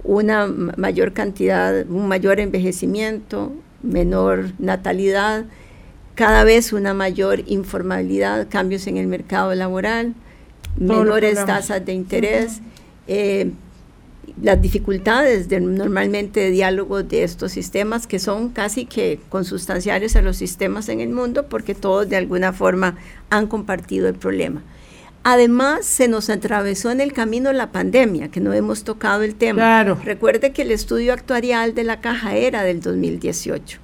una 0.04 0.46
mayor 0.46 1.12
cantidad, 1.12 1.86
un 1.88 2.08
mayor 2.08 2.40
envejecimiento, 2.40 3.52
menor 3.82 4.52
natalidad, 4.58 5.44
cada 6.14 6.44
vez 6.44 6.72
una 6.72 6.94
mayor 6.94 7.42
informalidad, 7.46 8.48
cambios 8.48 8.86
en 8.86 8.96
el 8.96 9.06
mercado 9.06 9.54
laboral, 9.54 10.14
menores 10.76 11.44
tasas 11.44 11.84
de 11.84 11.92
interés, 11.92 12.60
eh, 13.06 13.50
las 14.40 14.60
dificultades 14.60 15.48
de, 15.48 15.60
normalmente 15.60 16.40
de 16.40 16.50
diálogo 16.50 17.02
de 17.02 17.24
estos 17.24 17.52
sistemas 17.52 18.06
que 18.06 18.18
son 18.18 18.50
casi 18.50 18.86
que 18.86 19.20
consustanciales 19.28 20.16
a 20.16 20.22
los 20.22 20.36
sistemas 20.36 20.88
en 20.88 21.00
el 21.00 21.10
mundo 21.10 21.46
porque 21.48 21.74
todos 21.74 22.08
de 22.08 22.16
alguna 22.16 22.52
forma 22.52 22.96
han 23.30 23.46
compartido 23.46 24.08
el 24.08 24.14
problema. 24.14 24.62
Además, 25.24 25.86
se 25.86 26.08
nos 26.08 26.30
atravesó 26.30 26.90
en 26.90 27.00
el 27.00 27.12
camino 27.12 27.52
la 27.52 27.70
pandemia, 27.70 28.28
que 28.28 28.40
no 28.40 28.52
hemos 28.52 28.82
tocado 28.82 29.22
el 29.22 29.36
tema. 29.36 29.62
Claro. 29.62 30.00
Recuerde 30.04 30.52
que 30.52 30.62
el 30.62 30.72
estudio 30.72 31.12
actuarial 31.12 31.74
de 31.74 31.84
la 31.84 32.00
caja 32.00 32.34
era 32.34 32.62
del 32.64 32.80
2018. 32.80 33.78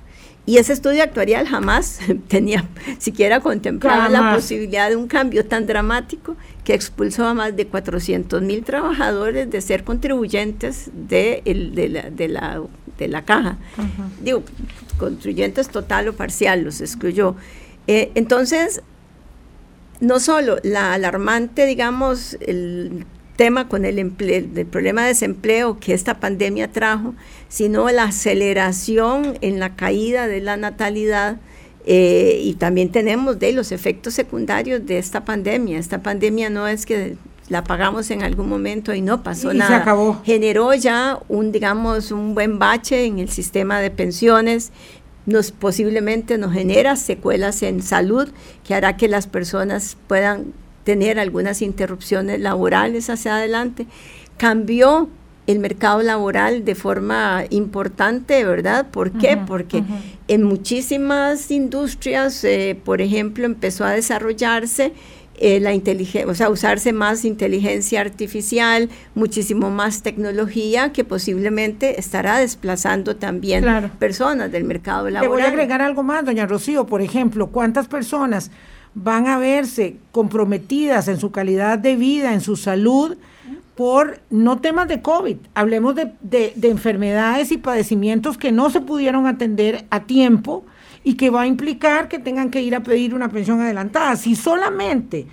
Y 0.49 0.57
ese 0.57 0.72
estudio 0.72 1.03
actuarial 1.03 1.47
jamás 1.47 2.01
tenía 2.28 2.66
siquiera 2.99 3.41
contemplado 3.41 4.09
la 4.11 4.34
posibilidad 4.34 4.89
de 4.89 4.97
un 4.97 5.07
cambio 5.07 5.45
tan 5.45 5.66
dramático 5.66 6.36
que 6.64 6.72
expulsó 6.72 7.26
a 7.26 7.34
más 7.34 7.55
de 7.55 7.66
400 7.66 8.41
mil 8.41 8.64
trabajadores 8.64 9.51
de 9.51 9.61
ser 9.61 9.84
contribuyentes 9.84 10.91
de, 10.95 11.43
la, 11.45 12.62
de, 12.97 13.09
la, 13.09 13.24
caja. 13.26 13.59
Digo, 14.22 14.43
contribuyentes 14.99 15.68
total 15.68 16.09
o 16.09 16.14
parcial, 16.14 16.62
los 16.62 16.80
excluyó. 16.80 17.36
Eh, 17.86 18.11
entonces, 18.14 18.82
no 20.01 20.21
solo 20.21 20.59
la 20.63 20.95
alarmante, 20.95 21.67
digamos, 21.67 22.37
el 22.41 23.05
tema 23.37 23.69
con 23.69 23.85
el, 23.85 23.99
el 23.99 24.67
problema 24.67 25.03
de 25.03 25.09
desempleo 25.09 25.79
que 25.79 25.95
esta 25.95 26.19
pandemia 26.19 26.73
trajo, 26.73 27.15
sino 27.49 27.89
la 27.91 28.05
aceleración 28.05 29.39
en 29.41 29.61
la 29.61 29.77
caída 29.77 30.27
de 30.27 30.41
la 30.41 30.57
natalidad. 30.57 31.37
Eh, 31.87 32.41
y 32.43 32.55
también 32.55 32.91
tenemos 32.91 33.39
de 33.39 33.53
los 33.53 33.73
efectos 33.73 34.15
secundarios 34.15 34.85
de 34.85 34.99
esta 34.99 35.25
pandemia. 35.25 35.79
Esta 35.79 36.03
pandemia 36.03 36.51
no 36.51 36.67
es 36.67 36.85
que 36.85 37.17
la 37.49 37.65
pagamos 37.65 38.11
en 38.11 38.23
algún 38.23 38.49
momento 38.49 38.95
y 38.95 39.01
no 39.01 39.23
pasó 39.23 39.55
nada. 39.55 39.71
Se 39.71 39.77
acabó. 39.77 40.21
Generó 40.25 40.75
ya 40.75 41.19
un, 41.29 41.51
digamos, 41.53 42.13
un 42.13 42.35
buen 42.35 42.59
bache 42.59 43.07
en 43.07 43.19
el 43.19 43.31
sistema 43.31 43.81
de 43.81 43.91
pensiones, 43.91 44.71
nos 45.29 45.53
posiblemente 45.53 46.39
nos 46.39 46.55
genera 46.55 46.97
secuelas 46.97 47.62
en 47.62 47.83
salud 47.83 48.31
que 48.66 48.74
hará 48.74 48.97
que 48.97 49.09
las 49.09 49.26
personas 49.26 49.99
puedan 50.07 50.55
tener 50.85 51.18
algunas 51.18 51.61
interrupciones 51.61 52.41
laborales 52.41 53.11
hacia 53.11 53.37
adelante. 53.37 53.87
Cambió 54.39 55.11
el 55.47 55.59
mercado 55.59 56.03
laboral 56.03 56.64
de 56.64 56.74
forma 56.74 57.45
importante, 57.51 58.43
¿verdad? 58.43 58.87
¿Por 58.91 59.12
qué? 59.12 59.37
Porque 59.37 59.85
en 60.29 60.45
muchísimas 60.45 61.51
industrias, 61.51 62.43
eh, 62.45 62.79
por 62.83 63.03
ejemplo, 63.03 63.45
empezó 63.45 63.85
a 63.85 63.91
desarrollarse 63.91 64.93
eh, 65.41 65.61
la 65.61 65.72
inteligencia, 65.72 66.28
o 66.28 66.34
sea, 66.34 66.51
usarse 66.51 66.93
más 66.93 67.24
inteligencia 67.24 68.01
artificial, 68.01 68.89
muchísimo 69.14 69.70
más 69.70 70.03
tecnología 70.03 70.93
que 70.93 71.05
posiblemente 71.05 72.01
estará 72.01 72.39
desplazando 72.39 73.16
también 73.16 73.64
personas 73.99 74.51
del 74.51 74.64
mercado 74.64 75.09
laboral. 75.11 75.22
Le 75.22 75.28
voy 75.28 75.43
a 75.43 75.49
agregar 75.49 75.80
algo 75.80 76.03
más, 76.03 76.24
doña 76.24 76.47
Rocío, 76.47 76.86
por 76.86 77.03
ejemplo, 77.03 77.49
¿cuántas 77.49 77.86
personas 77.86 78.51
van 78.95 79.26
a 79.26 79.39
verse 79.39 79.97
comprometidas 80.12 81.09
en 81.09 81.20
su 81.20 81.30
calidad 81.30 81.78
de 81.78 81.97
vida, 81.97 82.34
en 82.34 82.41
su 82.41 82.57
salud? 82.57 83.16
por 83.74 84.18
no 84.28 84.59
temas 84.59 84.89
de 84.89 85.03
COVID, 85.03 85.36
hablemos 85.55 85.95
de, 85.95 86.11
de, 86.20 86.53
de 86.57 86.68
enfermedades 86.68 87.53
y 87.53 87.59
padecimientos 87.59 88.36
que 88.36 88.51
no 88.51 88.70
se 88.70 88.80
pudieron 88.80 89.28
atender 89.28 89.84
a 89.91 90.01
tiempo, 90.01 90.64
y 91.09 91.15
que 91.15 91.31
va 91.31 91.41
a 91.41 91.47
implicar 91.47 92.07
que 92.07 92.19
tengan 92.19 92.51
que 92.51 92.61
ir 92.61 92.75
a 92.75 92.83
pedir 92.83 93.15
una 93.15 93.31
pensión 93.31 93.63
adelantada. 93.63 94.15
Si 94.15 94.37
solamente 94.37 95.27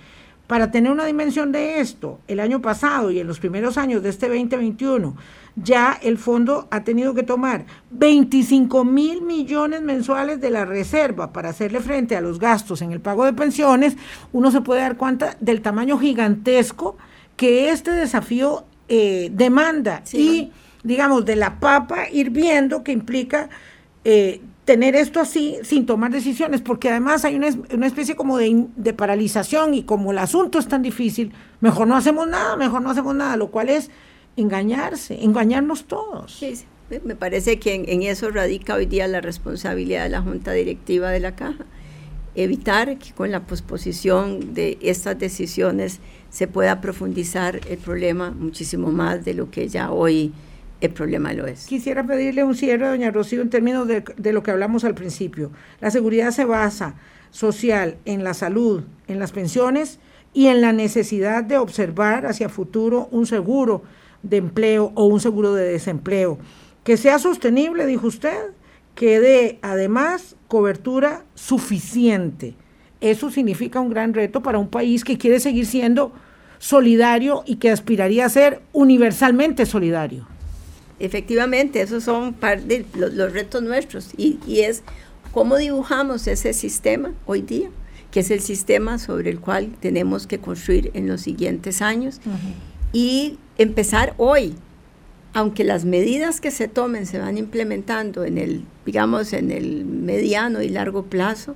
para 0.46 0.70
tener 0.70 0.90
una 0.90 1.04
dimensión 1.04 1.52
de 1.52 1.80
esto, 1.80 2.18
el 2.28 2.40
año 2.40 2.62
pasado 2.62 3.10
y 3.10 3.20
en 3.20 3.26
los 3.26 3.40
primeros 3.40 3.76
años 3.76 4.02
de 4.02 4.08
este 4.08 4.26
2021, 4.26 5.14
ya 5.54 5.98
el 6.02 6.16
fondo 6.16 6.66
ha 6.70 6.82
tenido 6.82 7.12
que 7.12 7.24
tomar 7.24 7.66
25 7.90 8.86
mil 8.86 9.20
millones 9.20 9.82
mensuales 9.82 10.40
de 10.40 10.48
la 10.48 10.64
reserva 10.64 11.30
para 11.30 11.50
hacerle 11.50 11.80
frente 11.80 12.16
a 12.16 12.22
los 12.22 12.38
gastos 12.38 12.80
en 12.80 12.92
el 12.92 13.00
pago 13.00 13.26
de 13.26 13.34
pensiones, 13.34 13.98
uno 14.32 14.50
se 14.50 14.62
puede 14.62 14.80
dar 14.80 14.96
cuenta 14.96 15.36
del 15.40 15.60
tamaño 15.60 15.98
gigantesco 15.98 16.96
que 17.36 17.68
este 17.68 17.90
desafío 17.90 18.64
eh, 18.88 19.28
demanda 19.30 20.02
y, 20.14 20.52
digamos, 20.84 21.26
de 21.26 21.36
la 21.36 21.60
papa 21.60 22.08
hirviendo 22.10 22.82
que 22.82 22.92
implica 22.92 23.50
eh, 24.06 24.40
tener 24.66 24.96
esto 24.96 25.20
así 25.20 25.56
sin 25.62 25.86
tomar 25.86 26.10
decisiones, 26.10 26.60
porque 26.60 26.90
además 26.90 27.24
hay 27.24 27.36
una, 27.36 27.48
una 27.72 27.86
especie 27.86 28.16
como 28.16 28.36
de, 28.36 28.66
de, 28.76 28.92
paralización 28.92 29.74
y 29.74 29.84
como 29.84 30.10
el 30.10 30.18
asunto 30.18 30.58
es 30.58 30.66
tan 30.66 30.82
difícil, 30.82 31.32
mejor 31.60 31.86
no 31.86 31.96
hacemos 31.96 32.28
nada, 32.28 32.56
mejor 32.56 32.82
no 32.82 32.90
hacemos 32.90 33.14
nada, 33.14 33.36
lo 33.36 33.52
cual 33.52 33.68
es 33.68 33.90
engañarse, 34.36 35.22
engañarnos 35.22 35.84
todos. 35.84 36.44
Me 37.04 37.14
parece 37.14 37.60
que 37.60 37.74
en, 37.74 37.88
en, 37.88 38.02
eso 38.02 38.28
radica 38.30 38.74
hoy 38.74 38.86
día 38.86 39.06
la 39.06 39.20
responsabilidad 39.20 40.02
de 40.02 40.10
la 40.10 40.20
Junta 40.20 40.52
Directiva 40.52 41.10
de 41.10 41.20
la 41.20 41.36
Caja, 41.36 41.64
evitar 42.34 42.98
que 42.98 43.12
con 43.12 43.30
la 43.30 43.46
posposición 43.46 44.52
de 44.52 44.78
estas 44.82 45.16
decisiones 45.16 46.00
se 46.28 46.48
pueda 46.48 46.80
profundizar 46.80 47.60
el 47.68 47.78
problema 47.78 48.32
muchísimo 48.32 48.90
más 48.90 49.24
de 49.24 49.34
lo 49.34 49.48
que 49.48 49.68
ya 49.68 49.92
hoy 49.92 50.32
el 50.80 50.90
problema 50.90 51.32
lo 51.32 51.46
es. 51.46 51.66
Quisiera 51.66 52.04
pedirle 52.06 52.44
un 52.44 52.54
cierre, 52.54 52.88
doña 52.88 53.10
Rocío, 53.10 53.42
en 53.42 53.50
términos 53.50 53.88
de, 53.88 54.04
de, 54.16 54.32
lo 54.32 54.42
que 54.42 54.50
hablamos 54.50 54.84
al 54.84 54.94
principio. 54.94 55.50
La 55.80 55.90
seguridad 55.90 56.30
se 56.30 56.44
basa 56.44 56.94
social 57.30 57.96
en 58.04 58.24
la 58.24 58.34
salud, 58.34 58.82
en 59.08 59.18
las 59.18 59.32
pensiones 59.32 59.98
y 60.32 60.48
en 60.48 60.60
la 60.60 60.72
necesidad 60.72 61.44
de 61.44 61.58
observar 61.58 62.26
hacia 62.26 62.48
futuro 62.48 63.08
un 63.10 63.26
seguro 63.26 63.82
de 64.22 64.36
empleo 64.38 64.92
o 64.94 65.06
un 65.06 65.20
seguro 65.20 65.54
de 65.54 65.64
desempleo. 65.64 66.38
Que 66.84 66.96
sea 66.96 67.18
sostenible, 67.18 67.86
dijo 67.86 68.06
usted, 68.06 68.36
que 68.94 69.20
dé 69.20 69.58
además 69.62 70.36
cobertura 70.48 71.24
suficiente. 71.34 72.54
Eso 73.00 73.30
significa 73.30 73.80
un 73.80 73.90
gran 73.90 74.14
reto 74.14 74.42
para 74.42 74.58
un 74.58 74.68
país 74.68 75.04
que 75.04 75.18
quiere 75.18 75.40
seguir 75.40 75.66
siendo 75.66 76.12
solidario 76.58 77.42
y 77.46 77.56
que 77.56 77.70
aspiraría 77.70 78.24
a 78.24 78.30
ser 78.30 78.62
universalmente 78.72 79.66
solidario. 79.66 80.26
Efectivamente, 80.98 81.80
esos 81.80 82.04
son 82.04 82.32
parte 82.32 82.66
de 82.66 82.86
los, 82.98 83.12
los 83.12 83.32
retos 83.32 83.62
nuestros 83.62 84.10
y, 84.16 84.38
y, 84.46 84.60
es 84.60 84.82
cómo 85.32 85.56
dibujamos 85.56 86.26
ese 86.26 86.54
sistema 86.54 87.12
hoy 87.26 87.42
día, 87.42 87.68
que 88.10 88.20
es 88.20 88.30
el 88.30 88.40
sistema 88.40 88.98
sobre 88.98 89.30
el 89.30 89.40
cual 89.40 89.74
tenemos 89.80 90.26
que 90.26 90.38
construir 90.38 90.90
en 90.94 91.06
los 91.06 91.20
siguientes 91.20 91.82
años 91.82 92.20
uh 92.24 92.30
-huh. 92.30 92.54
y 92.94 93.38
empezar 93.58 94.14
hoy, 94.16 94.54
aunque 95.34 95.64
las 95.64 95.84
medidas 95.84 96.40
que 96.40 96.50
se 96.50 96.66
tomen 96.66 97.04
se 97.04 97.18
van 97.18 97.36
implementando 97.36 98.24
en 98.24 98.38
el, 98.38 98.64
digamos, 98.86 99.34
en 99.34 99.50
el 99.50 99.84
mediano 99.84 100.62
y 100.62 100.70
largo 100.70 101.04
plazo, 101.04 101.54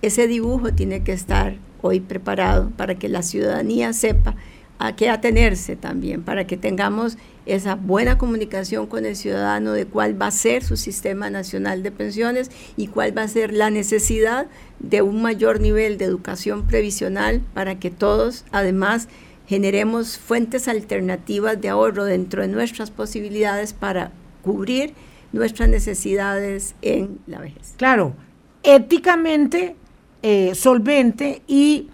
ese 0.00 0.26
dibujo 0.26 0.72
tiene 0.72 1.02
que 1.02 1.12
estar 1.12 1.56
hoy 1.82 2.00
preparado 2.00 2.70
para 2.70 2.94
que 2.94 3.08
la 3.08 3.22
ciudadanía 3.22 3.92
sepa 3.92 4.34
a 4.78 4.94
qué 4.94 5.10
atenerse 5.10 5.76
también, 5.76 6.22
para 6.22 6.46
que 6.46 6.56
tengamos 6.56 7.18
esa 7.48 7.74
buena 7.74 8.18
comunicación 8.18 8.86
con 8.86 9.06
el 9.06 9.16
ciudadano 9.16 9.72
de 9.72 9.86
cuál 9.86 10.20
va 10.20 10.26
a 10.26 10.30
ser 10.30 10.62
su 10.62 10.76
sistema 10.76 11.30
nacional 11.30 11.82
de 11.82 11.90
pensiones 11.90 12.50
y 12.76 12.88
cuál 12.88 13.16
va 13.16 13.22
a 13.22 13.28
ser 13.28 13.52
la 13.52 13.70
necesidad 13.70 14.46
de 14.78 15.02
un 15.02 15.22
mayor 15.22 15.60
nivel 15.60 15.98
de 15.98 16.04
educación 16.04 16.66
previsional 16.66 17.40
para 17.54 17.78
que 17.78 17.90
todos, 17.90 18.44
además, 18.52 19.08
generemos 19.46 20.18
fuentes 20.18 20.68
alternativas 20.68 21.60
de 21.60 21.70
ahorro 21.70 22.04
dentro 22.04 22.42
de 22.42 22.48
nuestras 22.48 22.90
posibilidades 22.90 23.72
para 23.72 24.12
cubrir 24.42 24.92
nuestras 25.32 25.68
necesidades 25.68 26.74
en 26.82 27.18
la 27.26 27.40
vejez. 27.40 27.74
Claro, 27.76 28.14
éticamente 28.62 29.74
eh, 30.22 30.54
solvente 30.54 31.42
y 31.46 31.88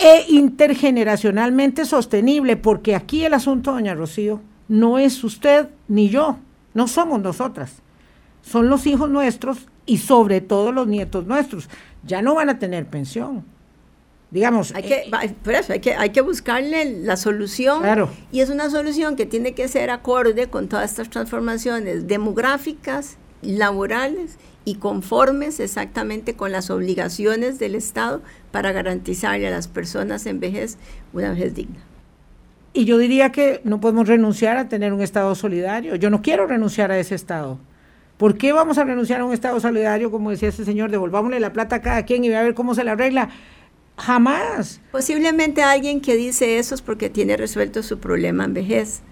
e 0.00 0.24
intergeneracionalmente 0.28 1.84
sostenible, 1.84 2.56
porque 2.56 2.96
aquí 2.96 3.24
el 3.24 3.34
asunto, 3.34 3.72
doña 3.72 3.94
Rocío, 3.94 4.40
no 4.66 4.98
es 4.98 5.22
usted 5.22 5.68
ni 5.88 6.08
yo, 6.08 6.38
no 6.72 6.88
somos 6.88 7.20
nosotras, 7.20 7.82
son 8.42 8.70
los 8.70 8.86
hijos 8.86 9.10
nuestros 9.10 9.66
y 9.84 9.98
sobre 9.98 10.40
todo 10.40 10.72
los 10.72 10.86
nietos 10.86 11.26
nuestros. 11.26 11.68
Ya 12.06 12.22
no 12.22 12.34
van 12.34 12.48
a 12.48 12.58
tener 12.58 12.86
pensión. 12.86 13.44
Digamos, 14.30 14.72
hay 14.74 14.84
que, 14.84 14.94
eh, 14.94 15.34
por 15.42 15.54
eso 15.54 15.72
hay 15.72 15.80
que, 15.80 15.94
hay 15.94 16.10
que 16.10 16.20
buscarle 16.20 17.02
la 17.02 17.16
solución 17.16 17.80
claro. 17.80 18.08
y 18.30 18.40
es 18.40 18.48
una 18.48 18.70
solución 18.70 19.16
que 19.16 19.26
tiene 19.26 19.54
que 19.54 19.66
ser 19.66 19.90
acorde 19.90 20.46
con 20.46 20.68
todas 20.68 20.88
estas 20.88 21.10
transformaciones 21.10 22.06
demográficas, 22.06 23.16
laborales 23.42 24.38
y 24.70 24.76
conformes 24.76 25.58
exactamente 25.58 26.34
con 26.34 26.52
las 26.52 26.70
obligaciones 26.70 27.58
del 27.58 27.74
Estado 27.74 28.22
para 28.52 28.70
garantizarle 28.70 29.48
a 29.48 29.50
las 29.50 29.66
personas 29.66 30.26
en 30.26 30.38
vejez 30.38 30.78
una 31.12 31.30
vejez 31.30 31.56
digna. 31.56 31.80
Y 32.72 32.84
yo 32.84 32.96
diría 32.98 33.32
que 33.32 33.60
no 33.64 33.80
podemos 33.80 34.06
renunciar 34.06 34.58
a 34.58 34.68
tener 34.68 34.92
un 34.92 35.00
Estado 35.00 35.34
solidario. 35.34 35.96
Yo 35.96 36.08
no 36.08 36.22
quiero 36.22 36.46
renunciar 36.46 36.92
a 36.92 37.00
ese 37.00 37.16
Estado. 37.16 37.58
¿Por 38.16 38.38
qué 38.38 38.52
vamos 38.52 38.78
a 38.78 38.84
renunciar 38.84 39.22
a 39.22 39.24
un 39.24 39.32
Estado 39.32 39.58
solidario? 39.58 40.12
Como 40.12 40.30
decía 40.30 40.50
ese 40.50 40.64
señor, 40.64 40.92
devolvámosle 40.92 41.40
la 41.40 41.52
plata 41.52 41.76
a 41.76 41.82
cada 41.82 42.04
quien 42.04 42.24
y 42.24 42.32
a 42.32 42.40
ver 42.40 42.54
cómo 42.54 42.76
se 42.76 42.84
la 42.84 42.92
arregla. 42.92 43.30
Jamás. 43.96 44.80
Posiblemente 44.92 45.64
alguien 45.64 46.00
que 46.00 46.14
dice 46.14 46.58
eso 46.58 46.76
es 46.76 46.82
porque 46.82 47.10
tiene 47.10 47.36
resuelto 47.36 47.82
su 47.82 47.98
problema 47.98 48.44
en 48.44 48.54
vejez. 48.54 49.02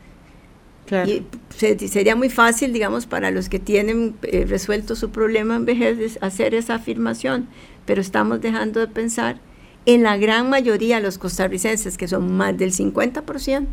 Y 1.07 1.25
se, 1.57 1.79
sería 1.89 2.17
muy 2.17 2.31
fácil, 2.31 2.73
digamos, 2.73 3.07
para 3.07 3.31
los 3.31 3.49
que 3.49 3.59
tienen 3.59 4.15
eh, 4.23 4.45
resuelto 4.47 4.97
su 4.97 5.11
problema 5.11 5.57
en 5.57 5.65
vejez 5.65 6.19
hacer 6.21 6.55
esa 6.55 6.77
afirmación, 6.77 7.49
pero 7.85 8.01
estamos 8.01 8.41
dejando 8.41 8.81
de 8.81 8.89
pensar 8.89 9.41
en 9.87 10.03
la 10.03 10.17
gran 10.17 10.51
mayoría 10.51 10.97
de 10.97 11.03
los 11.03 11.19
costarricenses, 11.19 11.97
que 11.97 12.09
son 12.09 12.37
más 12.37 12.57
del 12.57 12.73
50%, 12.73 13.67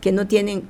que 0.00 0.12
no 0.12 0.26
tienen, 0.26 0.64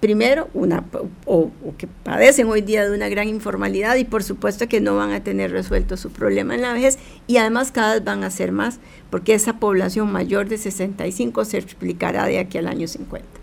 primero, 0.00 0.48
una, 0.54 0.84
o, 1.26 1.50
o, 1.64 1.76
que 1.76 1.86
padecen 1.86 2.46
hoy 2.48 2.60
día 2.60 2.84
de 2.84 2.94
una 2.94 3.08
gran 3.08 3.28
informalidad 3.28 3.96
y 3.96 4.04
por 4.04 4.22
supuesto 4.22 4.68
que 4.68 4.80
no 4.80 4.96
van 4.96 5.12
a 5.12 5.24
tener 5.24 5.50
resuelto 5.50 5.96
su 5.96 6.10
problema 6.10 6.54
en 6.54 6.62
la 6.62 6.72
vejez 6.72 6.98
y 7.26 7.38
además 7.38 7.72
cada 7.72 7.94
vez 7.94 8.04
van 8.04 8.22
a 8.22 8.30
ser 8.30 8.52
más, 8.52 8.78
porque 9.10 9.34
esa 9.34 9.58
población 9.58 10.12
mayor 10.12 10.48
de 10.48 10.58
65 10.58 11.44
se 11.44 11.58
explicará 11.58 12.26
de 12.26 12.38
aquí 12.38 12.58
al 12.58 12.68
año 12.68 12.86
50. 12.86 13.41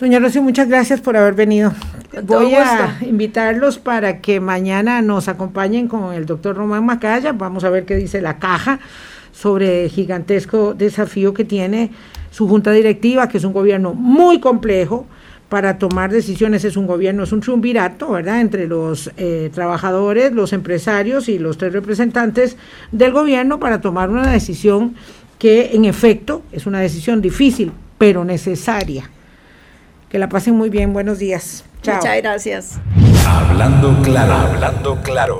Doña 0.00 0.18
Rocío, 0.18 0.40
muchas 0.42 0.66
gracias 0.66 1.02
por 1.02 1.14
haber 1.14 1.34
venido. 1.34 1.74
Voy 2.22 2.54
a 2.54 2.96
invitarlos 3.02 3.78
para 3.78 4.22
que 4.22 4.40
mañana 4.40 5.02
nos 5.02 5.28
acompañen 5.28 5.88
con 5.88 6.14
el 6.14 6.24
doctor 6.24 6.56
Román 6.56 6.86
Macaya. 6.86 7.32
Vamos 7.32 7.64
a 7.64 7.70
ver 7.70 7.84
qué 7.84 7.96
dice 7.96 8.22
la 8.22 8.38
caja 8.38 8.80
sobre 9.30 9.84
el 9.84 9.90
gigantesco 9.90 10.72
desafío 10.72 11.34
que 11.34 11.44
tiene 11.44 11.90
su 12.30 12.48
junta 12.48 12.72
directiva, 12.72 13.28
que 13.28 13.36
es 13.36 13.44
un 13.44 13.52
gobierno 13.52 13.92
muy 13.92 14.40
complejo 14.40 15.06
para 15.50 15.76
tomar 15.76 16.10
decisiones. 16.10 16.64
Es 16.64 16.78
un 16.78 16.86
gobierno, 16.86 17.24
es 17.24 17.32
un 17.32 17.40
triunvirato, 17.40 18.12
¿verdad?, 18.12 18.40
entre 18.40 18.66
los 18.66 19.10
eh, 19.18 19.50
trabajadores, 19.52 20.32
los 20.32 20.54
empresarios 20.54 21.28
y 21.28 21.38
los 21.38 21.58
tres 21.58 21.74
representantes 21.74 22.56
del 22.90 23.12
gobierno 23.12 23.60
para 23.60 23.82
tomar 23.82 24.08
una 24.08 24.32
decisión 24.32 24.94
que, 25.38 25.72
en 25.74 25.84
efecto, 25.84 26.42
es 26.52 26.66
una 26.66 26.80
decisión 26.80 27.20
difícil, 27.20 27.70
pero 27.98 28.24
necesaria. 28.24 29.10
Que 30.10 30.18
la 30.18 30.28
pasen 30.28 30.56
muy 30.56 30.70
bien. 30.70 30.92
Buenos 30.92 31.20
días. 31.20 31.64
Chao. 31.82 31.96
Muchas 31.96 32.16
gracias. 32.16 32.80
Hablando 33.26 33.96
claro, 34.02 34.32
hablando 34.34 34.98
claro. 35.02 35.38